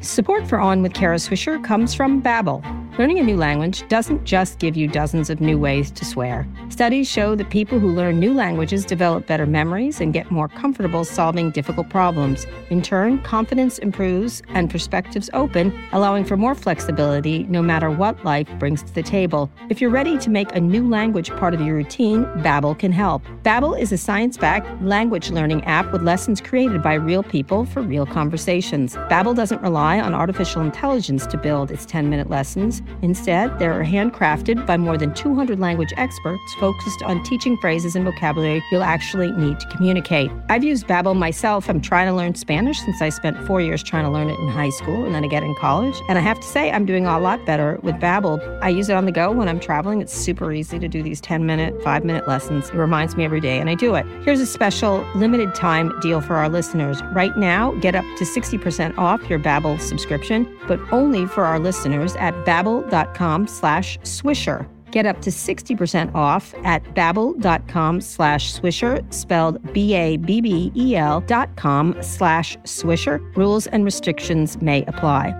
Support 0.00 0.48
for 0.48 0.58
On 0.58 0.80
with 0.80 0.94
Kara 0.94 1.16
Swisher 1.16 1.62
comes 1.62 1.92
from 1.92 2.22
Babbel. 2.22 2.81
Learning 2.98 3.18
a 3.18 3.22
new 3.22 3.38
language 3.38 3.88
doesn't 3.88 4.22
just 4.24 4.58
give 4.58 4.76
you 4.76 4.86
dozens 4.86 5.30
of 5.30 5.40
new 5.40 5.58
ways 5.58 5.90
to 5.90 6.04
swear. 6.04 6.46
Studies 6.68 7.08
show 7.08 7.34
that 7.34 7.48
people 7.48 7.78
who 7.78 7.88
learn 7.88 8.20
new 8.20 8.34
languages 8.34 8.84
develop 8.84 9.26
better 9.26 9.46
memories 9.46 9.98
and 10.02 10.12
get 10.12 10.30
more 10.30 10.46
comfortable 10.46 11.02
solving 11.02 11.50
difficult 11.50 11.88
problems. 11.88 12.46
In 12.68 12.82
turn, 12.82 13.22
confidence 13.22 13.78
improves 13.78 14.42
and 14.48 14.70
perspectives 14.70 15.30
open, 15.32 15.72
allowing 15.92 16.26
for 16.26 16.36
more 16.36 16.54
flexibility 16.54 17.44
no 17.44 17.62
matter 17.62 17.90
what 17.90 18.22
life 18.26 18.48
brings 18.58 18.82
to 18.82 18.94
the 18.94 19.02
table. 19.02 19.50
If 19.70 19.80
you're 19.80 19.88
ready 19.88 20.18
to 20.18 20.28
make 20.28 20.54
a 20.54 20.60
new 20.60 20.86
language 20.86 21.30
part 21.30 21.54
of 21.54 21.62
your 21.62 21.76
routine, 21.76 22.24
Babbel 22.42 22.78
can 22.78 22.92
help. 22.92 23.22
Babbel 23.42 23.80
is 23.80 23.92
a 23.92 23.98
science-backed 23.98 24.82
language 24.82 25.30
learning 25.30 25.64
app 25.64 25.90
with 25.92 26.02
lessons 26.02 26.42
created 26.42 26.82
by 26.82 26.94
real 26.94 27.22
people 27.22 27.64
for 27.64 27.80
real 27.80 28.04
conversations. 28.04 28.96
Babbel 29.08 29.34
doesn't 29.34 29.62
rely 29.62 29.98
on 29.98 30.12
artificial 30.12 30.60
intelligence 30.60 31.26
to 31.28 31.38
build 31.38 31.70
its 31.70 31.86
10-minute 31.86 32.28
lessons. 32.28 32.81
Instead, 33.02 33.58
they 33.58 33.66
are 33.66 33.84
handcrafted 33.84 34.66
by 34.66 34.76
more 34.76 34.96
than 34.96 35.12
200 35.14 35.58
language 35.58 35.92
experts 35.96 36.54
focused 36.60 37.02
on 37.02 37.22
teaching 37.24 37.56
phrases 37.58 37.96
and 37.96 38.04
vocabulary 38.04 38.62
you'll 38.70 38.82
actually 38.82 39.32
need 39.32 39.58
to 39.60 39.66
communicate. 39.68 40.30
I've 40.48 40.64
used 40.64 40.86
Babbel 40.86 41.16
myself. 41.16 41.68
I'm 41.68 41.80
trying 41.80 42.06
to 42.06 42.14
learn 42.14 42.34
Spanish 42.34 42.78
since 42.80 43.02
I 43.02 43.08
spent 43.08 43.36
4 43.46 43.60
years 43.60 43.82
trying 43.82 44.04
to 44.04 44.10
learn 44.10 44.30
it 44.30 44.38
in 44.38 44.48
high 44.48 44.70
school 44.70 45.04
and 45.04 45.14
then 45.14 45.24
again 45.24 45.42
in 45.42 45.54
college, 45.56 45.96
and 46.08 46.18
I 46.18 46.20
have 46.20 46.38
to 46.40 46.46
say 46.46 46.70
I'm 46.70 46.86
doing 46.86 47.06
a 47.06 47.18
lot 47.18 47.44
better 47.44 47.78
with 47.82 47.96
Babbel. 47.96 48.40
I 48.62 48.68
use 48.68 48.88
it 48.88 48.94
on 48.94 49.04
the 49.04 49.12
go 49.12 49.32
when 49.32 49.48
I'm 49.48 49.60
traveling. 49.60 50.00
It's 50.00 50.12
super 50.14 50.52
easy 50.52 50.78
to 50.78 50.88
do 50.88 51.02
these 51.02 51.20
10-minute, 51.20 51.78
5-minute 51.80 52.28
lessons. 52.28 52.68
It 52.68 52.74
reminds 52.74 53.16
me 53.16 53.24
every 53.24 53.40
day 53.40 53.58
and 53.58 53.68
I 53.68 53.74
do 53.74 53.94
it. 53.94 54.06
Here's 54.24 54.40
a 54.40 54.46
special 54.46 55.04
limited 55.14 55.54
time 55.54 55.92
deal 56.00 56.20
for 56.20 56.36
our 56.36 56.48
listeners. 56.48 57.02
Right 57.12 57.36
now, 57.36 57.72
get 57.80 57.94
up 57.94 58.04
to 58.18 58.24
60% 58.24 58.96
off 58.98 59.28
your 59.28 59.38
Babbel 59.38 59.80
subscription, 59.80 60.46
but 60.68 60.80
only 60.92 61.26
for 61.26 61.44
our 61.44 61.58
listeners 61.58 62.14
at 62.16 62.34
babbel.com 62.72 63.46
slash 63.46 63.98
swisher. 64.00 64.66
Get 64.90 65.06
up 65.06 65.22
to 65.22 65.30
60% 65.30 66.14
off 66.14 66.54
at 66.64 66.82
babbel.com 66.94 68.00
slash 68.00 68.52
swisher, 68.52 69.12
spelled 69.12 69.72
B-A-B-B-E-L 69.72 71.20
dot 71.22 71.56
com 71.56 71.96
slash 72.02 72.58
swisher. 72.58 73.20
Rules 73.36 73.66
and 73.68 73.84
restrictions 73.84 74.60
may 74.60 74.84
apply. 74.84 75.34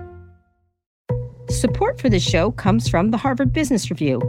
Support 1.49 1.99
for 1.99 2.09
this 2.09 2.23
show 2.23 2.51
comes 2.51 2.89
from 2.89 3.11
the 3.11 3.17
Harvard 3.17 3.53
Business 3.53 3.91
Review. 3.91 4.19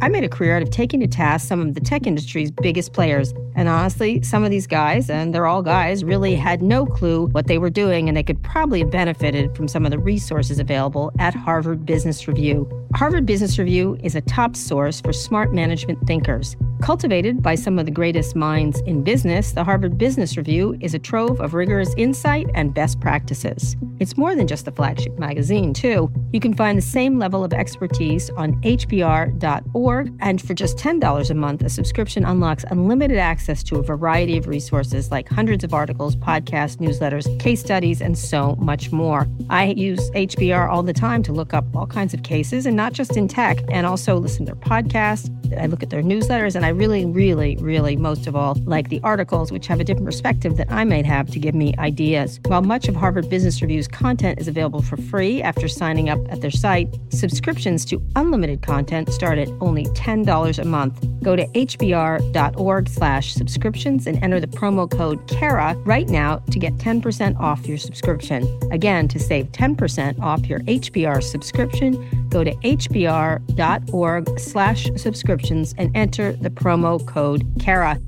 I 0.00 0.08
made 0.08 0.24
a 0.24 0.28
career 0.28 0.56
out 0.56 0.62
of 0.62 0.70
taking 0.70 1.00
to 1.00 1.06
task 1.06 1.48
some 1.48 1.60
of 1.60 1.74
the 1.74 1.80
tech 1.80 2.06
industry's 2.06 2.50
biggest 2.50 2.92
players. 2.92 3.32
And 3.56 3.68
honestly, 3.68 4.22
some 4.22 4.44
of 4.44 4.50
these 4.50 4.66
guys, 4.66 5.10
and 5.10 5.34
they're 5.34 5.46
all 5.46 5.62
guys, 5.62 6.04
really 6.04 6.34
had 6.36 6.62
no 6.62 6.86
clue 6.86 7.26
what 7.28 7.48
they 7.48 7.58
were 7.58 7.70
doing, 7.70 8.08
and 8.08 8.16
they 8.16 8.22
could 8.22 8.42
probably 8.42 8.80
have 8.80 8.90
benefited 8.90 9.56
from 9.56 9.66
some 9.66 9.84
of 9.84 9.90
the 9.90 9.98
resources 9.98 10.58
available 10.58 11.10
at 11.18 11.34
Harvard 11.34 11.84
Business 11.84 12.28
Review. 12.28 12.68
Harvard 12.94 13.26
Business 13.26 13.58
Review 13.58 13.98
is 14.02 14.14
a 14.14 14.20
top 14.20 14.56
source 14.56 15.00
for 15.00 15.12
smart 15.12 15.52
management 15.52 16.06
thinkers. 16.06 16.56
Cultivated 16.80 17.42
by 17.42 17.56
some 17.56 17.78
of 17.78 17.86
the 17.86 17.90
greatest 17.90 18.36
minds 18.36 18.80
in 18.82 19.02
business, 19.02 19.52
the 19.52 19.64
Harvard 19.64 19.98
Business 19.98 20.36
Review 20.36 20.76
is 20.80 20.94
a 20.94 20.98
trove 20.98 21.40
of 21.40 21.52
rigorous 21.52 21.92
insight 21.96 22.46
and 22.54 22.72
best 22.72 23.00
practices. 23.00 23.76
It's 23.98 24.16
more 24.16 24.36
than 24.36 24.46
just 24.46 24.68
a 24.68 24.70
flagship 24.70 25.18
magazine, 25.18 25.74
too. 25.74 26.10
You 26.32 26.38
can 26.38 26.54
find 26.54 26.78
the 26.78 26.82
same 26.82 27.18
level 27.18 27.42
of 27.42 27.52
expertise 27.52 28.30
on 28.30 28.54
hbr.org, 28.62 29.74
and 29.78 30.42
for 30.42 30.54
just 30.54 30.76
$10 30.76 31.30
a 31.30 31.34
month, 31.34 31.62
a 31.62 31.68
subscription 31.68 32.24
unlocks 32.24 32.64
unlimited 32.68 33.16
access 33.16 33.62
to 33.62 33.76
a 33.76 33.82
variety 33.82 34.36
of 34.36 34.48
resources 34.48 35.12
like 35.12 35.28
hundreds 35.28 35.62
of 35.62 35.72
articles, 35.72 36.16
podcasts, 36.16 36.78
newsletters, 36.78 37.38
case 37.38 37.60
studies, 37.60 38.00
and 38.00 38.18
so 38.18 38.56
much 38.56 38.90
more. 38.90 39.28
I 39.50 39.66
use 39.66 40.10
HBR 40.10 40.68
all 40.68 40.82
the 40.82 40.92
time 40.92 41.22
to 41.22 41.32
look 41.32 41.54
up 41.54 41.64
all 41.76 41.86
kinds 41.86 42.12
of 42.12 42.24
cases, 42.24 42.66
and 42.66 42.76
not 42.76 42.92
just 42.92 43.16
in 43.16 43.28
tech, 43.28 43.58
and 43.68 43.86
also 43.86 44.16
listen 44.16 44.46
to 44.46 44.52
their 44.52 44.60
podcasts. 44.60 45.32
I 45.56 45.66
look 45.66 45.82
at 45.82 45.90
their 45.90 46.02
newsletters, 46.02 46.56
and 46.56 46.66
I 46.66 46.70
really, 46.70 47.06
really, 47.06 47.56
really, 47.60 47.96
most 47.96 48.26
of 48.26 48.34
all, 48.34 48.56
like 48.64 48.88
the 48.88 49.00
articles, 49.02 49.52
which 49.52 49.68
have 49.68 49.78
a 49.80 49.84
different 49.84 50.06
perspective 50.06 50.56
that 50.56 50.70
I 50.72 50.84
might 50.84 51.06
have 51.06 51.30
to 51.30 51.38
give 51.38 51.54
me 51.54 51.74
ideas. 51.78 52.40
While 52.46 52.62
much 52.62 52.88
of 52.88 52.96
Harvard 52.96 53.30
Business 53.30 53.62
Review's 53.62 53.88
content 53.88 54.40
is 54.40 54.48
available 54.48 54.82
for 54.82 54.96
free 54.96 55.40
after 55.40 55.68
signing 55.68 56.08
up 56.10 56.18
at 56.30 56.40
their 56.40 56.50
site, 56.50 56.94
subscriptions 57.10 57.84
to 57.86 58.02
unlimited 58.16 58.60
content 58.60 59.12
start 59.12 59.38
at 59.38 59.48
only 59.60 59.84
$10 59.86 60.58
a 60.58 60.64
month. 60.64 61.06
Go 61.22 61.36
to 61.36 61.46
hbr.org 61.48 62.88
slash 62.88 63.34
subscriptions 63.34 64.06
and 64.06 64.22
enter 64.22 64.40
the 64.40 64.46
promo 64.46 64.90
code 64.90 65.26
KARA 65.28 65.74
right 65.84 66.08
now 66.08 66.36
to 66.50 66.58
get 66.58 66.74
10% 66.78 67.38
off 67.38 67.66
your 67.66 67.78
subscription. 67.78 68.46
Again, 68.70 69.08
to 69.08 69.18
save 69.18 69.46
10% 69.52 70.20
off 70.20 70.46
your 70.46 70.60
HBR 70.60 71.22
subscription, 71.22 72.28
go 72.28 72.44
to 72.44 72.52
hbr.org 72.56 74.40
slash 74.40 74.90
subscriptions 74.96 75.74
and 75.78 75.96
enter 75.96 76.32
the 76.32 76.50
promo 76.50 77.04
code 77.06 77.46
KARA. 77.60 77.98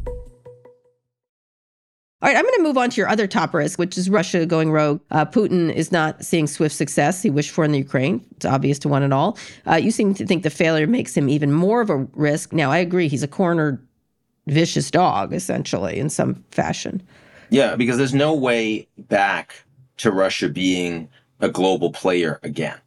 All 2.22 2.28
right, 2.28 2.36
I'm 2.36 2.44
going 2.44 2.54
to 2.56 2.62
move 2.62 2.76
on 2.76 2.90
to 2.90 2.96
your 3.00 3.08
other 3.08 3.26
top 3.26 3.54
risk, 3.54 3.78
which 3.78 3.96
is 3.96 4.10
Russia 4.10 4.44
going 4.44 4.70
rogue. 4.70 5.00
Uh, 5.10 5.24
Putin 5.24 5.72
is 5.72 5.90
not 5.90 6.22
seeing 6.22 6.46
swift 6.46 6.74
success 6.74 7.22
he 7.22 7.30
wished 7.30 7.50
for 7.50 7.64
in 7.64 7.72
the 7.72 7.78
Ukraine. 7.78 8.22
It's 8.36 8.44
obvious 8.44 8.78
to 8.80 8.88
one 8.88 9.02
and 9.02 9.14
all. 9.14 9.38
Uh, 9.66 9.76
you 9.76 9.90
seem 9.90 10.12
to 10.12 10.26
think 10.26 10.42
the 10.42 10.50
failure 10.50 10.86
makes 10.86 11.16
him 11.16 11.30
even 11.30 11.50
more 11.50 11.80
of 11.80 11.88
a 11.88 11.96
risk. 12.12 12.52
Now, 12.52 12.70
I 12.70 12.76
agree. 12.76 13.08
He's 13.08 13.22
a 13.22 13.28
cornered, 13.28 13.82
vicious 14.48 14.90
dog, 14.90 15.32
essentially, 15.32 15.98
in 15.98 16.10
some 16.10 16.44
fashion. 16.50 17.02
Yeah, 17.48 17.74
because 17.74 17.96
there's 17.96 18.12
no 18.12 18.34
way 18.34 18.86
back 18.98 19.64
to 19.96 20.10
Russia 20.10 20.50
being 20.50 21.08
a 21.40 21.48
global 21.48 21.90
player 21.90 22.38
again. 22.42 22.78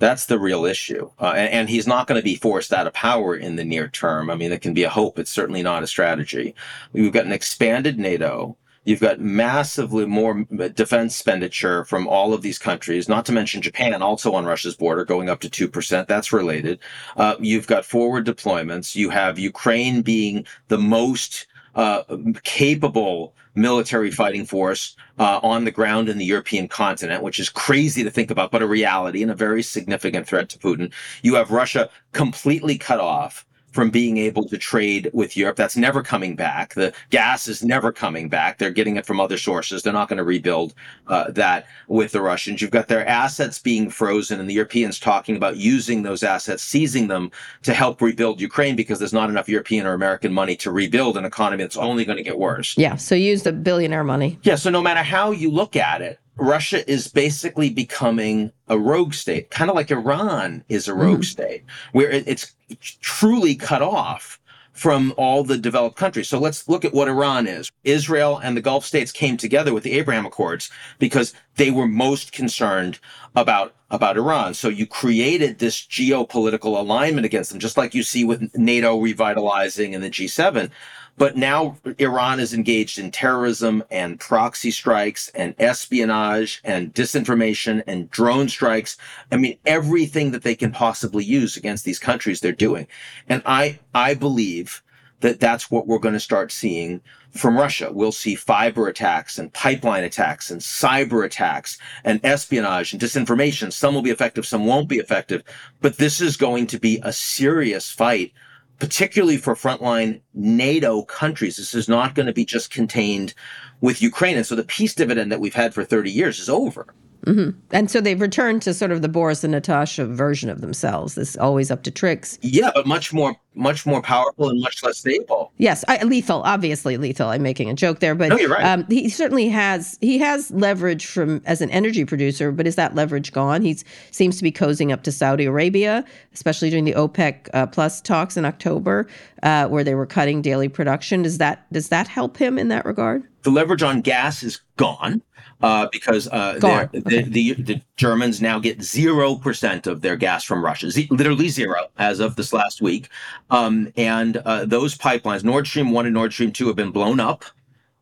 That's 0.00 0.26
the 0.26 0.40
real 0.40 0.64
issue. 0.64 1.08
Uh, 1.20 1.34
and, 1.36 1.52
and 1.52 1.68
he's 1.68 1.86
not 1.86 2.08
going 2.08 2.20
to 2.20 2.24
be 2.24 2.34
forced 2.34 2.72
out 2.72 2.88
of 2.88 2.94
power 2.94 3.36
in 3.36 3.54
the 3.54 3.64
near 3.64 3.86
term. 3.86 4.28
I 4.28 4.34
mean, 4.34 4.50
it 4.50 4.60
can 4.60 4.74
be 4.74 4.82
a 4.82 4.90
hope. 4.90 5.20
It's 5.20 5.30
certainly 5.30 5.62
not 5.62 5.84
a 5.84 5.86
strategy. 5.86 6.56
We've 6.92 7.12
got 7.12 7.26
an 7.26 7.32
expanded 7.32 8.00
NATO. 8.00 8.56
You've 8.84 9.00
got 9.00 9.20
massively 9.20 10.06
more 10.06 10.44
defense 10.74 11.14
expenditure 11.14 11.84
from 11.84 12.08
all 12.08 12.34
of 12.34 12.42
these 12.42 12.58
countries, 12.58 13.08
not 13.08 13.24
to 13.26 13.32
mention 13.32 13.62
Japan, 13.62 14.02
also 14.02 14.34
on 14.34 14.44
Russia's 14.44 14.74
border, 14.74 15.04
going 15.04 15.28
up 15.28 15.40
to 15.40 15.68
2%. 15.68 16.06
That's 16.08 16.32
related. 16.32 16.80
Uh, 17.16 17.36
you've 17.38 17.68
got 17.68 17.84
forward 17.84 18.26
deployments. 18.26 18.96
You 18.96 19.10
have 19.10 19.38
Ukraine 19.38 20.02
being 20.02 20.46
the 20.68 20.78
most 20.78 21.46
uh, 21.74 22.02
capable 22.42 23.34
military 23.54 24.10
fighting 24.10 24.46
force 24.46 24.96
uh, 25.18 25.38
on 25.42 25.64
the 25.64 25.70
ground 25.70 26.08
in 26.08 26.18
the 26.18 26.24
European 26.24 26.66
continent, 26.66 27.22
which 27.22 27.38
is 27.38 27.48
crazy 27.48 28.02
to 28.02 28.10
think 28.10 28.30
about, 28.30 28.50
but 28.50 28.62
a 28.62 28.66
reality 28.66 29.22
and 29.22 29.30
a 29.30 29.36
very 29.36 29.62
significant 29.62 30.26
threat 30.26 30.48
to 30.48 30.58
Putin. 30.58 30.92
You 31.22 31.34
have 31.34 31.50
Russia 31.50 31.90
completely 32.12 32.78
cut 32.78 32.98
off 32.98 33.46
from 33.72 33.90
being 33.90 34.18
able 34.18 34.48
to 34.48 34.58
trade 34.58 35.10
with 35.12 35.36
Europe. 35.36 35.56
That's 35.56 35.76
never 35.76 36.02
coming 36.02 36.36
back. 36.36 36.74
The 36.74 36.92
gas 37.10 37.48
is 37.48 37.64
never 37.64 37.90
coming 37.90 38.28
back. 38.28 38.58
They're 38.58 38.70
getting 38.70 38.96
it 38.96 39.06
from 39.06 39.20
other 39.20 39.38
sources. 39.38 39.82
They're 39.82 39.92
not 39.92 40.08
going 40.08 40.18
to 40.18 40.24
rebuild 40.24 40.74
uh, 41.06 41.30
that 41.32 41.66
with 41.88 42.12
the 42.12 42.20
Russians. 42.20 42.60
You've 42.60 42.70
got 42.70 42.88
their 42.88 43.06
assets 43.06 43.58
being 43.58 43.90
frozen, 43.90 44.40
and 44.40 44.48
the 44.48 44.54
Europeans 44.54 44.98
talking 45.00 45.36
about 45.36 45.56
using 45.56 46.02
those 46.02 46.22
assets, 46.22 46.62
seizing 46.62 47.08
them 47.08 47.30
to 47.62 47.74
help 47.74 48.00
rebuild 48.00 48.40
Ukraine 48.40 48.76
because 48.76 48.98
there's 48.98 49.12
not 49.12 49.30
enough 49.30 49.48
European 49.48 49.86
or 49.86 49.94
American 49.94 50.32
money 50.32 50.56
to 50.56 50.70
rebuild 50.70 51.16
an 51.16 51.24
economy 51.24 51.64
that's 51.64 51.76
only 51.76 52.04
going 52.04 52.18
to 52.18 52.24
get 52.24 52.38
worse. 52.38 52.76
Yeah. 52.76 52.96
So 52.96 53.14
use 53.14 53.42
the 53.42 53.52
billionaire 53.52 54.04
money. 54.04 54.38
Yeah. 54.42 54.56
So 54.56 54.70
no 54.70 54.82
matter 54.82 55.02
how 55.02 55.30
you 55.30 55.50
look 55.50 55.76
at 55.76 56.02
it, 56.02 56.18
Russia 56.36 56.88
is 56.90 57.08
basically 57.08 57.70
becoming 57.70 58.52
a 58.68 58.78
rogue 58.78 59.14
state, 59.14 59.50
kind 59.50 59.70
of 59.70 59.76
like 59.76 59.90
Iran 59.90 60.64
is 60.68 60.88
a 60.88 60.94
rogue 60.94 61.20
mm-hmm. 61.20 61.22
state, 61.22 61.64
where 61.92 62.10
it's 62.10 62.54
truly 63.00 63.54
cut 63.54 63.82
off 63.82 64.40
from 64.72 65.12
all 65.18 65.44
the 65.44 65.58
developed 65.58 65.96
countries. 65.96 66.28
So 66.28 66.38
let's 66.38 66.68
look 66.68 66.84
at 66.84 66.94
what 66.94 67.08
Iran 67.08 67.46
is. 67.46 67.70
Israel 67.84 68.38
and 68.38 68.56
the 68.56 68.62
Gulf 68.62 68.86
states 68.86 69.12
came 69.12 69.36
together 69.36 69.74
with 69.74 69.82
the 69.82 69.92
Abraham 69.92 70.24
Accords 70.24 70.70
because 70.98 71.34
they 71.56 71.70
were 71.70 71.86
most 71.86 72.32
concerned 72.32 72.98
about 73.36 73.74
about 73.90 74.16
Iran. 74.16 74.54
So 74.54 74.70
you 74.70 74.86
created 74.86 75.58
this 75.58 75.76
geopolitical 75.82 76.78
alignment 76.78 77.26
against 77.26 77.50
them, 77.50 77.60
just 77.60 77.76
like 77.76 77.94
you 77.94 78.02
see 78.02 78.24
with 78.24 78.56
NATO 78.56 78.98
revitalizing 78.98 79.94
and 79.94 80.02
the 80.02 80.08
G7. 80.08 80.70
But 81.18 81.36
now 81.36 81.76
Iran 81.98 82.40
is 82.40 82.54
engaged 82.54 82.98
in 82.98 83.10
terrorism 83.10 83.84
and 83.90 84.18
proxy 84.18 84.70
strikes 84.70 85.30
and 85.34 85.54
espionage 85.58 86.60
and 86.64 86.92
disinformation 86.94 87.82
and 87.86 88.10
drone 88.10 88.48
strikes. 88.48 88.96
I 89.30 89.36
mean, 89.36 89.58
everything 89.66 90.30
that 90.32 90.42
they 90.42 90.54
can 90.54 90.72
possibly 90.72 91.24
use 91.24 91.56
against 91.56 91.84
these 91.84 91.98
countries, 91.98 92.40
they're 92.40 92.52
doing. 92.52 92.86
And 93.28 93.42
I, 93.44 93.78
I 93.94 94.14
believe 94.14 94.82
that 95.20 95.38
that's 95.38 95.70
what 95.70 95.86
we're 95.86 95.98
going 95.98 96.14
to 96.14 96.20
start 96.20 96.50
seeing 96.50 97.00
from 97.30 97.56
Russia. 97.56 97.90
We'll 97.92 98.12
see 98.12 98.34
fiber 98.34 98.88
attacks 98.88 99.38
and 99.38 99.52
pipeline 99.52 100.04
attacks 100.04 100.50
and 100.50 100.60
cyber 100.60 101.24
attacks 101.24 101.78
and 102.04 102.20
espionage 102.24 102.92
and 102.92 103.00
disinformation. 103.00 103.72
Some 103.72 103.94
will 103.94 104.02
be 104.02 104.10
effective, 104.10 104.46
some 104.46 104.66
won't 104.66 104.88
be 104.88 104.98
effective. 104.98 105.42
But 105.80 105.96
this 105.96 106.20
is 106.20 106.36
going 106.36 106.66
to 106.68 106.78
be 106.78 107.00
a 107.02 107.12
serious 107.12 107.90
fight 107.90 108.32
particularly 108.78 109.36
for 109.36 109.54
frontline 109.54 110.20
NATO 110.34 111.02
countries. 111.02 111.56
This 111.56 111.74
is 111.74 111.88
not 111.88 112.14
going 112.14 112.26
to 112.26 112.32
be 112.32 112.44
just 112.44 112.70
contained 112.70 113.34
with 113.80 114.02
Ukraine. 114.02 114.36
And 114.36 114.46
so 114.46 114.54
the 114.54 114.64
peace 114.64 114.94
dividend 114.94 115.30
that 115.32 115.40
we've 115.40 115.54
had 115.54 115.74
for 115.74 115.84
30 115.84 116.10
years 116.10 116.38
is 116.38 116.48
over. 116.48 116.86
Mm-hmm. 117.26 117.56
And 117.70 117.90
so 117.90 118.00
they've 118.00 118.20
returned 118.20 118.62
to 118.62 118.74
sort 118.74 118.90
of 118.90 119.02
the 119.02 119.08
Boris 119.08 119.44
and 119.44 119.52
Natasha 119.52 120.06
version 120.06 120.50
of 120.50 120.60
themselves. 120.60 121.14
This 121.14 121.36
always 121.36 121.70
up 121.70 121.84
to 121.84 121.90
tricks. 121.90 122.38
Yeah, 122.42 122.70
but 122.74 122.86
much 122.86 123.12
more, 123.12 123.36
much 123.54 123.84
more 123.86 124.02
powerful 124.02 124.48
and 124.48 124.60
much 124.60 124.82
less 124.82 124.98
stable. 124.98 125.52
Yes, 125.58 125.84
I, 125.88 126.02
lethal. 126.04 126.42
Obviously 126.42 126.96
lethal. 126.96 127.28
I'm 127.28 127.42
making 127.42 127.68
a 127.70 127.74
joke 127.74 128.00
there, 128.00 128.14
but 128.14 128.30
no, 128.30 128.36
you're 128.36 128.50
right. 128.50 128.64
Um, 128.64 128.86
he 128.88 129.08
certainly 129.08 129.48
has. 129.48 129.98
He 130.00 130.18
has 130.18 130.50
leverage 130.50 131.06
from 131.06 131.42
as 131.44 131.60
an 131.60 131.70
energy 131.70 132.04
producer, 132.04 132.52
but 132.52 132.66
is 132.66 132.76
that 132.76 132.94
leverage 132.94 133.32
gone? 133.32 133.62
He 133.62 133.78
seems 134.10 134.36
to 134.38 134.42
be 134.42 134.52
cozying 134.52 134.92
up 134.92 135.02
to 135.04 135.12
Saudi 135.12 135.44
Arabia, 135.44 136.04
especially 136.32 136.70
during 136.70 136.84
the 136.84 136.94
OPEC 136.94 137.48
uh, 137.54 137.66
plus 137.66 138.00
talks 138.00 138.36
in 138.36 138.44
October, 138.44 139.06
uh, 139.42 139.68
where 139.68 139.84
they 139.84 139.94
were 139.94 140.06
cutting 140.06 140.42
daily 140.42 140.68
production. 140.68 141.22
Does 141.22 141.38
that 141.38 141.70
does 141.72 141.88
that 141.88 142.08
help 142.08 142.36
him 142.36 142.58
in 142.58 142.68
that 142.68 142.84
regard? 142.84 143.22
The 143.42 143.50
leverage 143.50 143.82
on 143.82 144.00
gas 144.00 144.42
is 144.42 144.60
gone 144.76 145.22
uh, 145.62 145.88
because 145.92 146.28
uh, 146.28 146.58
okay. 146.62 146.88
the, 146.92 147.22
the, 147.22 147.52
the, 147.54 147.80
Germans 148.02 148.42
now 148.42 148.58
get 148.58 148.80
0% 148.80 149.86
of 149.86 150.00
their 150.00 150.16
gas 150.16 150.42
from 150.42 150.64
Russia, 150.64 150.90
Z- 150.90 151.06
literally 151.12 151.48
zero 151.48 151.86
as 151.98 152.18
of 152.18 152.34
this 152.34 152.52
last 152.52 152.82
week. 152.82 153.08
Um, 153.48 153.92
and 153.96 154.38
uh, 154.38 154.64
those 154.64 154.98
pipelines, 154.98 155.44
Nord 155.44 155.68
Stream 155.68 155.92
1 155.92 156.06
and 156.06 156.14
Nord 156.14 156.32
Stream 156.32 156.50
2, 156.50 156.66
have 156.66 156.74
been 156.74 156.90
blown 156.90 157.20
up. 157.20 157.44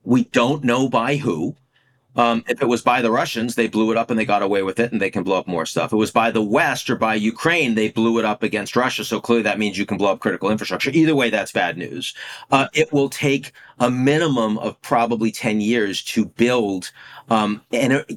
We 0.03 0.25
don't 0.25 0.65
know 0.65 0.89
by 0.89 1.17
who. 1.17 1.55
Um, 2.17 2.45
if 2.49 2.61
it 2.61 2.67
was 2.67 2.83
by 2.83 3.03
the 3.03 3.11
Russians, 3.11 3.55
they 3.55 3.69
blew 3.69 3.91
it 3.93 3.97
up 3.97 4.11
and 4.11 4.19
they 4.19 4.25
got 4.25 4.43
away 4.43 4.63
with 4.63 4.81
it 4.81 4.91
and 4.91 5.01
they 5.01 5.11
can 5.11 5.23
blow 5.23 5.39
up 5.39 5.47
more 5.47 5.65
stuff. 5.65 5.91
If 5.91 5.93
it 5.93 5.97
was 5.97 6.11
by 6.11 6.31
the 6.31 6.43
West 6.43 6.91
or 6.91 6.97
by 6.97 7.15
Ukraine, 7.15 7.75
they 7.75 7.91
blew 7.91 8.19
it 8.19 8.25
up 8.25 8.43
against 8.43 8.77
Russia. 8.77 9.05
So 9.05 9.21
clearly 9.21 9.45
that 9.45 9.59
means 9.59 9.79
you 9.79 9.87
can 9.87 9.97
blow 9.97 10.13
up 10.13 10.21
critical 10.21 10.51
infrastructure. 10.51 10.91
Either 10.91 11.15
way, 11.15 11.31
that's 11.31 11.53
bad 11.53 11.79
news. 11.79 12.15
Uh, 12.51 12.67
it 12.75 12.93
will 12.93 13.09
take 13.09 13.53
a 13.79 13.91
minimum 13.91 14.59
of 14.59 14.81
probably 14.83 15.31
10 15.31 15.61
years 15.61 16.03
to 16.03 16.25
build 16.25 16.91
um, 17.31 17.63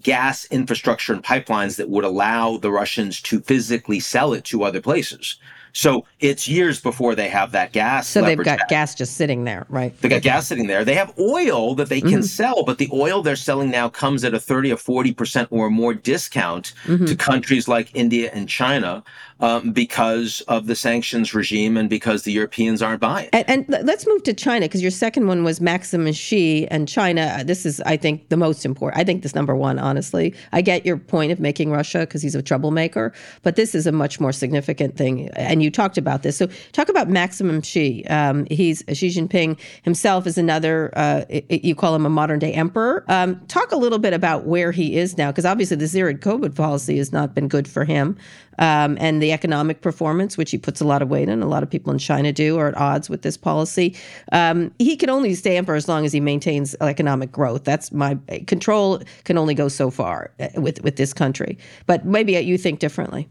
gas 0.02 0.46
infrastructure 0.46 1.14
and 1.14 1.24
pipelines 1.24 1.78
that 1.78 1.90
would 1.90 2.04
allow 2.04 2.58
the 2.58 2.72
Russians 2.72 3.22
to 3.22 3.42
physically 3.42 4.00
sell 4.00 4.34
it 4.34 4.44
to 4.46 4.64
other 4.64 4.82
places. 4.82 5.38
So 5.74 6.06
it's 6.20 6.48
years 6.48 6.80
before 6.80 7.16
they 7.16 7.28
have 7.30 7.52
that 7.52 7.74
gas. 7.74 8.08
So 8.08 8.22
they've 8.22 8.38
got 8.38 8.68
gas 8.70 8.94
just 8.94 9.18
sitting 9.18 9.44
there, 9.44 9.66
right? 9.70 10.00
They 10.02 10.10
got 10.10 10.22
gas 10.22 10.48
sitting 10.48 10.68
there. 10.68 10.86
They 10.86 10.94
have 10.94 11.18
oil 11.20 11.74
that 11.76 11.90
they 11.90 12.00
can 12.00 12.12
mm-hmm. 12.12 12.22
sell, 12.22 12.64
but 12.64 12.78
the 12.78 12.90
oil 12.94 13.24
they're 13.24 13.36
selling 13.36 13.72
now 13.72 13.90
comes 13.90 14.24
at 14.24 14.36
a 14.36 14.40
30 14.40 14.72
or 14.72 14.78
40% 14.78 15.48
or 15.50 15.72
more 15.72 15.96
discount 15.96 16.74
mm-hmm. 16.86 17.06
to 17.06 17.16
countries 17.16 17.68
like 17.68 17.90
India 17.96 18.30
and 18.34 18.48
China 18.48 19.04
um, 19.44 19.74
because 19.74 20.40
of 20.48 20.68
the 20.68 20.76
sanctions 20.76 21.34
regime 21.34 21.76
and 21.76 21.90
because 21.90 22.24
the 22.24 22.32
Europeans 22.32 22.82
aren't 22.82 23.02
buying. 23.02 23.28
And, 23.34 23.68
and 23.70 23.86
let's 23.86 24.08
move 24.08 24.24
to 24.24 24.34
China 24.34 24.68
because 24.68 24.82
your 24.82 24.90
second 24.90 25.28
one 25.28 25.44
was 25.44 25.60
Maximum 25.60 26.14
Xi 26.14 26.66
and 26.70 26.88
China. 26.88 27.44
This 27.46 27.66
is, 27.66 27.82
I 27.82 27.98
think, 27.98 28.30
the 28.30 28.38
most 28.38 28.64
important. 28.64 29.02
I 29.02 29.04
think 29.04 29.22
this 29.22 29.36
number 29.36 29.54
one, 29.54 29.80
honestly. 29.80 30.34
I 30.54 30.62
get 30.62 30.86
your 30.86 30.96
point 30.96 31.34
of 31.34 31.42
making 31.42 31.72
Russia 31.72 32.00
because 32.00 32.22
he's 32.22 32.36
a 32.36 32.42
troublemaker, 32.42 33.12
but 33.42 33.58
this 33.58 33.76
is 33.76 33.86
a 33.86 33.92
much 33.92 34.22
more 34.22 34.32
significant 34.32 34.96
thing. 34.96 35.30
And 35.36 35.62
you 35.62 35.70
talked 35.70 35.98
about 35.98 36.24
this. 36.24 36.38
So 36.38 36.48
talk 36.72 36.88
about 36.88 37.10
Maximum 37.10 37.62
Xi. 37.62 38.06
Um, 38.08 38.48
he's 38.50 38.82
Xi 38.94 39.10
Jinping 39.10 39.60
himself 39.82 40.26
is 40.26 40.38
another. 40.38 40.94
Uh, 40.96 41.26
it, 41.28 41.66
you 41.66 41.76
call 41.76 41.94
him 41.94 42.06
a 42.06 42.10
modern 42.10 42.40
day 42.40 42.54
emperor. 42.54 43.04
Um, 43.10 43.46
talk 43.48 43.74
a 43.74 43.78
little 43.78 44.00
bit 44.00 44.14
about 44.14 44.46
where 44.46 44.72
he 44.72 44.96
is 44.96 45.18
now, 45.18 45.32
because 45.32 45.46
obviously 45.46 45.76
the 45.76 45.88
zero 45.88 46.14
COVID 46.14 46.56
policy 46.56 46.98
has 46.98 47.12
not 47.12 47.36
been 47.36 47.50
good 47.50 47.68
for 47.68 47.84
him, 47.84 48.18
um, 48.58 48.98
and 49.02 49.22
the 49.22 49.33
economic 49.34 49.82
performance, 49.82 50.38
which 50.38 50.52
he 50.52 50.58
puts 50.58 50.80
a 50.80 50.86
lot 50.86 51.02
of 51.02 51.10
weight 51.10 51.28
in. 51.28 51.42
A 51.42 51.48
lot 51.48 51.64
of 51.64 51.70
people 51.70 51.92
in 51.92 52.00
China 52.00 52.32
do, 52.32 52.58
are 52.58 52.68
at 52.68 52.78
odds 52.78 53.10
with 53.10 53.24
this 53.24 53.36
policy. 53.36 53.96
Um, 54.32 54.72
he 54.80 54.96
can 54.96 55.10
only 55.10 55.34
stay 55.36 55.62
for 55.64 55.76
as 55.76 55.88
long 55.88 56.06
as 56.06 56.14
he 56.14 56.20
maintains 56.20 56.76
economic 56.82 57.32
growth. 57.32 57.64
That's 57.64 57.92
my 57.92 58.18
control 58.48 59.02
can 59.24 59.38
only 59.38 59.54
go 59.54 59.68
so 59.68 59.90
far 59.90 60.32
uh, 60.40 60.50
with 60.56 60.82
with 60.84 60.96
this 60.96 61.14
country. 61.14 61.58
But 61.86 62.06
maybe 62.06 62.34
you 62.34 62.58
think 62.58 62.80
differently. 62.80 63.28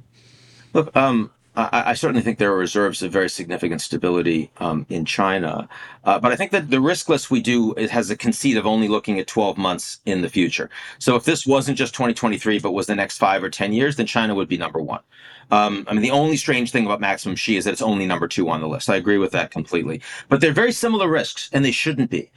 Look, 0.74 0.94
um, 0.96 1.30
I, 1.54 1.90
I, 1.90 1.94
certainly 1.94 2.22
think 2.22 2.38
there 2.38 2.52
are 2.52 2.56
reserves 2.56 3.02
of 3.02 3.12
very 3.12 3.28
significant 3.28 3.82
stability 3.82 4.50
um, 4.56 4.86
in 4.88 5.04
China, 5.04 5.68
uh, 6.04 6.18
but 6.18 6.32
I 6.32 6.36
think 6.36 6.50
that 6.52 6.70
the 6.70 6.80
risk 6.80 7.10
list 7.10 7.30
we 7.30 7.40
do 7.40 7.74
has 7.90 8.10
a 8.10 8.16
conceit 8.16 8.56
of 8.56 8.66
only 8.66 8.88
looking 8.88 9.18
at 9.18 9.26
12 9.26 9.58
months 9.58 10.00
in 10.06 10.22
the 10.22 10.30
future. 10.30 10.70
So 10.98 11.14
if 11.14 11.24
this 11.24 11.46
wasn't 11.46 11.76
just 11.76 11.94
2023, 11.94 12.58
but 12.60 12.72
was 12.72 12.86
the 12.86 12.94
next 12.94 13.18
five 13.18 13.44
or 13.44 13.50
10 13.50 13.74
years, 13.74 13.96
then 13.96 14.06
China 14.06 14.34
would 14.34 14.48
be 14.48 14.56
number 14.56 14.80
one. 14.80 15.00
Um, 15.50 15.84
I 15.86 15.92
mean, 15.92 16.02
the 16.02 16.10
only 16.10 16.38
strange 16.38 16.70
thing 16.70 16.86
about 16.86 17.00
Maximum 17.00 17.36
Xi 17.36 17.58
is 17.58 17.66
that 17.66 17.72
it's 17.72 17.82
only 17.82 18.06
number 18.06 18.26
two 18.26 18.48
on 18.48 18.62
the 18.62 18.68
list. 18.68 18.88
I 18.88 18.96
agree 18.96 19.18
with 19.18 19.32
that 19.32 19.50
completely. 19.50 20.00
But 20.30 20.40
they're 20.40 20.52
very 20.52 20.72
similar 20.72 21.08
risks, 21.08 21.50
and 21.52 21.62
they 21.62 21.72
shouldn't 21.72 22.10
be. 22.10 22.30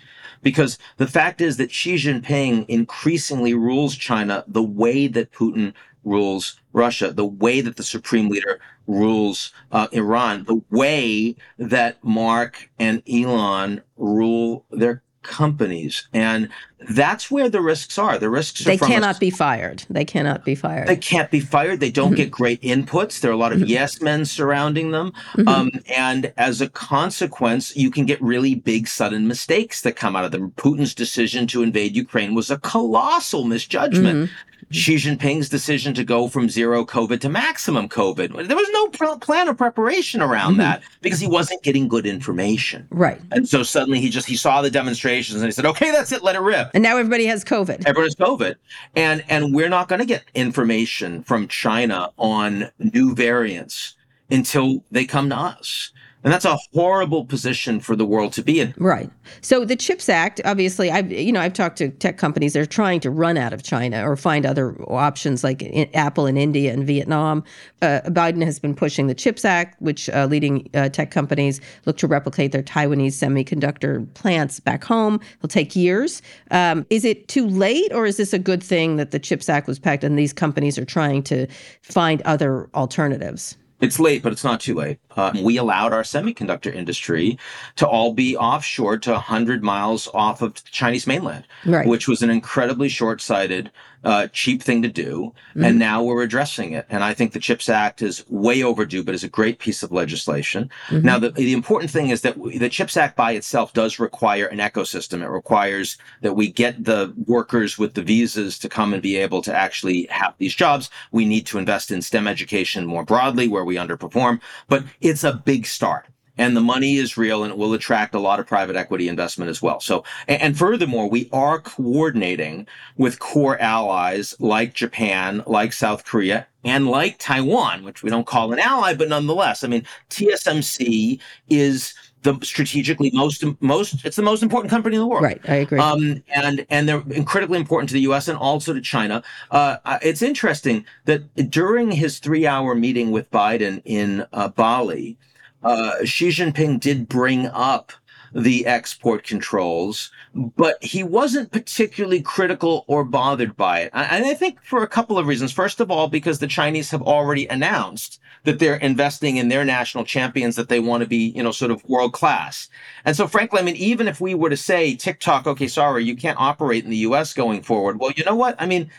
Because 0.43 0.77
the 0.97 1.07
fact 1.07 1.39
is 1.39 1.55
that 1.57 1.71
Xi 1.71 1.95
Jinping 1.95 2.65
increasingly 2.67 3.53
rules 3.53 3.95
China 3.95 4.43
the 4.47 4.61
way 4.61 5.07
that 5.07 5.31
Putin 5.31 5.73
rules 6.05 6.59
Russia, 6.73 7.11
the 7.11 7.25
way 7.25 7.61
that 7.61 7.75
the 7.75 7.83
supreme 7.83 8.29
leader 8.29 8.59
rules 8.87 9.51
uh, 9.71 9.87
Iran, 9.91 10.45
the 10.45 10.61
way 10.69 11.35
that 11.57 12.03
Mark 12.03 12.69
and 12.79 13.01
Elon 13.09 13.81
rule 13.97 14.65
their 14.71 15.01
companies. 15.25 16.07
And 16.13 16.49
that's 16.87 17.31
where 17.31 17.49
the 17.49 17.61
risks 17.61 17.97
are. 17.97 18.19
The 18.19 18.29
risks 18.29 18.61
are 18.61 18.65
They 18.65 18.77
cannot 18.77 19.19
be 19.19 19.31
fired. 19.31 19.83
They 19.89 20.05
cannot 20.05 20.45
be 20.45 20.53
fired. 20.53 20.87
They 20.87 20.95
can't 20.95 21.31
be 21.31 21.39
fired. 21.39 21.79
They 21.79 21.89
don't 21.89 22.09
mm-hmm. 22.09 22.15
get 22.15 22.31
great 22.31 22.61
inputs. 22.61 23.19
There 23.19 23.31
are 23.31 23.33
a 23.33 23.37
lot 23.37 23.51
of 23.51 23.59
mm-hmm. 23.59 23.67
yes 23.67 24.01
men 24.01 24.25
surrounding 24.25 24.91
them. 24.91 25.11
Mm-hmm. 25.33 25.47
Um, 25.47 25.71
and 25.95 26.31
as 26.37 26.61
a 26.61 26.69
consequence, 26.69 27.75
you 27.75 27.89
can 27.89 28.05
get 28.05 28.21
really 28.21 28.53
big, 28.53 28.87
sudden 28.87 29.27
mistakes 29.27 29.81
that 29.81 29.95
come 29.95 30.15
out 30.15 30.25
of 30.25 30.31
them. 30.31 30.51
Putin's 30.51 30.93
decision 30.93 31.47
to 31.47 31.63
invade 31.63 31.95
Ukraine 31.95 32.35
was 32.35 32.51
a 32.51 32.59
colossal 32.59 33.45
misjudgment. 33.45 34.29
Xi 34.71 34.95
Jinping's 34.95 35.49
decision 35.49 35.93
to 35.93 36.03
go 36.03 36.27
from 36.27 36.49
zero 36.49 36.85
COVID 36.85 37.19
to 37.21 37.29
maximum 37.29 37.87
COVID. 37.87 38.47
There 38.47 38.57
was 38.57 38.69
no 38.71 38.87
pr- 38.89 39.19
plan 39.19 39.47
or 39.47 39.53
preparation 39.53 40.21
around 40.21 40.53
mm-hmm. 40.53 40.61
that 40.61 40.83
because 41.01 41.19
he 41.19 41.27
wasn't 41.27 41.63
getting 41.63 41.87
good 41.87 42.05
information. 42.05 42.87
Right. 42.89 43.21
And 43.31 43.47
so 43.47 43.63
suddenly 43.63 43.99
he 43.99 44.09
just 44.09 44.27
he 44.27 44.35
saw 44.35 44.61
the 44.61 44.71
demonstrations 44.71 45.41
and 45.41 45.45
he 45.45 45.51
said, 45.51 45.65
"Okay, 45.65 45.91
that's 45.91 46.11
it, 46.11 46.23
let 46.23 46.35
it 46.35 46.41
rip." 46.41 46.71
And 46.73 46.83
now 46.83 46.97
everybody 46.97 47.25
has 47.25 47.43
COVID. 47.43 47.85
Everyone 47.85 48.07
has 48.07 48.15
COVID. 48.15 48.55
And 48.95 49.23
and 49.29 49.53
we're 49.53 49.69
not 49.69 49.87
going 49.87 49.99
to 49.99 50.05
get 50.05 50.23
information 50.33 51.23
from 51.23 51.47
China 51.47 52.11
on 52.17 52.69
new 52.79 53.13
variants 53.15 53.95
until 54.29 54.83
they 54.91 55.05
come 55.05 55.29
to 55.29 55.37
us. 55.37 55.91
And 56.25 56.33
that's 56.33 56.43
a 56.43 56.57
horrible 56.73 57.23
position 57.23 57.79
for 57.79 57.95
the 57.95 58.05
world 58.05 58.33
to 58.33 58.41
be 58.41 58.59
in. 58.59 58.73
Right. 58.77 59.11
So 59.41 59.63
the 59.63 59.75
CHIPS 59.75 60.09
Act, 60.09 60.41
obviously, 60.43 60.89
I've 60.89 61.11
you 61.11 61.31
know 61.31 61.39
I've 61.39 61.53
talked 61.53 61.77
to 61.77 61.89
tech 61.89 62.17
companies. 62.17 62.53
They're 62.53 62.65
trying 62.65 62.99
to 63.01 63.11
run 63.11 63.37
out 63.37 63.53
of 63.53 63.61
China 63.61 64.09
or 64.09 64.17
find 64.17 64.43
other 64.43 64.75
options 64.91 65.43
like 65.43 65.61
in, 65.61 65.87
Apple 65.93 66.25
in 66.25 66.35
India 66.35 66.73
and 66.73 66.85
Vietnam. 66.85 67.43
Uh, 67.83 68.01
Biden 68.07 68.43
has 68.43 68.57
been 68.57 68.73
pushing 68.73 69.05
the 69.05 69.13
CHIPS 69.13 69.45
Act, 69.45 69.79
which 69.79 70.09
uh, 70.09 70.25
leading 70.25 70.67
uh, 70.73 70.89
tech 70.89 71.11
companies 71.11 71.61
look 71.85 71.97
to 71.97 72.07
replicate 72.07 72.51
their 72.51 72.63
Taiwanese 72.63 73.13
semiconductor 73.13 74.11
plants 74.15 74.59
back 74.59 74.83
home. 74.83 75.19
It'll 75.37 75.47
take 75.47 75.75
years. 75.75 76.23
Um, 76.49 76.87
is 76.89 77.05
it 77.05 77.27
too 77.27 77.47
late, 77.47 77.93
or 77.93 78.07
is 78.07 78.17
this 78.17 78.33
a 78.33 78.39
good 78.39 78.63
thing 78.63 78.95
that 78.95 79.11
the 79.11 79.19
CHIPS 79.19 79.47
Act 79.47 79.67
was 79.67 79.77
passed 79.77 80.03
and 80.03 80.17
these 80.17 80.33
companies 80.33 80.79
are 80.79 80.85
trying 80.85 81.21
to 81.23 81.45
find 81.83 82.23
other 82.23 82.67
alternatives? 82.73 83.55
It's 83.81 83.99
late, 83.99 84.23
but 84.23 84.31
it's 84.31 84.43
not 84.43 84.61
too 84.61 84.73
late. 84.73 84.99
Uh, 85.15 85.33
we 85.41 85.57
allowed 85.57 85.91
our 85.91 86.03
semiconductor 86.03 86.73
industry 86.73 87.37
to 87.75 87.85
all 87.87 88.13
be 88.13 88.37
offshore 88.37 88.97
to 88.99 89.11
100 89.11 89.63
miles 89.63 90.07
off 90.13 90.41
of 90.41 90.53
the 90.53 90.61
Chinese 90.71 91.05
mainland, 91.05 91.45
right. 91.65 91.87
which 91.87 92.07
was 92.07 92.21
an 92.21 92.29
incredibly 92.29 92.87
short 92.87 93.21
sighted, 93.21 93.71
uh, 94.05 94.27
cheap 94.27 94.61
thing 94.61 94.81
to 94.83 94.87
do. 94.87 95.33
Mm-hmm. 95.49 95.65
And 95.65 95.79
now 95.79 96.03
we're 96.03 96.23
addressing 96.23 96.73
it. 96.73 96.85
And 96.89 97.03
I 97.03 97.13
think 97.13 97.33
the 97.33 97.39
CHIPS 97.39 97.69
Act 97.69 98.01
is 98.01 98.23
way 98.29 98.63
overdue, 98.63 99.03
but 99.03 99.15
is 99.15 99.23
a 99.23 99.29
great 99.29 99.59
piece 99.59 99.83
of 99.83 99.91
legislation. 99.91 100.69
Mm-hmm. 100.87 101.05
Now, 101.05 101.19
the, 101.19 101.31
the 101.31 101.53
important 101.53 101.91
thing 101.91 102.09
is 102.09 102.21
that 102.21 102.35
the 102.41 102.69
CHIPS 102.69 102.97
Act 102.97 103.17
by 103.17 103.31
itself 103.31 103.73
does 103.73 103.99
require 103.99 104.45
an 104.45 104.59
ecosystem. 104.59 105.21
It 105.21 105.29
requires 105.29 105.97
that 106.21 106.35
we 106.35 106.51
get 106.51 106.83
the 106.83 107.13
workers 107.25 107.77
with 107.77 107.95
the 107.95 108.03
visas 108.03 108.59
to 108.59 108.69
come 108.69 108.93
and 108.93 109.01
be 109.01 109.17
able 109.17 109.41
to 109.41 109.53
actually 109.53 110.05
have 110.11 110.35
these 110.37 110.55
jobs. 110.55 110.89
We 111.11 111.25
need 111.25 111.47
to 111.47 111.57
invest 111.57 111.91
in 111.91 112.01
STEM 112.01 112.27
education 112.27 112.85
more 112.85 113.03
broadly 113.03 113.47
where 113.47 113.65
we 113.65 113.75
underperform, 113.75 114.39
but 114.67 114.83
it's 115.01 115.23
a 115.23 115.33
big 115.33 115.65
start 115.65 116.05
and 116.37 116.55
the 116.55 116.61
money 116.61 116.97
is 116.97 117.17
real 117.17 117.43
and 117.43 117.51
it 117.51 117.57
will 117.57 117.73
attract 117.73 118.15
a 118.15 118.19
lot 118.19 118.39
of 118.39 118.47
private 118.47 118.75
equity 118.75 119.07
investment 119.07 119.49
as 119.49 119.61
well. 119.61 119.79
So, 119.79 120.03
and 120.27 120.57
furthermore, 120.57 121.09
we 121.09 121.29
are 121.31 121.59
coordinating 121.59 122.67
with 122.97 123.19
core 123.19 123.59
allies 123.59 124.35
like 124.39 124.73
Japan, 124.73 125.43
like 125.45 125.73
South 125.73 126.05
Korea, 126.05 126.47
and 126.63 126.87
like 126.87 127.17
Taiwan, 127.19 127.83
which 127.83 128.03
we 128.03 128.09
don't 128.09 128.25
call 128.25 128.51
an 128.51 128.59
ally, 128.59 128.93
but 128.93 129.09
nonetheless, 129.09 129.63
I 129.63 129.67
mean, 129.67 129.85
TSMC 130.09 131.19
is 131.49 131.93
the 132.25 132.37
strategically 132.41 133.11
most 133.13 133.43
most 133.61 134.03
it's 134.03 134.15
the 134.15 134.23
most 134.23 134.43
important 134.43 134.71
company 134.71 134.95
in 134.95 134.99
the 134.99 135.07
world. 135.07 135.23
Right, 135.23 135.39
I 135.47 135.55
agree. 135.55 135.79
Um, 135.79 136.23
and 136.33 136.65
and 136.69 136.89
they're 136.89 137.03
critically 137.23 137.59
important 137.59 137.87
to 137.89 137.93
the 137.93 138.01
U.S. 138.01 138.27
and 138.27 138.37
also 138.37 138.73
to 138.73 138.81
China. 138.81 139.23
Uh, 139.51 139.77
it's 140.01 140.23
interesting 140.23 140.85
that 141.05 141.33
during 141.49 141.91
his 141.91 142.19
three-hour 142.19 142.75
meeting 142.75 143.11
with 143.11 143.29
Biden 143.29 143.81
in 143.85 144.25
uh, 144.33 144.49
Bali, 144.49 145.17
uh, 145.65 146.05
Xi 146.05 146.29
Jinping 146.29 146.79
did 146.79 147.09
bring 147.09 147.47
up 147.47 147.91
the 148.33 148.65
export 148.65 149.23
controls, 149.23 150.11
but 150.35 150.81
he 150.83 151.03
wasn't 151.03 151.51
particularly 151.51 152.21
critical 152.21 152.83
or 152.87 153.03
bothered 153.03 153.55
by 153.55 153.79
it. 153.79 153.89
And 153.93 154.25
I 154.25 154.33
think 154.33 154.61
for 154.61 154.83
a 154.83 154.87
couple 154.87 155.17
of 155.17 155.25
reasons. 155.25 155.51
First 155.51 155.79
of 155.79 155.89
all, 155.89 156.07
because 156.07 156.39
the 156.39 156.47
Chinese 156.47 156.91
have 156.91 157.01
already 157.01 157.47
announced 157.47 158.19
that 158.43 158.59
they're 158.59 158.75
investing 158.75 159.37
in 159.37 159.47
their 159.47 159.65
national 159.65 160.03
champions, 160.03 160.55
that 160.55 160.69
they 160.69 160.79
want 160.79 161.01
to 161.01 161.07
be, 161.07 161.29
you 161.29 161.41
know, 161.41 161.51
sort 161.51 161.71
of 161.71 161.83
world 161.85 162.13
class. 162.13 162.67
And 163.05 163.15
so, 163.15 163.25
frankly, 163.25 163.59
I 163.59 163.63
mean, 163.63 163.77
even 163.77 164.07
if 164.07 164.21
we 164.21 164.35
were 164.35 164.49
to 164.49 164.57
say 164.57 164.95
TikTok, 164.95 165.47
okay, 165.47 165.67
sorry, 165.67 166.03
you 166.03 166.15
can't 166.15 166.39
operate 166.39 166.83
in 166.83 166.91
the 166.91 166.97
US 166.97 167.33
going 167.33 167.63
forward. 167.63 167.99
Well, 167.99 168.11
you 168.15 168.23
know 168.23 168.35
what? 168.35 168.55
I 168.59 168.65
mean, 168.67 168.91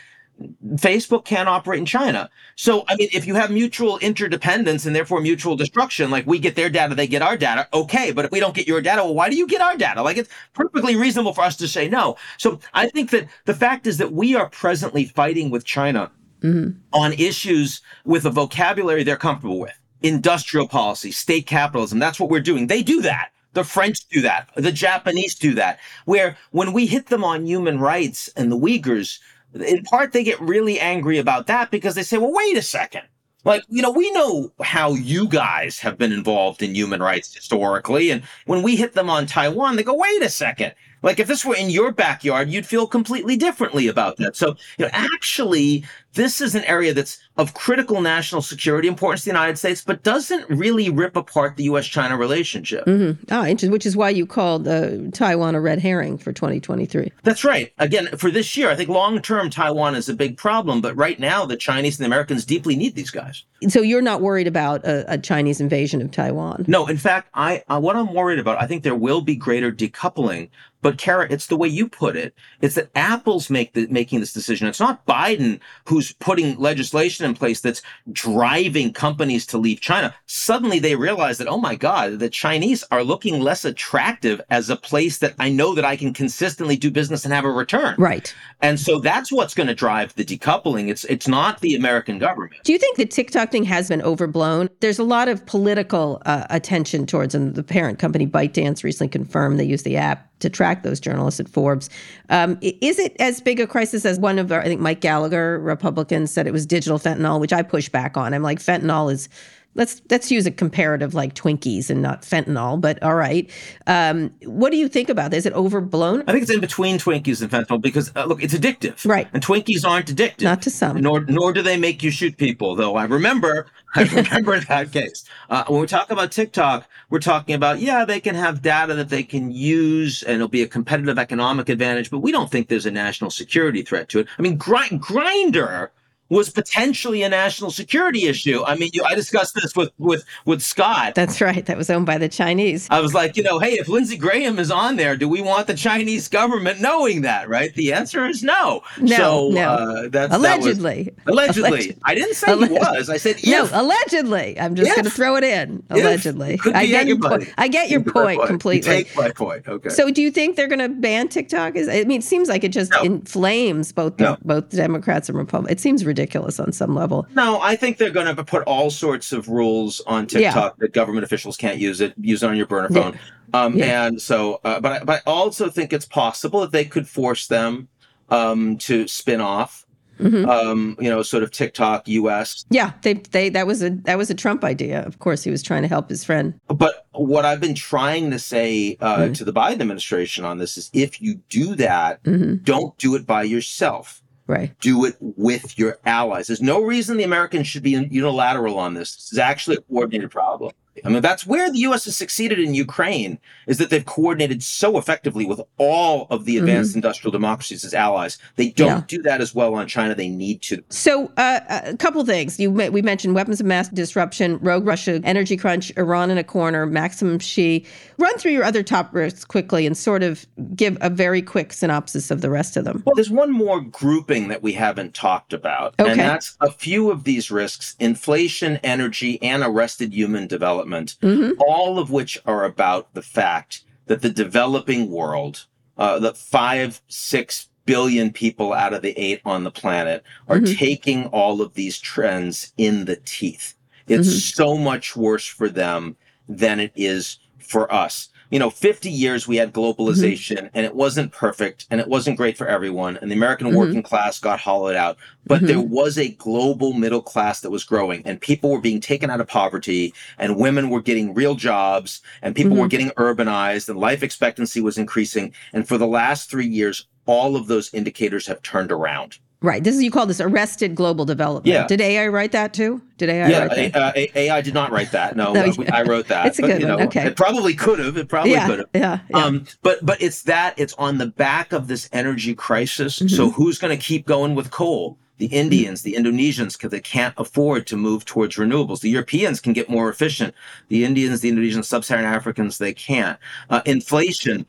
Facebook 0.75 1.25
can't 1.25 1.49
operate 1.49 1.79
in 1.79 1.85
China. 1.85 2.29
So, 2.55 2.83
I 2.87 2.95
mean, 2.95 3.09
if 3.11 3.25
you 3.25 3.35
have 3.35 3.49
mutual 3.49 3.97
interdependence 3.99 4.85
and 4.85 4.95
therefore 4.95 5.21
mutual 5.21 5.55
destruction, 5.55 6.11
like 6.11 6.27
we 6.27 6.39
get 6.39 6.55
their 6.55 6.69
data, 6.69 6.93
they 6.95 7.07
get 7.07 7.21
our 7.21 7.37
data, 7.37 7.67
okay. 7.73 8.11
But 8.11 8.25
if 8.25 8.31
we 8.31 8.39
don't 8.39 8.55
get 8.55 8.67
your 8.67 8.81
data, 8.81 9.03
well, 9.03 9.15
why 9.15 9.29
do 9.29 9.35
you 9.35 9.47
get 9.47 9.61
our 9.61 9.75
data? 9.75 10.03
Like 10.03 10.17
it's 10.17 10.29
perfectly 10.53 10.95
reasonable 10.95 11.33
for 11.33 11.43
us 11.43 11.55
to 11.57 11.67
say 11.67 11.87
no. 11.87 12.17
So 12.37 12.59
I 12.73 12.87
think 12.89 13.09
that 13.11 13.27
the 13.45 13.53
fact 13.53 13.87
is 13.87 13.97
that 13.97 14.13
we 14.13 14.35
are 14.35 14.49
presently 14.49 15.05
fighting 15.05 15.49
with 15.49 15.65
China 15.65 16.11
mm-hmm. 16.41 16.77
on 16.93 17.13
issues 17.13 17.81
with 18.05 18.25
a 18.25 18.31
vocabulary 18.31 19.03
they're 19.03 19.17
comfortable 19.17 19.59
with. 19.59 19.77
Industrial 20.03 20.67
policy, 20.67 21.11
state 21.11 21.47
capitalism. 21.47 21.99
That's 21.99 22.19
what 22.19 22.29
we're 22.29 22.39
doing. 22.39 22.67
They 22.67 22.83
do 22.83 23.01
that. 23.01 23.31
The 23.53 23.63
French 23.63 24.07
do 24.09 24.21
that. 24.21 24.49
The 24.55 24.71
Japanese 24.71 25.33
do 25.33 25.55
that. 25.55 25.79
Where 26.05 26.37
when 26.51 26.73
we 26.73 26.85
hit 26.85 27.07
them 27.07 27.23
on 27.23 27.47
human 27.47 27.79
rights 27.79 28.29
and 28.35 28.51
the 28.51 28.57
Uyghurs, 28.57 29.19
in 29.53 29.83
part 29.83 30.11
they 30.11 30.23
get 30.23 30.39
really 30.41 30.79
angry 30.79 31.17
about 31.17 31.47
that 31.47 31.71
because 31.71 31.95
they 31.95 32.03
say, 32.03 32.17
well, 32.17 32.33
wait 32.33 32.57
a 32.57 32.61
second. 32.61 33.03
Like, 33.43 33.63
you 33.69 33.81
know, 33.81 33.91
we 33.91 34.11
know 34.11 34.51
how 34.61 34.93
you 34.93 35.25
guys 35.27 35.79
have 35.79 35.97
been 35.97 36.11
involved 36.11 36.61
in 36.61 36.75
human 36.75 37.01
rights 37.01 37.33
historically. 37.33 38.09
And 38.11 38.21
when 38.45 38.61
we 38.61 38.75
hit 38.75 38.93
them 38.93 39.09
on 39.09 39.25
Taiwan, 39.25 39.77
they 39.77 39.83
go, 39.83 39.93
wait 39.93 40.21
a 40.21 40.29
second. 40.29 40.73
Like, 41.01 41.19
if 41.19 41.27
this 41.27 41.45
were 41.45 41.55
in 41.55 41.69
your 41.69 41.93
backyard, 41.93 42.49
you'd 42.49 42.65
feel 42.65 42.87
completely 42.87 43.37
differently 43.37 43.87
about 43.87 44.17
that. 44.17 44.35
So, 44.35 44.57
you 44.77 44.85
know, 44.85 44.91
actually, 44.91 45.85
this 46.13 46.41
is 46.41 46.55
an 46.55 46.65
area 46.65 46.93
that's 46.93 47.19
of 47.37 47.53
critical 47.53 48.01
national 48.01 48.41
security 48.41 48.87
importance 48.87 49.21
to 49.21 49.25
the 49.25 49.31
United 49.31 49.57
States, 49.57 49.83
but 49.83 50.03
doesn't 50.03 50.49
really 50.49 50.89
rip 50.89 51.15
apart 51.15 51.55
the 51.55 51.65
U.S. 51.65 51.85
China 51.85 52.17
relationship. 52.17 52.85
Mm-hmm. 52.85 53.33
Oh, 53.33 53.69
which 53.71 53.85
is 53.85 53.95
why 53.95 54.09
you 54.09 54.25
called 54.25 54.67
uh, 54.67 55.09
Taiwan 55.11 55.55
a 55.55 55.61
red 55.61 55.79
herring 55.79 56.17
for 56.17 56.33
2023. 56.33 57.11
That's 57.23 57.43
right. 57.43 57.71
Again, 57.77 58.07
for 58.17 58.31
this 58.31 58.57
year, 58.57 58.69
I 58.69 58.75
think 58.75 58.89
long 58.89 59.21
term 59.21 59.49
Taiwan 59.49 59.95
is 59.95 60.09
a 60.09 60.13
big 60.13 60.37
problem, 60.37 60.81
but 60.81 60.95
right 60.95 61.19
now 61.19 61.45
the 61.45 61.57
Chinese 61.57 61.99
and 61.99 62.03
the 62.03 62.07
Americans 62.07 62.45
deeply 62.45 62.75
need 62.75 62.95
these 62.95 63.11
guys. 63.11 63.43
So 63.69 63.81
you're 63.81 64.01
not 64.01 64.21
worried 64.21 64.47
about 64.47 64.85
a, 64.85 65.13
a 65.13 65.17
Chinese 65.17 65.59
invasion 65.59 66.01
of 66.01 66.11
Taiwan? 66.11 66.65
No. 66.67 66.87
In 66.87 66.97
fact, 66.97 67.29
I 67.33 67.63
uh, 67.69 67.79
what 67.79 67.95
I'm 67.95 68.13
worried 68.13 68.39
about, 68.39 68.61
I 68.61 68.67
think 68.67 68.83
there 68.83 68.95
will 68.95 69.21
be 69.21 69.35
greater 69.35 69.71
decoupling 69.71 70.49
but 70.81 70.97
Kara, 70.97 71.27
it's 71.29 71.47
the 71.47 71.57
way 71.57 71.67
you 71.67 71.89
put 71.89 72.15
it. 72.15 72.33
It's 72.61 72.75
that 72.75 72.89
Apple's 72.95 73.49
make 73.49 73.73
the, 73.73 73.87
making 73.87 74.19
this 74.19 74.33
decision. 74.33 74.67
It's 74.67 74.79
not 74.79 75.05
Biden 75.05 75.59
who's 75.85 76.13
putting 76.13 76.57
legislation 76.57 77.25
in 77.27 77.35
place 77.35 77.61
that's 77.61 77.81
driving 78.11 78.91
companies 78.91 79.45
to 79.47 79.57
leave 79.57 79.81
China. 79.81 80.13
Suddenly 80.25 80.79
they 80.79 80.95
realize 80.95 81.37
that, 81.37 81.47
oh 81.47 81.59
my 81.59 81.75
God, 81.75 82.19
the 82.19 82.29
Chinese 82.29 82.83
are 82.89 83.03
looking 83.03 83.39
less 83.39 83.65
attractive 83.65 84.41
as 84.49 84.69
a 84.69 84.75
place 84.75 85.19
that 85.19 85.35
I 85.37 85.49
know 85.49 85.75
that 85.75 85.85
I 85.85 85.95
can 85.95 86.13
consistently 86.13 86.75
do 86.75 86.89
business 86.89 87.25
and 87.25 87.33
have 87.33 87.45
a 87.45 87.51
return. 87.51 87.95
Right. 87.99 88.33
And 88.61 88.79
so 88.79 88.99
that's 88.99 89.31
what's 89.31 89.53
going 89.53 89.67
to 89.67 89.75
drive 89.75 90.15
the 90.15 90.25
decoupling. 90.25 90.89
It's 90.89 91.03
it's 91.05 91.27
not 91.27 91.61
the 91.61 91.75
American 91.75 92.17
government. 92.17 92.55
Do 92.63 92.71
you 92.71 92.79
think 92.79 92.97
the 92.97 93.05
TikTok 93.05 93.51
thing 93.51 93.63
has 93.65 93.89
been 93.89 94.01
overblown? 94.01 94.69
There's 94.79 94.99
a 94.99 95.03
lot 95.03 95.27
of 95.27 95.45
political 95.45 96.21
uh, 96.25 96.45
attention 96.49 97.05
towards, 97.05 97.35
and 97.35 97.55
the 97.55 97.63
parent 97.63 97.99
company 97.99 98.25
ByteDance 98.25 98.83
recently 98.83 99.09
confirmed 99.09 99.59
they 99.59 99.65
use 99.65 99.83
the 99.83 99.97
app 99.97 100.26
to 100.39 100.49
track 100.49 100.83
those 100.83 100.99
journalists 100.99 101.39
at 101.39 101.49
Forbes. 101.49 101.89
Um, 102.29 102.57
is 102.61 102.99
it 102.99 103.15
as 103.19 103.41
big 103.41 103.59
a 103.59 103.67
crisis 103.67 104.05
as 104.05 104.19
one 104.19 104.39
of 104.39 104.51
our, 104.51 104.61
I 104.61 104.65
think 104.65 104.81
Mike 104.81 105.01
Gallagher, 105.01 105.59
Republican, 105.59 106.27
said 106.27 106.47
it 106.47 106.53
was 106.53 106.65
digital 106.65 106.99
fentanyl, 106.99 107.39
which 107.39 107.53
I 107.53 107.63
push 107.63 107.89
back 107.89 108.17
on. 108.17 108.33
I'm 108.33 108.43
like, 108.43 108.59
fentanyl 108.59 109.11
is 109.11 109.29
let's 109.77 110.01
let's 110.09 110.29
use 110.29 110.45
a 110.45 110.51
comparative 110.51 111.13
like 111.13 111.33
Twinkies 111.35 111.89
and 111.89 112.01
not 112.01 112.23
fentanyl, 112.23 112.81
but 112.81 113.01
all 113.01 113.15
right. 113.15 113.49
Um, 113.85 114.33
what 114.43 114.71
do 114.71 114.77
you 114.77 114.89
think 114.89 115.07
about 115.07 115.31
this? 115.31 115.37
Is 115.37 115.45
it 115.45 115.53
overblown? 115.53 116.23
I 116.27 116.31
think 116.31 116.41
it's 116.41 116.51
in 116.51 116.59
between 116.59 116.97
Twinkies 116.97 117.41
and 117.41 117.49
fentanyl 117.49 117.81
because 117.81 118.11
uh, 118.15 118.25
look, 118.25 118.43
it's 118.43 118.53
addictive, 118.53 119.07
right? 119.07 119.27
And 119.33 119.41
Twinkies 119.41 119.87
aren't 119.87 120.07
addictive, 120.07 120.41
not 120.41 120.61
to 120.63 120.69
some. 120.69 120.99
Nor 120.99 121.21
nor 121.21 121.53
do 121.53 121.61
they 121.61 121.77
make 121.77 122.03
you 122.03 122.11
shoot 122.11 122.35
people. 122.37 122.75
Though 122.75 122.95
I 122.95 123.05
remember, 123.05 123.67
I 123.95 124.03
remember 124.03 124.59
that 124.59 124.91
case. 124.91 125.23
Uh, 125.49 125.63
when 125.67 125.79
we 125.79 125.87
talk 125.87 126.09
about 126.09 126.31
TikTok, 126.31 126.87
we're 127.09 127.19
talking 127.19 127.55
about 127.55 127.79
yeah, 127.79 128.03
they 128.03 128.19
can 128.19 128.35
have 128.35 128.61
data 128.61 128.95
that 128.95 129.09
they 129.09 129.23
can 129.23 129.51
use, 129.51 130.23
and 130.23 130.35
it'll 130.35 130.47
be 130.47 130.63
a 130.63 130.67
competitive 130.67 131.19
economic 131.19 131.69
advantage. 131.69 132.09
But 132.09 132.19
we 132.19 132.31
don't 132.31 132.51
think 132.51 132.67
there's 132.67 132.87
a 132.87 132.91
national 132.91 133.29
security 133.29 133.83
threat 133.83 134.09
to 134.09 134.19
it. 134.19 134.27
I 134.37 134.41
mean, 134.41 134.57
Gr- 134.57 134.97
Grindr 134.97 135.89
was 136.29 136.49
potentially 136.49 137.23
a 137.23 137.29
national 137.29 137.71
security 137.71 138.25
issue. 138.25 138.63
I 138.65 138.75
mean, 138.75 138.89
you, 138.93 139.03
I 139.03 139.15
discussed 139.15 139.55
this 139.55 139.75
with 139.75 139.91
with 139.97 140.25
with 140.45 140.61
Scott. 140.61 141.15
That's 141.15 141.39
right. 141.41 141.65
That 141.65 141.77
was 141.77 141.89
owned 141.89 142.05
by 142.05 142.17
the 142.17 142.29
Chinese. 142.29 142.87
I 142.89 142.99
was 142.99 143.13
like, 143.13 143.37
you 143.37 143.43
know, 143.43 143.59
hey, 143.59 143.73
if 143.73 143.87
Lindsey 143.87 144.17
Graham 144.17 144.59
is 144.59 144.71
on 144.71 144.97
there, 144.97 145.15
do 145.15 145.29
we 145.29 145.41
want 145.41 145.67
the 145.67 145.73
Chinese 145.73 146.27
government 146.27 146.81
knowing 146.81 147.21
that? 147.21 147.47
Right? 147.47 147.73
The 147.73 147.93
answer 147.93 148.25
is 148.25 148.43
no. 148.43 148.83
No, 148.99 149.17
so, 149.17 149.49
no. 149.49 149.69
Uh, 149.69 150.07
that's 150.09 150.33
allegedly. 150.33 151.03
That 151.03 151.25
was, 151.25 151.33
allegedly. 151.33 151.69
allegedly. 151.69 152.01
I 152.03 152.15
didn't 152.15 152.35
say 152.35 152.51
allegedly. 152.51 152.79
he 152.79 152.97
was. 152.97 153.09
I 153.09 153.17
said 153.17 153.37
if. 153.37 153.47
no. 153.47 153.69
Allegedly. 153.71 154.59
I'm 154.59 154.75
just 154.75 154.91
going 154.91 155.05
to 155.05 155.11
throw 155.11 155.35
it 155.37 155.43
in. 155.43 155.83
Allegedly. 155.89 156.59
I 156.73 156.85
get 156.85 157.07
your 157.07 157.19
point. 157.19 157.53
I 157.57 157.67
get 157.67 157.89
your 157.89 158.01
point, 158.01 158.39
point 158.39 158.47
completely. 158.47 158.97
You 158.97 159.03
take 159.03 159.15
my 159.15 159.31
point. 159.31 159.67
Okay. 159.67 159.89
So, 159.89 160.11
do 160.11 160.21
you 160.21 160.31
think 160.31 160.55
they're 160.55 160.67
going 160.67 160.79
to 160.79 160.89
ban 160.89 161.29
TikTok? 161.29 161.75
Is 161.75 161.87
I 161.87 162.03
mean, 162.03 162.19
it 162.19 162.23
seems 162.23 162.49
like 162.49 162.63
it 162.63 162.69
just 162.69 162.91
no. 162.91 163.01
inflames 163.03 163.91
both 163.91 164.17
the, 164.17 164.23
no. 164.23 164.37
both 164.43 164.69
Democrats 164.69 165.29
and 165.29 165.37
Republicans. 165.37 165.79
It 165.79 165.81
seems 165.81 166.05
ridiculous 166.05 166.16
on 166.59 166.71
some 166.71 166.95
level. 166.95 167.27
No, 167.33 167.59
I 167.61 167.75
think 167.75 167.97
they're 167.97 168.09
going 168.09 168.33
to 168.35 168.43
put 168.43 168.63
all 168.63 168.89
sorts 168.89 169.31
of 169.31 169.49
rules 169.49 170.01
on 170.01 170.27
TikTok 170.27 170.73
yeah. 170.73 170.79
that 170.79 170.93
government 170.93 171.23
officials 171.23 171.57
can't 171.57 171.77
use 171.77 172.01
it. 172.01 172.13
Use 172.19 172.43
it 172.43 172.49
on 172.49 172.57
your 172.57 172.67
burner 172.67 172.89
phone. 172.89 173.13
Yeah. 173.53 173.61
Um, 173.61 173.77
yeah. 173.77 174.05
And 174.05 174.21
so, 174.21 174.59
uh, 174.63 174.79
but 174.79 175.05
but 175.05 175.23
I 175.25 175.29
also 175.29 175.69
think 175.69 175.93
it's 175.93 176.05
possible 176.05 176.61
that 176.61 176.71
they 176.71 176.85
could 176.85 177.07
force 177.07 177.47
them 177.47 177.87
um, 178.29 178.77
to 178.79 179.07
spin 179.07 179.41
off 179.41 179.87
mm-hmm. 180.19 180.49
um, 180.49 180.97
you 180.99 181.09
know, 181.09 181.21
sort 181.21 181.43
of 181.43 181.51
TikTok 181.51 182.07
US. 182.07 182.65
Yeah, 182.69 182.93
they 183.01 183.13
they 183.13 183.49
that 183.49 183.67
was 183.67 183.83
a 183.83 183.91
that 184.05 184.17
was 184.17 184.29
a 184.29 184.35
Trump 184.35 184.63
idea. 184.63 185.01
Of 185.03 185.19
course, 185.19 185.43
he 185.43 185.51
was 185.51 185.63
trying 185.63 185.81
to 185.83 185.87
help 185.87 186.09
his 186.09 186.23
friend. 186.23 186.59
But 186.67 187.07
what 187.11 187.45
I've 187.45 187.61
been 187.61 187.75
trying 187.75 188.31
to 188.31 188.39
say 188.39 188.97
uh, 188.99 189.17
mm-hmm. 189.17 189.33
to 189.33 189.45
the 189.45 189.53
Biden 189.53 189.73
administration 189.73 190.45
on 190.45 190.57
this 190.57 190.77
is, 190.77 190.89
if 190.93 191.21
you 191.21 191.35
do 191.49 191.75
that, 191.75 192.23
mm-hmm. 192.23 192.63
don't 192.63 192.97
do 192.97 193.15
it 193.15 193.25
by 193.25 193.43
yourself. 193.43 194.21
Right. 194.47 194.77
Do 194.79 195.05
it 195.05 195.15
with 195.19 195.77
your 195.77 195.99
allies. 196.05 196.47
There's 196.47 196.61
no 196.61 196.81
reason 196.81 197.17
the 197.17 197.23
Americans 197.23 197.67
should 197.67 197.83
be 197.83 197.91
unilateral 197.91 198.79
on 198.79 198.93
this. 198.93 199.15
This 199.15 199.33
is 199.33 199.39
actually 199.39 199.77
a 199.77 199.81
coordinated 199.81 200.31
problem. 200.31 200.71
I 201.05 201.09
mean, 201.09 201.21
that's 201.21 201.45
where 201.45 201.71
the 201.71 201.79
U.S. 201.79 202.05
has 202.05 202.17
succeeded 202.17 202.59
in 202.59 202.73
Ukraine 202.73 203.39
is 203.67 203.77
that 203.77 203.89
they've 203.89 204.05
coordinated 204.05 204.63
so 204.63 204.97
effectively 204.97 205.45
with 205.45 205.61
all 205.77 206.27
of 206.29 206.45
the 206.45 206.55
mm-hmm. 206.55 206.65
advanced 206.65 206.91
mm-hmm. 206.91 206.99
industrial 206.99 207.31
democracies 207.31 207.83
as 207.83 207.93
allies. 207.93 208.37
They 208.55 208.69
don't 208.69 208.87
yeah. 208.87 209.03
do 209.07 209.21
that 209.23 209.41
as 209.41 209.53
well 209.53 209.75
on 209.75 209.87
China. 209.87 210.15
They 210.15 210.29
need 210.29 210.61
to. 210.63 210.83
So, 210.89 211.31
uh, 211.37 211.59
a 211.67 211.97
couple 211.97 212.23
things 212.25 212.59
you 212.59 212.71
we 212.71 213.01
mentioned: 213.01 213.35
weapons 213.35 213.59
of 213.59 213.65
mass 213.65 213.89
disruption, 213.89 214.57
rogue 214.59 214.85
Russia, 214.85 215.21
energy 215.23 215.57
crunch, 215.57 215.91
Iran 215.97 216.31
in 216.31 216.37
a 216.37 216.43
corner, 216.43 216.85
Maximum 216.85 217.39
Xi. 217.39 217.85
Run 218.17 218.37
through 218.37 218.51
your 218.51 218.63
other 218.63 218.83
top 218.83 219.13
risks 219.13 219.45
quickly 219.45 219.85
and 219.85 219.95
sort 219.95 220.23
of 220.23 220.45
give 220.75 220.97
a 221.01 221.09
very 221.09 221.41
quick 221.41 221.73
synopsis 221.73 222.31
of 222.31 222.41
the 222.41 222.49
rest 222.49 222.77
of 222.77 222.85
them. 222.85 223.03
Well, 223.05 223.15
there's 223.15 223.29
one 223.29 223.51
more 223.51 223.81
grouping 223.81 224.47
that 224.47 224.63
we 224.63 224.73
haven't 224.73 225.13
talked 225.13 225.53
about, 225.53 225.93
okay. 225.99 226.11
and 226.11 226.19
that's 226.19 226.57
a 226.61 226.71
few 226.71 227.11
of 227.11 227.23
these 227.23 227.51
risks: 227.51 227.95
inflation, 227.99 228.77
energy, 228.83 229.41
and 229.41 229.63
arrested 229.63 230.13
human 230.13 230.47
development 230.47 230.86
development, 230.87 231.17
mm-hmm. 231.21 231.61
all 231.61 231.99
of 231.99 232.11
which 232.11 232.39
are 232.45 232.63
about 232.63 233.13
the 233.13 233.21
fact 233.21 233.83
that 234.07 234.21
the 234.21 234.29
developing 234.29 235.11
world, 235.11 235.65
uh, 235.97 236.19
the 236.19 236.33
five, 236.33 237.01
six 237.07 237.69
billion 237.85 238.31
people 238.31 238.73
out 238.73 238.93
of 238.93 239.01
the 239.01 239.17
eight 239.17 239.41
on 239.45 239.63
the 239.63 239.71
planet 239.71 240.23
are 240.47 240.57
mm-hmm. 240.57 240.75
taking 240.75 241.25
all 241.27 241.61
of 241.61 241.73
these 241.73 241.99
trends 241.99 242.73
in 242.77 243.05
the 243.05 243.15
teeth. 243.17 243.75
It's 244.07 244.27
mm-hmm. 244.27 244.63
so 244.63 244.77
much 244.77 245.15
worse 245.15 245.45
for 245.45 245.69
them 245.69 246.15
than 246.47 246.79
it 246.79 246.91
is 246.95 247.39
for 247.57 247.91
us 247.93 248.29
you 248.49 248.59
know, 248.59 248.69
50 248.69 249.09
years 249.09 249.47
we 249.47 249.57
had 249.57 249.73
globalization 249.73 250.57
mm-hmm. 250.57 250.67
and 250.73 250.85
it 250.85 250.95
wasn't 250.95 251.31
perfect 251.31 251.85
and 251.91 251.99
it 251.99 252.07
wasn't 252.07 252.37
great 252.37 252.57
for 252.57 252.67
everyone. 252.67 253.17
And 253.17 253.29
the 253.29 253.35
American 253.35 253.67
mm-hmm. 253.67 253.77
working 253.77 254.03
class 254.03 254.39
got 254.39 254.59
hollowed 254.59 254.95
out. 254.95 255.17
But 255.45 255.57
mm-hmm. 255.57 255.67
there 255.67 255.81
was 255.81 256.17
a 256.17 256.29
global 256.29 256.93
middle 256.93 257.21
class 257.21 257.61
that 257.61 257.69
was 257.69 257.83
growing 257.83 258.21
and 258.25 258.39
people 258.39 258.69
were 258.69 258.81
being 258.81 259.01
taken 259.01 259.29
out 259.29 259.41
of 259.41 259.47
poverty 259.47 260.13
and 260.37 260.57
women 260.57 260.89
were 260.89 261.01
getting 261.01 261.33
real 261.33 261.55
jobs 261.55 262.21
and 262.41 262.55
people 262.55 262.77
were 262.77 262.83
mm-hmm. 262.83 262.89
getting 262.89 263.09
urbanized 263.11 263.89
and 263.89 263.99
life 263.99 264.23
expectancy 264.23 264.81
was 264.81 264.97
increasing. 264.97 265.53
And 265.73 265.87
for 265.87 265.97
the 265.97 266.07
last 266.07 266.49
three 266.49 266.67
years, 266.67 267.07
all 267.25 267.55
of 267.55 267.67
those 267.67 267.93
indicators 267.93 268.47
have 268.47 268.61
turned 268.61 268.91
around. 268.91 269.37
Right. 269.61 269.83
This 269.83 269.95
is 269.95 270.03
you 270.03 270.11
call 270.11 270.27
this 270.27 270.39
arrested 270.39 270.93
global 270.93 271.25
development. 271.25 271.65
Yeah. 271.65 271.87
Did 271.87 271.99
AI 271.99 272.27
write 272.27 272.51
that 272.51 272.73
too? 272.73 273.01
Did 273.17 273.29
AI 273.29 273.49
yeah, 273.49 273.65
write 273.65 273.93
that? 273.93 274.17
Uh, 274.17 274.25
AI 274.35 274.61
did 274.61 274.75
not 274.75 274.91
write 274.91 275.11
that. 275.11 275.35
No, 275.37 275.53
no 275.53 275.65
yeah. 275.65 275.95
I 275.95 276.01
wrote 276.03 276.27
that. 276.27 276.47
It's 276.47 276.57
a 276.57 276.63
good 276.63 276.81
but, 276.81 276.89
one. 276.89 276.99
Know, 276.99 277.05
okay. 277.05 277.27
It 277.27 277.35
probably 277.35 277.75
could 277.75 277.99
have. 277.99 278.17
It 278.17 278.27
probably 278.27 278.51
yeah, 278.51 278.67
could 278.67 278.79
have. 278.79 278.89
Yeah, 278.93 279.19
yeah. 279.29 279.37
Um, 279.37 279.65
but 279.81 280.03
but 280.05 280.21
it's 280.21 280.43
that. 280.43 280.73
It's 280.77 280.93
on 280.93 281.17
the 281.17 281.27
back 281.27 281.73
of 281.73 281.87
this 281.87 282.09
energy 282.11 282.55
crisis. 282.55 283.17
Mm-hmm. 283.17 283.35
So 283.35 283.51
who's 283.51 283.77
going 283.77 283.97
to 283.97 284.03
keep 284.03 284.25
going 284.25 284.55
with 284.55 284.71
coal? 284.71 285.17
The 285.37 285.47
Indians, 285.47 286.01
the 286.01 286.15
Indonesians, 286.15 286.73
because 286.73 286.89
they 286.89 286.99
can't 286.99 287.35
afford 287.37 287.85
to 287.87 287.95
move 287.95 288.25
towards 288.25 288.55
renewables. 288.55 289.01
The 289.01 289.09
Europeans 289.09 289.59
can 289.59 289.71
get 289.73 289.87
more 289.87 290.09
efficient. 290.09 290.55
The 290.87 291.05
Indians, 291.05 291.41
the 291.41 291.51
Indonesians, 291.51 291.85
sub-Saharan 291.85 292.25
Africans, 292.25 292.79
they 292.79 292.91
can't. 292.91 293.37
Uh, 293.69 293.81
inflation 293.85 294.65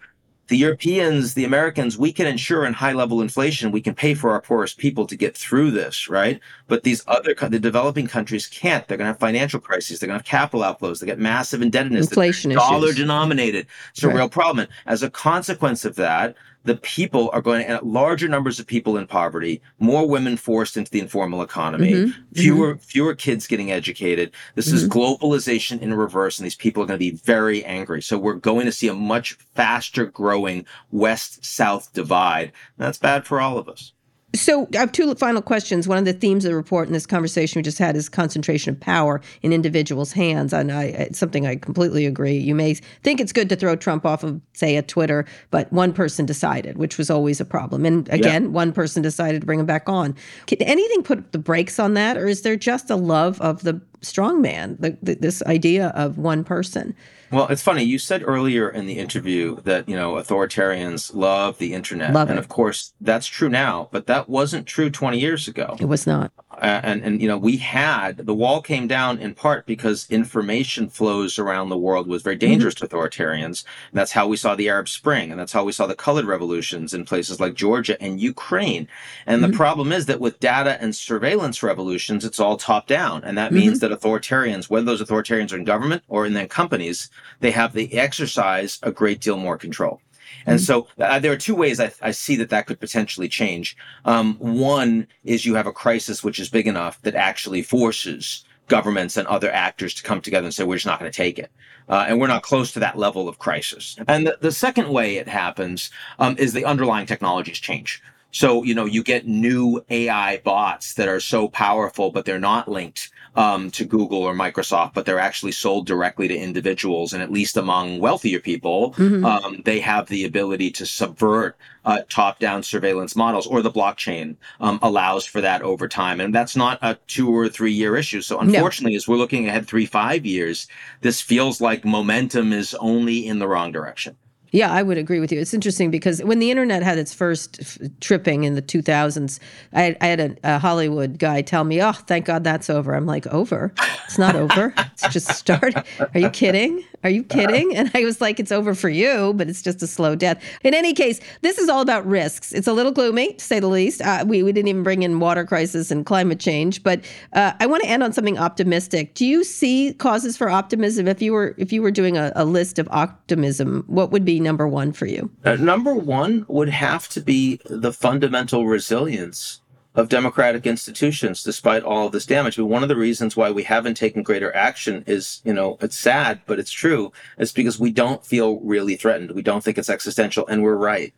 the 0.49 0.57
Europeans, 0.57 1.35
the 1.35 1.45
Americans, 1.45 1.99
we 1.99 2.11
can 2.11 2.27
ensure 2.27 2.65
in 2.65 2.73
high 2.73 2.93
level 2.93 3.21
inflation, 3.21 3.71
we 3.71 3.83
can 3.83 3.95
pay 3.95 4.15
for 4.15 4.31
our 4.31 4.41
poorest 4.41 4.79
people 4.79 5.07
to 5.07 5.15
get 5.15 5.37
through 5.37 5.71
this, 5.71 6.09
right? 6.09 6.41
But 6.67 6.83
these 6.83 7.05
other, 7.07 7.35
the 7.35 7.59
developing 7.59 8.07
countries 8.07 8.47
can't. 8.47 8.87
They're 8.89 8.97
going 8.97 9.07
to 9.07 9.13
have 9.13 9.21
financial 9.21 9.61
crises. 9.61 10.01
They're 10.01 10.07
going 10.07 10.19
to 10.19 10.25
have 10.25 10.27
capital 10.27 10.63
outflows. 10.63 11.01
They 11.01 11.07
get 11.07 11.19
massive 11.19 11.61
indebtedness. 11.61 12.09
Inflation 12.09 12.53
Dollar 12.53 12.95
denominated. 12.95 13.67
It's 13.91 14.03
right. 14.03 14.13
a 14.13 14.17
real 14.17 14.29
problem. 14.29 14.67
As 14.87 15.03
a 15.03 15.11
consequence 15.11 15.85
of 15.85 15.97
that, 15.97 16.35
the 16.69 16.77
people 16.77 17.31
are 17.33 17.41
going 17.41 17.67
to 17.67 17.81
larger 17.83 18.29
numbers 18.29 18.61
of 18.61 18.67
people 18.67 18.99
in 18.99 19.07
poverty, 19.07 19.63
more 19.79 20.07
women 20.07 20.37
forced 20.37 20.77
into 20.77 20.91
the 20.91 21.01
informal 21.01 21.41
economy, 21.41 21.93
mm-hmm. 21.93 22.35
fewer 22.35 22.75
mm-hmm. 22.75 22.83
fewer 22.83 23.15
kids 23.15 23.47
getting 23.47 23.73
educated. 23.73 24.33
This 24.55 24.69
mm-hmm. 24.69 24.77
is 24.77 24.89
globalization 24.89 25.81
in 25.81 25.95
reverse, 25.95 26.39
and 26.39 26.45
these 26.45 26.55
people 26.55 26.83
are 26.83 26.87
going 26.87 26.99
to 26.99 27.11
be 27.11 27.17
very 27.17 27.65
angry. 27.65 28.03
So 28.03 28.19
we're 28.19 28.35
going 28.35 28.67
to 28.67 28.73
see 28.73 28.87
a 28.89 28.93
much 28.93 29.33
faster 29.55 30.05
growing 30.05 30.67
west 30.91 31.43
south 31.43 31.91
divide. 31.95 32.53
And 32.77 32.87
That's 32.87 32.99
bad 32.99 33.27
for 33.27 33.41
all 33.41 33.57
of 33.57 33.67
us. 33.67 33.95
So 34.35 34.69
I 34.75 34.79
have 34.79 34.93
two 34.93 35.15
final 35.15 35.41
questions. 35.41 35.89
One 35.89 35.97
of 35.97 36.05
the 36.05 36.13
themes 36.13 36.45
of 36.45 36.51
the 36.51 36.57
report 36.57 36.87
in 36.87 36.93
this 36.93 37.07
conversation 37.07 37.59
we 37.59 37.63
just 37.63 37.79
had 37.79 37.97
is 37.97 38.11
concentration 38.11 38.75
of 38.75 38.81
power 38.81 39.23
in 39.41 39.55
individuals' 39.55 40.13
hands, 40.13 40.53
and 40.53 40.71
I, 40.71 40.85
it's 40.85 41.19
something 41.19 41.47
I 41.47 41.57
completely 41.57 42.05
agree. 42.05 42.37
You 42.37 42.55
may 42.55 42.75
think 42.75 43.21
it's 43.21 43.33
good 43.33 43.49
to 43.49 43.57
throw 43.57 43.75
Trump 43.75 44.05
off 44.05 44.23
of, 44.23 44.39
say, 44.53 44.77
a 44.77 44.83
Twitter, 44.83 45.25
but 45.51 45.73
one 45.73 45.95
person 45.95 46.27
decided, 46.27 46.77
which 46.77 46.99
was 46.99 47.09
always 47.09 47.41
a 47.41 47.45
problem. 47.47 47.87
And 47.87 48.07
again, 48.11 48.45
yeah. 48.45 48.51
one 48.51 48.73
person 48.73 49.03
decided 49.03 49.41
to 49.41 49.47
bring 49.47 49.61
him 49.61 49.67
back 49.67 49.89
on. 49.89 50.15
Can 50.47 50.61
anything 50.61 51.03
put 51.03 51.33
the 51.33 51.39
brakes 51.39 51.79
on 51.79 51.95
that, 51.95 52.19
or 52.19 52.27
is 52.27 52.43
there 52.43 52.57
just 52.57 52.91
a 52.91 52.97
love 52.97 53.41
of 53.41 53.63
the 53.63 53.81
strongman, 54.01 54.81
the, 54.81 54.97
the, 55.03 55.15
this 55.15 55.43
idea 55.43 55.89
of 55.89 56.19
one 56.19 56.45
person? 56.45 56.95
Well, 57.31 57.49
it's 57.49 57.63
funny. 57.63 57.85
You 57.85 57.99
said 57.99 58.23
earlier 58.27 58.71
in 58.71 58.87
the 58.87 58.99
interview 58.99 59.61
that, 59.63 59.89
you 59.89 59.95
know, 59.95 60.15
authoritarians 60.15 61.15
love 61.15 61.59
the 61.59 61.75
internet. 61.75 62.15
Love 62.15 62.31
and 62.31 62.39
it. 62.39 62.43
of 62.43 62.49
course, 62.49 62.95
that's 63.01 63.27
true 63.27 63.51
now, 63.51 63.89
but 63.93 64.07
that 64.07 64.29
wasn't 64.29 64.67
true 64.67 64.89
20 64.89 65.19
years 65.19 65.47
ago. 65.47 65.77
It 65.79 65.87
was 65.87 66.07
not. 66.07 66.33
And, 66.61 67.03
and, 67.05 67.23
you 67.23 67.29
know, 67.29 67.39
we 67.39 67.59
had 67.59 68.17
the 68.19 68.35
wall 68.35 68.63
came 68.63 68.89
down 68.89 69.19
in 69.19 69.35
part 69.35 69.67
because 69.67 70.09
information 70.11 70.89
flows 70.89 71.39
around 71.39 71.69
the 71.69 71.77
world 71.77 72.09
was 72.09 72.23
very 72.23 72.37
mm-hmm. 72.37 72.51
dangerous 72.51 72.75
mm-hmm. 72.75 72.87
to 72.87 72.97
authoritarians. 72.97 73.65
And 73.91 73.99
that's 73.99 74.13
how 74.13 74.27
we 74.27 74.37
saw 74.37 74.55
the 74.55 74.69
Arab 74.69 74.89
Spring. 74.89 75.31
And 75.31 75.39
that's 75.39 75.53
how 75.53 75.65
we 75.65 75.73
saw 75.73 75.87
the 75.87 75.95
colored 75.95 76.25
revolutions 76.25 76.95
in 76.95 77.05
places 77.05 77.39
like 77.39 77.55
Georgia 77.55 78.01
and 78.03 78.21
Ukraine. 78.21 78.89
And 79.27 79.43
mm-hmm. 79.43 79.53
the 79.53 79.57
problem 79.57 79.93
is 79.93 80.07
that 80.07 80.21
with 80.21 80.41
data 80.41 80.81
and 80.81 80.97
surveillance 80.97 81.63
revolutions, 81.63 82.25
it's 82.25 82.41
all 82.41 82.57
top 82.57 82.87
down. 82.87 83.23
And 83.23 83.37
that 83.39 83.53
means 83.53 83.79
mm-hmm. 83.79 83.88
That 83.89 84.01
authoritarians, 84.01 84.69
whether 84.69 84.87
those 84.87 85.03
authoritarians 85.03 85.53
are 85.53 85.57
in 85.57 85.65
government 85.65 86.03
or 86.09 86.27
in 86.27 86.35
their 86.35 86.47
companies, 86.47 87.11
they 87.41 87.51
have 87.51 87.73
the 87.73 87.99
exercise 87.99 88.79
a 88.83 88.93
great 88.93 89.21
deal 89.21 89.37
more 89.37 89.59
control. 89.59 90.01
And 90.47 90.59
mm-hmm. 90.59 90.65
so 90.65 90.87
uh, 90.99 91.19
there 91.19 91.33
are 91.33 91.37
two 91.37 91.55
ways 91.55 91.81
I, 91.81 91.93
I, 92.03 92.11
see 92.11 92.37
that 92.37 92.51
that 92.51 92.67
could 92.67 92.81
potentially 92.81 93.29
change. 93.29 93.77
Um, 94.05 94.37
one 94.37 95.07
is 95.25 95.45
you 95.45 95.55
have 95.55 95.67
a 95.67 95.73
crisis 95.73 96.23
which 96.23 96.39
is 96.39 96.49
big 96.49 96.67
enough 96.67 97.01
that 97.03 97.15
actually 97.15 97.63
forces 97.63 98.45
governments 98.69 99.17
and 99.17 99.27
other 99.29 99.51
actors 99.51 99.95
to 99.95 100.03
come 100.03 100.21
together 100.21 100.45
and 100.45 100.55
say, 100.55 100.65
we're 100.65 100.77
just 100.77 100.87
not 100.87 101.01
going 101.01 101.11
to 101.11 101.17
take 101.17 101.39
it. 101.39 101.51
Uh, 101.89 102.05
and 102.07 102.21
we're 102.21 102.27
not 102.27 102.43
close 102.43 102.71
to 102.73 102.81
that 102.81 102.99
level 102.99 103.29
of 103.29 103.39
crisis. 103.39 103.97
And 104.09 104.27
the, 104.27 104.37
the 104.41 104.53
second 104.53 104.91
way 104.91 105.17
it 105.17 105.27
happens 105.27 105.91
um, 106.19 106.37
is 106.39 106.53
the 106.53 106.67
underlying 106.67 107.07
technologies 107.07 107.59
change. 107.59 108.03
So, 108.31 108.63
you 108.63 108.75
know, 108.75 108.85
you 108.85 109.03
get 109.03 109.27
new 109.27 109.83
AI 109.89 110.39
bots 110.39 110.95
that 110.95 111.09
are 111.09 111.21
so 111.21 111.49
powerful, 111.49 112.11
but 112.11 112.27
they're 112.27 112.39
not 112.39 112.69
linked 112.69 113.11
um, 113.39 113.71
to 113.71 113.85
Google 113.85 114.25
or 114.25 114.35
Microsoft, 114.35 114.95
but 114.95 115.07
they're 115.07 115.21
actually 115.21 115.53
sold 115.53 115.87
directly 115.87 116.27
to 116.27 116.37
individuals. 116.37 117.13
And 117.13 117.23
at 117.23 117.31
least 117.31 117.57
among 117.57 118.01
wealthier 118.01 118.41
people, 118.41 118.95
mm-hmm. 118.95 119.25
um, 119.25 119.63
they 119.65 119.79
have 119.79 120.09
the 120.09 120.25
ability 120.25 120.73
to 120.73 120.85
subvert 120.85 121.57
uh, 121.85 122.03
top 122.11 122.41
down 122.41 122.65
surveillance 122.65 123.15
models, 123.15 123.47
or 123.47 123.63
the 123.63 123.71
blockchain 123.71 124.35
um, 124.61 124.81
allows 124.83 125.25
for 125.25 125.41
that 125.41 125.63
over 125.63 125.87
time. 125.87 126.21
And 126.21 126.35
that's 126.35 126.57
not 126.57 126.81
a 126.83 126.99
two 127.07 127.31
or 127.31 127.49
three 127.49 127.73
year 127.73 127.97
issue. 127.97 128.23
So, 128.23 128.41
unfortunately, 128.41 128.95
no. 128.95 128.97
as 128.97 129.07
we're 129.07 129.17
looking 129.17 129.49
ahead 129.49 129.69
three, 129.69 129.87
five 129.87 130.27
years, 130.27 130.67
this 131.01 131.23
feels 131.23 131.61
like 131.61 131.85
momentum 131.85 132.53
is 132.53 132.75
only 132.75 133.25
in 133.25 133.39
the 133.39 133.47
wrong 133.47 133.71
direction. 133.71 134.17
Yeah, 134.51 134.73
I 134.73 134.83
would 134.83 134.97
agree 134.97 135.21
with 135.21 135.31
you. 135.31 135.41
It's 135.41 135.53
interesting 135.53 135.91
because 135.91 136.23
when 136.23 136.39
the 136.39 136.51
internet 136.51 136.83
had 136.83 136.97
its 136.99 137.13
first 137.13 137.59
f- 137.61 137.79
tripping 138.01 138.45
in 138.45 138.55
the 138.55 138.63
2000s, 138.63 139.39
I, 139.75 139.95
I 140.01 140.07
had 140.07 140.21
a, 140.21 140.37
a, 140.43 140.59
Hollywood 140.59 141.19
guy 141.19 141.43
tell 141.43 141.65
me, 141.65 141.83
"Oh, 141.83 141.93
thank 141.93 142.25
God 142.25 142.45
that's 142.45 142.71
over." 142.71 142.95
I'm 142.95 143.05
like, 143.05 143.27
"Over? 143.27 143.73
It's 144.07 144.19
not 144.19 144.37
over. 144.37 144.73
It's 144.79 145.09
just 145.09 145.29
started. 145.37 145.85
Are 146.15 146.21
you 146.21 146.31
kidding? 146.31 146.83
Are 147.05 147.11
you 147.11 147.25
kidding?" 147.25 147.77
And 147.77 147.91
I 147.95 148.05
was 148.05 148.21
like, 148.21 148.41
"It's 148.41 148.51
over 148.51 148.75
for 148.75 148.89
you, 148.89 149.35
but 149.37 149.49
it's 149.51 149.61
just 149.61 149.83
a 149.83 149.87
slow 149.87 150.17
death." 150.17 150.43
In 150.65 150.73
any 150.73 150.95
case, 150.95 151.21
this 151.43 151.59
is 151.59 151.69
all 151.69 151.83
about 151.83 152.07
risks. 152.07 152.53
It's 152.53 152.67
a 152.67 152.73
little 152.73 152.93
gloomy, 152.93 153.35
to 153.35 153.45
say 153.45 153.61
the 153.61 153.69
least. 153.69 154.01
Uh, 154.01 154.25
we 154.27 154.43
we 154.43 154.53
didn't 154.53 154.69
even 154.69 154.83
bring 154.83 155.03
in 155.03 155.21
water 155.21 155.45
crisis 155.45 155.91
and 155.91 156.07
climate 156.07 156.41
change, 156.41 156.83
but 156.83 157.03
uh, 157.35 157.53
I 157.61 157.67
want 157.67 157.83
to 157.83 157.89
end 157.89 158.03
on 158.03 158.15
something 158.15 158.39
optimistic. 158.39 159.15
Do 159.15 159.27
you 159.27 159.45
see 159.45 159.93
causes 159.93 160.39
for 160.39 160.49
optimism? 160.49 161.07
If 161.07 161.21
you 161.21 161.35
were 161.35 161.55
if 161.59 161.71
you 161.71 161.83
were 161.83 161.91
doing 161.91 162.17
a, 162.17 162.33
a 162.35 162.47
list 162.47 162.79
of 162.79 162.89
optimism, 162.91 163.85
what 163.89 164.11
would 164.11 164.25
be 164.25 164.38
number 164.41 164.67
one 164.67 164.93
for 164.93 165.07
you? 165.07 165.31
Uh, 165.45 165.57
number 165.57 165.95
one 165.95 166.45
would 166.49 166.69
have 166.69 167.09
to 167.11 167.21
be 167.21 167.61
the 167.67 167.93
fundamental 167.93 168.67
resilience 168.67 169.61
of 169.95 170.09
democratic 170.09 170.65
institutions 170.65 171.43
despite 171.43 171.83
all 171.83 172.07
of 172.07 172.13
this 172.13 172.27
damage. 172.27 172.57
But 172.57 172.67
one 172.67 172.83
of 172.85 172.89
the 172.89 172.97
reasons 172.97 173.37
why 173.37 173.51
we 173.51 173.65
haven't 173.65 173.95
taken 173.95 174.23
greater 174.23 174.55
action 174.55 175.03
is, 175.07 175.41
you 175.45 175.53
know, 175.53 175.77
it's 175.81 175.99
sad, 175.99 176.41
but 176.47 176.61
it's 176.61 176.71
true. 176.71 177.13
It's 177.37 177.53
because 177.53 177.81
we 177.81 177.91
don't 177.91 178.25
feel 178.25 178.61
really 178.61 178.95
threatened. 178.95 179.33
We 179.33 179.43
don't 179.43 179.65
think 179.65 179.77
it's 179.77 179.91
existential, 179.91 180.47
and 180.47 180.63
we're 180.63 180.77
right. 180.77 181.13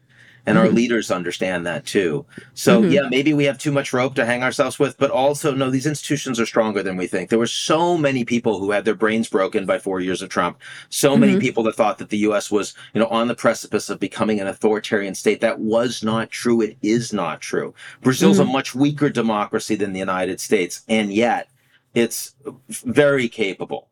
And 0.46 0.58
our 0.58 0.66
mm-hmm. 0.66 0.76
leaders 0.76 1.10
understand 1.10 1.66
that 1.66 1.86
too. 1.86 2.24
So 2.54 2.82
mm-hmm. 2.82 2.90
yeah, 2.92 3.08
maybe 3.08 3.34
we 3.34 3.44
have 3.44 3.58
too 3.58 3.72
much 3.72 3.92
rope 3.92 4.14
to 4.14 4.24
hang 4.24 4.42
ourselves 4.42 4.78
with, 4.78 4.98
but 4.98 5.10
also 5.10 5.54
no, 5.54 5.70
these 5.70 5.86
institutions 5.86 6.40
are 6.40 6.46
stronger 6.46 6.82
than 6.82 6.96
we 6.96 7.06
think. 7.06 7.30
There 7.30 7.38
were 7.38 7.46
so 7.46 7.96
many 7.96 8.24
people 8.24 8.58
who 8.58 8.70
had 8.70 8.84
their 8.84 8.94
brains 8.94 9.28
broken 9.28 9.66
by 9.66 9.78
four 9.78 10.00
years 10.00 10.22
of 10.22 10.28
Trump. 10.28 10.58
So 10.88 11.16
many 11.16 11.32
mm-hmm. 11.32 11.40
people 11.40 11.62
that 11.64 11.76
thought 11.76 11.98
that 11.98 12.08
the 12.08 12.18
U.S. 12.18 12.50
was, 12.50 12.74
you 12.94 13.00
know, 13.00 13.08
on 13.08 13.28
the 13.28 13.34
precipice 13.34 13.90
of 13.90 14.00
becoming 14.00 14.40
an 14.40 14.46
authoritarian 14.46 15.14
state. 15.14 15.40
That 15.40 15.60
was 15.60 16.02
not 16.02 16.30
true. 16.30 16.60
It 16.60 16.76
is 16.82 17.12
not 17.12 17.40
true. 17.40 17.74
Brazil's 18.02 18.38
a 18.38 18.44
much 18.44 18.74
weaker 18.74 19.10
democracy 19.10 19.74
than 19.74 19.92
the 19.92 19.98
United 19.98 20.40
States, 20.40 20.82
and 20.88 21.12
yet 21.12 21.48
it's 21.94 22.34
very 22.68 23.28
capable 23.28 23.89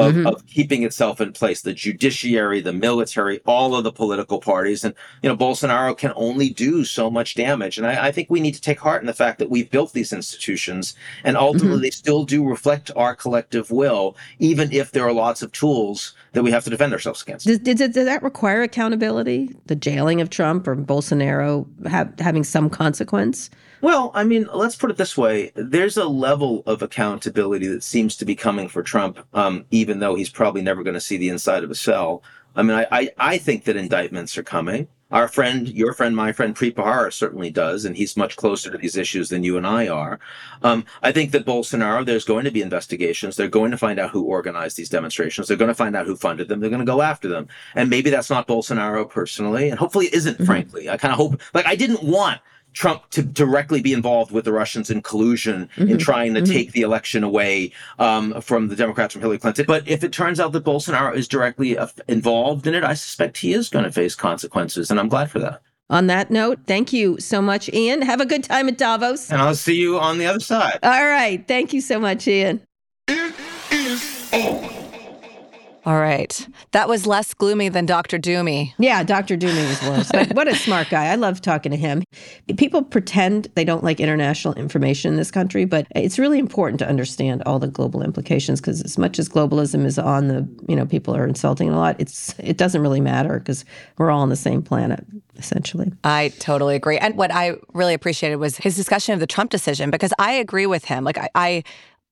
of, 0.00 0.14
mm-hmm. 0.14 0.26
of 0.26 0.46
keeping 0.46 0.82
itself 0.82 1.20
in 1.20 1.32
place. 1.32 1.62
The 1.62 1.72
judiciary, 1.72 2.60
the 2.60 2.72
military, 2.72 3.40
all 3.46 3.74
of 3.74 3.84
the 3.84 3.92
political 3.92 4.40
parties. 4.40 4.84
And, 4.84 4.94
you 5.22 5.28
know, 5.28 5.36
Bolsonaro 5.36 5.96
can 5.96 6.12
only 6.16 6.50
do 6.50 6.84
so 6.84 7.10
much 7.10 7.34
damage. 7.34 7.78
And 7.78 7.86
I, 7.86 8.08
I 8.08 8.12
think 8.12 8.30
we 8.30 8.40
need 8.40 8.54
to 8.54 8.60
take 8.60 8.80
heart 8.80 9.02
in 9.02 9.06
the 9.06 9.14
fact 9.14 9.38
that 9.38 9.50
we've 9.50 9.70
built 9.70 9.92
these 9.92 10.12
institutions 10.12 10.94
and 11.24 11.36
ultimately 11.36 11.76
mm-hmm. 11.76 11.82
they 11.82 11.90
still 11.90 12.24
do 12.24 12.44
reflect 12.48 12.90
our 12.96 13.14
collective 13.14 13.70
will, 13.70 14.16
even 14.38 14.72
if 14.72 14.92
there 14.92 15.06
are 15.06 15.12
lots 15.12 15.42
of 15.42 15.52
tools 15.52 16.14
that 16.32 16.42
we 16.42 16.50
have 16.50 16.64
to 16.64 16.70
defend 16.70 16.92
ourselves 16.92 17.22
against. 17.22 17.46
Does, 17.46 17.58
does, 17.58 17.78
does 17.78 18.06
that 18.06 18.22
require 18.22 18.62
accountability? 18.62 19.54
The 19.66 19.76
jailing 19.76 20.20
of 20.20 20.30
Trump 20.30 20.66
or 20.66 20.76
Bolsonaro 20.76 21.66
have, 21.86 22.12
having 22.18 22.44
some 22.44 22.70
consequence? 22.70 23.50
Well, 23.80 24.10
I 24.14 24.24
mean, 24.24 24.48
let's 24.52 24.76
put 24.76 24.90
it 24.90 24.96
this 24.96 25.16
way. 25.16 25.52
There's 25.54 25.96
a 25.96 26.04
level 26.04 26.62
of 26.66 26.82
accountability 26.82 27.66
that 27.68 27.82
seems 27.82 28.16
to 28.16 28.24
be 28.24 28.34
coming 28.34 28.68
for 28.68 28.82
Trump, 28.82 29.18
um, 29.32 29.64
even 29.70 30.00
though 30.00 30.14
he's 30.14 30.28
probably 30.28 30.62
never 30.62 30.82
going 30.82 30.94
to 30.94 31.00
see 31.00 31.16
the 31.16 31.30
inside 31.30 31.64
of 31.64 31.70
a 31.70 31.74
cell. 31.74 32.22
I 32.54 32.62
mean, 32.62 32.76
I, 32.76 32.86
I, 32.90 33.10
I 33.18 33.38
think 33.38 33.64
that 33.64 33.76
indictments 33.76 34.36
are 34.36 34.42
coming. 34.42 34.88
Our 35.12 35.26
friend, 35.26 35.68
your 35.68 35.92
friend, 35.92 36.14
my 36.14 36.30
friend, 36.30 36.54
Preet 36.54 37.12
certainly 37.12 37.50
does, 37.50 37.84
and 37.84 37.96
he's 37.96 38.16
much 38.16 38.36
closer 38.36 38.70
to 38.70 38.78
these 38.78 38.96
issues 38.96 39.28
than 39.28 39.42
you 39.42 39.56
and 39.56 39.66
I 39.66 39.88
are. 39.88 40.20
Um, 40.62 40.84
I 41.02 41.10
think 41.10 41.32
that 41.32 41.44
Bolsonaro, 41.44 42.06
there's 42.06 42.24
going 42.24 42.44
to 42.44 42.52
be 42.52 42.62
investigations. 42.62 43.34
They're 43.34 43.48
going 43.48 43.72
to 43.72 43.76
find 43.76 43.98
out 43.98 44.10
who 44.10 44.22
organized 44.22 44.76
these 44.76 44.88
demonstrations. 44.88 45.48
They're 45.48 45.56
going 45.56 45.66
to 45.66 45.74
find 45.74 45.96
out 45.96 46.06
who 46.06 46.14
funded 46.14 46.48
them. 46.48 46.60
They're 46.60 46.70
going 46.70 46.78
to 46.78 46.86
go 46.86 47.02
after 47.02 47.26
them. 47.26 47.48
And 47.74 47.90
maybe 47.90 48.10
that's 48.10 48.30
not 48.30 48.46
Bolsonaro 48.46 49.08
personally, 49.08 49.70
and 49.70 49.80
hopefully 49.80 50.06
it 50.06 50.14
isn't, 50.14 50.44
frankly. 50.46 50.88
I 50.88 50.96
kind 50.96 51.12
of 51.12 51.18
hope, 51.18 51.40
like, 51.54 51.66
I 51.66 51.74
didn't 51.74 52.04
want 52.04 52.40
Trump 52.72 53.08
to 53.10 53.22
directly 53.22 53.82
be 53.82 53.92
involved 53.92 54.30
with 54.32 54.44
the 54.44 54.52
Russians 54.52 54.90
in 54.90 55.02
collusion 55.02 55.68
in 55.76 55.98
trying 55.98 56.34
to 56.34 56.42
take 56.42 56.72
the 56.72 56.82
election 56.82 57.24
away 57.24 57.72
um, 57.98 58.40
from 58.40 58.68
the 58.68 58.76
Democrats 58.76 59.12
from 59.12 59.22
Hillary 59.22 59.38
Clinton. 59.38 59.64
But 59.66 59.86
if 59.88 60.04
it 60.04 60.12
turns 60.12 60.40
out 60.40 60.52
that 60.52 60.64
Bolsonaro 60.64 61.14
is 61.14 61.28
directly 61.28 61.76
uh, 61.76 61.88
involved 62.08 62.66
in 62.66 62.74
it, 62.74 62.84
I 62.84 62.94
suspect 62.94 63.38
he 63.38 63.52
is 63.52 63.68
going 63.68 63.84
to 63.84 63.92
face 63.92 64.14
consequences, 64.14 64.90
and 64.90 65.00
I'm 65.00 65.08
glad 65.08 65.30
for 65.30 65.38
that. 65.40 65.62
On 65.90 66.06
that 66.06 66.30
note, 66.30 66.60
thank 66.66 66.92
you 66.92 67.18
so 67.18 67.42
much, 67.42 67.68
Ian. 67.72 68.02
Have 68.02 68.20
a 68.20 68.26
good 68.26 68.44
time 68.44 68.68
at 68.68 68.78
Davos. 68.78 69.30
And 69.30 69.42
I'll 69.42 69.56
see 69.56 69.74
you 69.74 69.98
on 69.98 70.18
the 70.18 70.26
other 70.26 70.38
side. 70.38 70.78
All 70.84 71.04
right. 71.04 71.46
Thank 71.48 71.72
you 71.72 71.80
so 71.80 71.98
much, 71.98 72.28
Ian. 72.28 72.60
All 75.90 75.98
right. 75.98 76.46
That 76.70 76.88
was 76.88 77.04
less 77.04 77.34
gloomy 77.34 77.68
than 77.68 77.84
Dr. 77.84 78.16
Doomy. 78.16 78.74
Yeah, 78.78 79.02
Dr. 79.02 79.36
Doomey 79.36 79.66
was 79.66 79.82
worse. 79.82 80.08
But 80.12 80.36
what 80.36 80.46
a 80.46 80.54
smart 80.54 80.88
guy. 80.88 81.06
I 81.06 81.16
love 81.16 81.40
talking 81.40 81.72
to 81.72 81.76
him. 81.76 82.04
People 82.56 82.84
pretend 82.84 83.48
they 83.56 83.64
don't 83.64 83.82
like 83.82 83.98
international 83.98 84.54
information 84.54 85.10
in 85.10 85.16
this 85.16 85.32
country, 85.32 85.64
but 85.64 85.88
it's 85.96 86.16
really 86.16 86.38
important 86.38 86.78
to 86.78 86.88
understand 86.88 87.42
all 87.44 87.58
the 87.58 87.66
global 87.66 88.02
implications 88.02 88.60
because 88.60 88.82
as 88.82 88.98
much 88.98 89.18
as 89.18 89.28
globalism 89.28 89.84
is 89.84 89.98
on 89.98 90.28
the, 90.28 90.48
you 90.68 90.76
know, 90.76 90.86
people 90.86 91.16
are 91.16 91.26
insulting 91.26 91.66
it 91.66 91.72
a 91.72 91.76
lot, 91.76 91.96
it's 91.98 92.36
it 92.38 92.56
doesn't 92.56 92.82
really 92.82 93.00
matter 93.00 93.40
because 93.40 93.64
we're 93.98 94.12
all 94.12 94.20
on 94.20 94.28
the 94.28 94.36
same 94.36 94.62
planet, 94.62 95.04
essentially. 95.38 95.92
I 96.04 96.32
totally 96.38 96.76
agree. 96.76 96.98
And 96.98 97.16
what 97.16 97.34
I 97.34 97.56
really 97.72 97.94
appreciated 97.94 98.36
was 98.36 98.58
his 98.58 98.76
discussion 98.76 99.12
of 99.12 99.18
the 99.18 99.26
Trump 99.26 99.50
decision 99.50 99.90
because 99.90 100.12
I 100.20 100.34
agree 100.34 100.66
with 100.66 100.84
him. 100.84 101.02
Like, 101.02 101.18
I, 101.18 101.30
I 101.34 101.64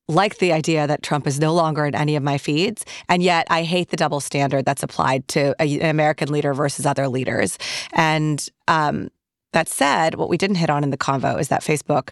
like 0.09 0.39
the 0.39 0.53
idea 0.53 0.87
that 0.87 1.03
Trump 1.03 1.27
is 1.27 1.39
no 1.39 1.53
longer 1.53 1.85
in 1.85 1.95
any 1.95 2.17
of 2.17 2.23
my 2.23 2.39
feeds. 2.39 2.85
And 3.09 3.23
yet 3.23 3.47
I 3.51 3.63
hate 3.63 3.91
the 3.91 3.97
double 3.97 4.21
standard 4.21 4.65
that's 4.65 4.83
applied 4.83 5.29
to 5.29 5.55
a, 5.61 5.81
an 5.81 5.91
American 5.91 6.33
leader 6.33 6.55
versus 6.55 6.87
other 6.87 7.09
leaders. 7.09 7.59
And 7.93 8.49
um, 8.69 9.11
that 9.53 9.69
said, 9.69 10.15
what 10.15 10.29
we 10.29 10.39
didn't 10.39 10.57
hit 10.57 10.71
on 10.71 10.83
in 10.83 10.91
the 10.91 10.99
convo 10.99 11.39
is 11.39 11.49
that 11.49 11.63
Facebook 11.63 12.11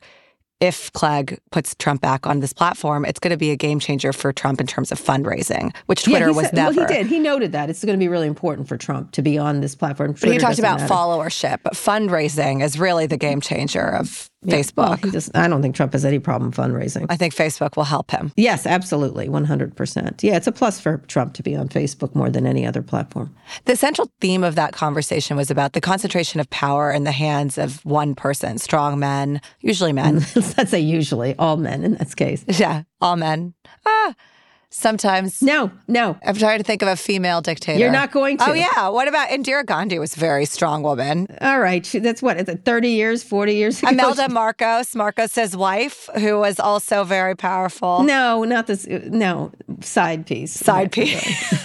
if 0.61 0.91
Clegg 0.93 1.39
puts 1.51 1.75
Trump 1.75 2.01
back 2.01 2.27
on 2.27 2.41
this 2.41 2.53
platform, 2.53 3.05
it's 3.05 3.21
going 3.21 3.31
to 3.31 3.37
be 3.37 3.51
a 3.51 3.57
game 3.57 3.79
changer 3.79 4.13
for 4.13 4.33
Trump 4.33 4.61
in 4.61 4.67
terms 4.67 4.91
of 4.91 4.99
fundraising, 5.01 5.75
which 5.87 6.05
Twitter 6.05 6.29
he 6.29 6.35
was 6.35 6.47
said- 6.47 6.55
never. 6.55 6.77
Well, 6.77 6.89
he 6.89 6.95
did. 6.95 7.07
He 7.07 7.19
noted 7.19 7.53
that 7.53 7.69
it's 7.69 7.85
going 7.85 7.99
to 7.99 8.03
be 8.03 8.09
really 8.09 8.27
important 8.27 8.67
for 8.67 8.79
Trump 8.79 9.13
to 9.13 9.23
be 9.23 9.37
on 9.37 9.61
this 9.61 9.75
platform. 9.75 10.15
But 10.19 10.31
he 10.31 10.39
talked 10.39 10.59
about 10.59 10.81
matter. 10.81 10.93
followership, 10.93 11.59
but 11.63 11.75
fundraising 11.75 12.63
is 12.63 12.79
really 12.79 13.07
the 13.07 13.19
game 13.19 13.41
changer 13.41 13.87
of 13.87 14.31
Yeah, 14.47 14.57
Facebook. 14.57 14.77
well, 14.77 14.93
he 14.97 15.11
doesn't- 15.11 15.37
I 15.37 15.49
don't 15.49 15.61
think 15.63 15.75
Trump 15.75 15.93
has 15.93 16.05
any 16.05 16.19
problem 16.19 16.53
fundraising. 16.53 17.07
I 17.09 17.17
think 17.17 17.35
Facebook 17.35 17.77
will 17.77 17.85
help 17.85 18.11
him. 18.11 18.33
Yes, 18.37 18.67
absolutely, 18.67 19.29
100%. 19.29 20.23
Yeah, 20.23 20.37
it's 20.37 20.47
a 20.47 20.53
plus 20.53 20.81
for 20.81 20.99
Trump 21.09 21.35
to 21.35 21.43
be 21.43 21.57
on 21.57 21.69
Facebook 21.69 22.15
more 22.15 22.31
than 22.31 22.47
any 22.47 22.67
other 22.67 22.83
platform. 22.83 23.35
The 23.65 23.77
central 23.77 24.11
theme 24.21 24.45
of 24.45 24.55
that 24.55 24.73
conversation 24.73 25.37
was 25.37 25.51
about 25.51 25.73
the 25.73 25.81
concentration 25.81 26.41
of 26.41 26.49
power 26.51 26.91
in 26.93 27.05
the 27.05 27.13
hands 27.13 27.59
of 27.59 27.85
one 27.85 28.15
person, 28.15 28.59
strong 28.59 28.99
men, 28.99 29.41
usually 29.61 29.93
men. 29.93 30.17
Let's 30.57 30.71
say 30.71 30.81
usually 30.81 31.35
all 31.39 31.57
men 31.57 31.85
in 31.85 31.95
this 31.97 32.15
case. 32.15 32.45
yeah, 32.49 32.83
all 33.01 33.17
men. 33.17 33.55
Ah, 33.85 34.15
sometimes. 34.71 35.43
No, 35.43 35.71
no. 35.89 36.19
I'm 36.25 36.35
trying 36.37 36.59
to 36.59 36.65
think 36.65 36.83
of 36.83 36.89
a 36.89 36.97
female 36.97 37.41
dictator. 37.41 37.79
You're 37.79 37.91
not 37.91 38.11
going 38.11 38.37
oh, 38.41 38.47
to. 38.47 38.51
Oh 38.53 38.55
yeah. 38.55 38.89
What 38.89 39.09
about 39.09 39.29
Indira 39.31 39.65
Gandhi? 39.65 39.99
Was 39.99 40.17
a 40.17 40.21
very 40.21 40.45
strong 40.45 40.83
woman. 40.83 41.27
All 41.41 41.61
right. 41.61 41.85
she- 41.85 41.99
That's 41.99 42.23
what, 42.23 42.39
is 42.39 42.49
it 42.49 42.65
30 42.65 42.91
years, 42.91 43.23
40 43.23 43.55
years 43.55 43.83
ago? 43.83 43.91
Imelda 43.91 44.29
Marcos, 44.29 44.95
Marcos's 44.95 45.57
wife, 45.57 46.09
who 46.17 46.39
was 46.39 46.61
also 46.61 47.05
very 47.05 47.37
powerful. 47.37 48.03
No, 48.03 48.45
not 48.45 48.67
this. 48.67 48.87
No, 48.87 49.53
side 49.81 50.27
piece. 50.27 50.53
Side 50.53 50.93
piece. 50.93 51.55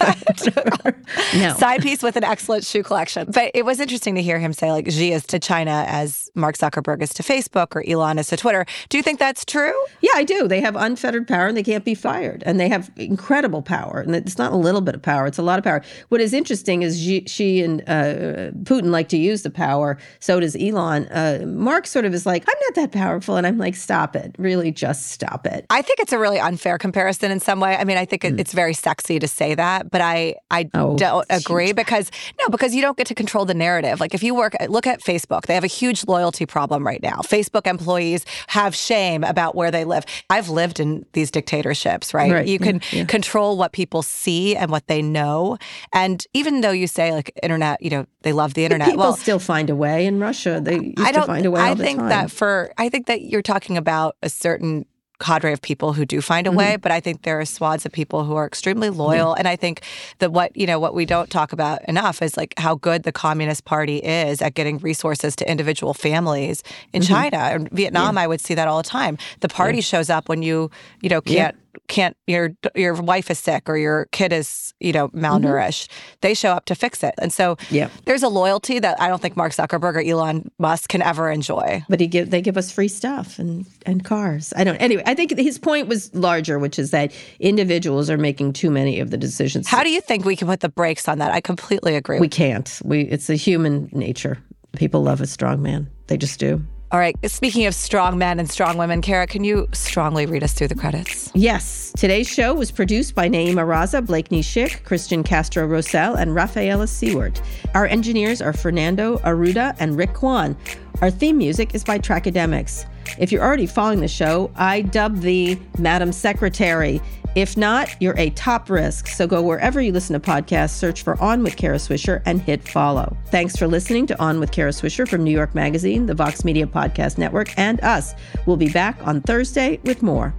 No. 1.34 1.54
Side 1.54 1.82
piece 1.82 2.02
with 2.02 2.16
an 2.16 2.24
excellent 2.24 2.64
shoe 2.64 2.82
collection. 2.82 3.30
But 3.30 3.50
it 3.54 3.64
was 3.64 3.80
interesting 3.80 4.14
to 4.14 4.22
hear 4.22 4.38
him 4.38 4.52
say, 4.52 4.70
like, 4.70 4.90
Xi 4.90 5.12
is 5.12 5.26
to 5.26 5.38
China 5.38 5.84
as 5.86 6.30
Mark 6.34 6.56
Zuckerberg 6.56 7.02
is 7.02 7.12
to 7.14 7.22
Facebook 7.22 7.74
or 7.74 7.84
Elon 7.86 8.18
is 8.18 8.28
to 8.28 8.36
Twitter. 8.36 8.64
Do 8.88 8.96
you 8.96 9.02
think 9.02 9.18
that's 9.18 9.44
true? 9.44 9.72
Yeah, 10.00 10.12
I 10.14 10.24
do. 10.24 10.48
They 10.48 10.60
have 10.60 10.76
unfettered 10.76 11.26
power 11.28 11.46
and 11.46 11.56
they 11.56 11.62
can't 11.62 11.84
be 11.84 11.94
fired. 11.94 12.42
And 12.46 12.58
they 12.60 12.68
have 12.68 12.90
incredible 12.96 13.62
power. 13.62 14.00
And 14.00 14.14
it's 14.14 14.38
not 14.38 14.52
a 14.52 14.56
little 14.56 14.80
bit 14.80 14.94
of 14.94 15.02
power, 15.02 15.26
it's 15.26 15.38
a 15.38 15.42
lot 15.42 15.58
of 15.58 15.64
power. 15.64 15.82
What 16.08 16.20
is 16.20 16.32
interesting 16.32 16.82
is 16.82 17.00
she, 17.00 17.24
she 17.26 17.62
and 17.62 17.80
uh, 17.82 18.50
Putin 18.64 18.90
like 18.90 19.08
to 19.10 19.16
use 19.16 19.42
the 19.42 19.50
power. 19.50 19.98
So 20.20 20.40
does 20.40 20.56
Elon. 20.56 21.06
Uh, 21.08 21.44
Mark 21.46 21.86
sort 21.86 22.04
of 22.04 22.14
is 22.14 22.26
like, 22.26 22.44
I'm 22.48 22.58
not 22.68 22.74
that 22.74 22.92
powerful. 22.92 23.36
And 23.36 23.46
I'm 23.46 23.58
like, 23.58 23.74
stop 23.76 24.14
it. 24.16 24.34
Really, 24.38 24.70
just 24.70 25.08
stop 25.12 25.46
it. 25.46 25.64
I 25.70 25.82
think 25.82 26.00
it's 26.00 26.12
a 26.12 26.18
really 26.18 26.38
unfair 26.38 26.78
comparison 26.78 27.30
in 27.30 27.40
some 27.40 27.60
way. 27.60 27.76
I 27.76 27.84
mean, 27.84 27.96
I 27.96 28.04
think 28.04 28.24
it, 28.24 28.38
it's 28.38 28.52
very 28.52 28.74
sexy 28.74 29.18
to 29.18 29.28
say 29.28 29.54
that, 29.54 29.90
but 29.90 30.00
I 30.00 30.34
I 30.50 30.68
Oh, 30.74 30.96
don't 30.96 31.26
agree 31.30 31.72
because 31.72 32.10
no, 32.40 32.48
because 32.48 32.74
you 32.74 32.82
don't 32.82 32.96
get 32.96 33.06
to 33.08 33.14
control 33.14 33.44
the 33.44 33.54
narrative. 33.54 34.00
Like 34.00 34.14
if 34.14 34.22
you 34.22 34.34
work, 34.34 34.54
look 34.68 34.86
at 34.86 35.00
Facebook, 35.00 35.46
they 35.46 35.54
have 35.54 35.64
a 35.64 35.68
huge 35.68 36.06
loyalty 36.06 36.46
problem 36.46 36.86
right 36.86 37.02
now. 37.02 37.20
Facebook 37.22 37.66
employees 37.66 38.24
have 38.48 38.74
shame 38.74 39.24
about 39.24 39.54
where 39.54 39.70
they 39.70 39.84
live. 39.84 40.04
I've 40.30 40.48
lived 40.48 40.80
in 40.80 41.04
these 41.12 41.30
dictatorships, 41.30 42.12
right? 42.12 42.30
Right, 42.32 42.46
You 42.46 42.58
can 42.58 42.80
yeah, 42.90 42.98
yeah. 43.00 43.04
control 43.04 43.56
what 43.56 43.72
people 43.72 44.02
see 44.02 44.56
and 44.56 44.70
what 44.70 44.86
they 44.86 45.02
know, 45.02 45.58
and 45.92 46.26
even 46.34 46.60
though 46.62 46.70
you 46.70 46.86
say 46.86 47.12
like 47.12 47.30
internet, 47.42 47.82
you 47.82 47.90
know, 47.90 48.06
they 48.22 48.32
love 48.32 48.54
the 48.54 48.64
internet. 48.64 48.88
People 48.88 49.00
well, 49.04 49.16
still 49.16 49.38
find 49.38 49.70
a 49.70 49.76
way 49.76 50.06
in 50.06 50.18
Russia. 50.20 50.60
They 50.62 50.76
used 50.78 50.98
I 51.00 51.12
don't 51.12 51.22
to 51.22 51.26
find 51.26 51.46
a 51.46 51.50
way 51.50 51.60
all 51.60 51.66
I 51.66 51.74
the 51.74 51.84
think 51.84 52.00
that 52.00 52.30
for 52.30 52.72
I 52.78 52.88
think 52.88 53.06
that 53.06 53.22
you're 53.22 53.42
talking 53.42 53.76
about 53.76 54.16
a 54.22 54.28
certain 54.28 54.86
cadre 55.20 55.52
of 55.52 55.62
people 55.62 55.92
who 55.92 56.04
do 56.04 56.20
find 56.20 56.48
a 56.48 56.50
Mm-hmm. 56.50 56.58
way, 56.58 56.76
but 56.76 56.90
I 56.90 56.98
think 56.98 57.22
there 57.22 57.38
are 57.38 57.44
swaths 57.44 57.86
of 57.86 57.92
people 57.92 58.24
who 58.24 58.34
are 58.34 58.44
extremely 58.44 58.90
loyal. 58.90 59.34
And 59.34 59.46
I 59.46 59.54
think 59.54 59.82
that 60.18 60.32
what 60.32 60.56
you 60.56 60.66
know 60.66 60.80
what 60.80 60.94
we 60.94 61.06
don't 61.06 61.30
talk 61.30 61.52
about 61.52 61.80
enough 61.88 62.20
is 62.22 62.36
like 62.36 62.54
how 62.58 62.74
good 62.74 63.04
the 63.04 63.12
Communist 63.12 63.64
Party 63.64 63.98
is 63.98 64.42
at 64.42 64.54
getting 64.54 64.78
resources 64.78 65.36
to 65.36 65.48
individual 65.48 65.94
families 65.94 66.64
in 66.92 67.02
Mm-hmm. 67.02 67.14
China 67.14 67.36
and 67.36 67.70
Vietnam. 67.70 68.18
I 68.18 68.26
would 68.26 68.40
see 68.40 68.54
that 68.54 68.66
all 68.66 68.82
the 68.82 68.88
time. 68.88 69.16
The 69.40 69.48
party 69.48 69.80
shows 69.80 70.10
up 70.10 70.28
when 70.28 70.42
you 70.42 70.70
you 71.02 71.08
know 71.08 71.20
can't 71.20 71.56
can't 71.88 72.16
your 72.26 72.50
your 72.74 72.94
wife 72.94 73.30
is 73.30 73.38
sick 73.38 73.68
or 73.68 73.76
your 73.76 74.06
kid 74.12 74.32
is 74.32 74.72
you 74.80 74.92
know 74.92 75.08
malnourished. 75.08 75.88
They 76.20 76.34
show 76.34 76.50
up 76.52 76.64
to 76.66 76.74
fix 76.74 77.02
it, 77.02 77.14
and 77.18 77.32
so 77.32 77.56
Mm-hmm. 77.56 77.74
Yeah. 77.74 77.88
there's 78.06 78.22
a 78.22 78.28
loyalty 78.28 78.78
that 78.78 79.00
I 79.00 79.08
don't 79.08 79.20
think 79.20 79.36
Mark 79.36 79.52
Zuckerberg 79.52 79.94
or 79.96 80.00
Elon 80.00 80.50
Musk 80.58 80.88
can 80.88 81.02
ever 81.02 81.30
enjoy. 81.30 81.84
but 81.88 82.00
he 82.00 82.06
give 82.06 82.30
they 82.30 82.40
give 82.40 82.56
us 82.56 82.70
free 82.72 82.88
stuff 82.88 83.38
and 83.38 83.66
and 83.84 84.04
cars. 84.04 84.52
I 84.56 84.64
don't. 84.64 84.76
Anyway, 84.76 85.02
I 85.06 85.14
think 85.14 85.36
his 85.38 85.58
point 85.58 85.88
was 85.88 86.14
larger, 86.14 86.58
which 86.58 86.78
is 86.78 86.90
that 86.92 87.12
individuals 87.40 88.08
are 88.10 88.18
making 88.18 88.52
too 88.54 88.70
many 88.70 89.00
of 89.00 89.10
the 89.10 89.16
decisions. 89.18 89.68
How 89.68 89.82
do 89.82 89.90
you 89.90 90.00
think 90.00 90.24
we 90.24 90.36
can 90.36 90.48
put 90.48 90.60
the 90.60 90.68
brakes 90.68 91.08
on 91.08 91.18
that? 91.18 91.32
I 91.32 91.40
completely 91.40 91.94
agree. 91.96 92.20
we 92.20 92.28
can't? 92.28 92.80
We 92.84 93.02
it's 93.02 93.28
a 93.28 93.34
human 93.34 93.88
nature. 93.92 94.38
People 94.76 95.02
love 95.02 95.20
a 95.20 95.26
strong 95.26 95.60
man. 95.62 95.88
They 96.06 96.16
just 96.16 96.38
do. 96.40 96.62
All 96.92 96.98
right. 96.98 97.16
Speaking 97.24 97.64
of 97.64 97.74
strong 97.74 98.18
men 98.18 98.38
and 98.38 98.50
strong 98.50 98.76
women, 98.76 99.00
Kara, 99.00 99.26
can 99.26 99.44
you 99.44 99.66
strongly 99.72 100.26
read 100.26 100.44
us 100.44 100.52
through 100.52 100.68
the 100.68 100.74
credits? 100.74 101.32
Yes. 101.34 101.90
Today's 101.96 102.28
show 102.28 102.52
was 102.52 102.70
produced 102.70 103.14
by 103.14 103.30
Nayeema 103.30 103.64
Raza, 103.66 104.04
Blakeney 104.04 104.42
Schick, 104.42 104.84
Christian 104.84 105.22
Castro 105.22 105.66
Rosell, 105.66 106.14
and 106.16 106.34
Rafaela 106.34 106.86
Seward. 106.86 107.40
Our 107.74 107.86
engineers 107.86 108.42
are 108.42 108.52
Fernando 108.52 109.16
Arruda 109.20 109.74
and 109.78 109.96
Rick 109.96 110.12
Kwan. 110.12 110.54
Our 111.00 111.10
theme 111.10 111.38
music 111.38 111.74
is 111.74 111.82
by 111.82 111.98
Trackademics. 111.98 112.84
If 113.18 113.32
you're 113.32 113.42
already 113.42 113.66
following 113.66 114.00
the 114.00 114.08
show, 114.08 114.50
I 114.56 114.82
dub 114.82 115.20
the 115.20 115.58
Madam 115.78 116.12
Secretary. 116.12 117.00
If 117.34 117.56
not, 117.56 117.88
you're 118.00 118.18
a 118.18 118.30
top 118.30 118.68
risk. 118.68 119.06
So 119.06 119.26
go 119.26 119.42
wherever 119.42 119.80
you 119.80 119.92
listen 119.92 120.20
to 120.20 120.20
podcasts, 120.20 120.70
search 120.70 121.02
for 121.02 121.20
On 121.22 121.42
with 121.42 121.56
Kara 121.56 121.76
Swisher, 121.76 122.22
and 122.26 122.40
hit 122.40 122.68
follow. 122.68 123.16
Thanks 123.26 123.56
for 123.56 123.66
listening 123.66 124.06
to 124.08 124.20
On 124.20 124.38
with 124.38 124.52
Kara 124.52 124.70
Swisher 124.70 125.08
from 125.08 125.24
New 125.24 125.30
York 125.30 125.54
Magazine, 125.54 126.06
the 126.06 126.14
Vox 126.14 126.44
Media 126.44 126.66
Podcast 126.66 127.16
Network, 127.18 127.56
and 127.58 127.80
us. 127.80 128.14
We'll 128.46 128.56
be 128.56 128.70
back 128.70 128.98
on 129.06 129.22
Thursday 129.22 129.80
with 129.84 130.02
more. 130.02 130.34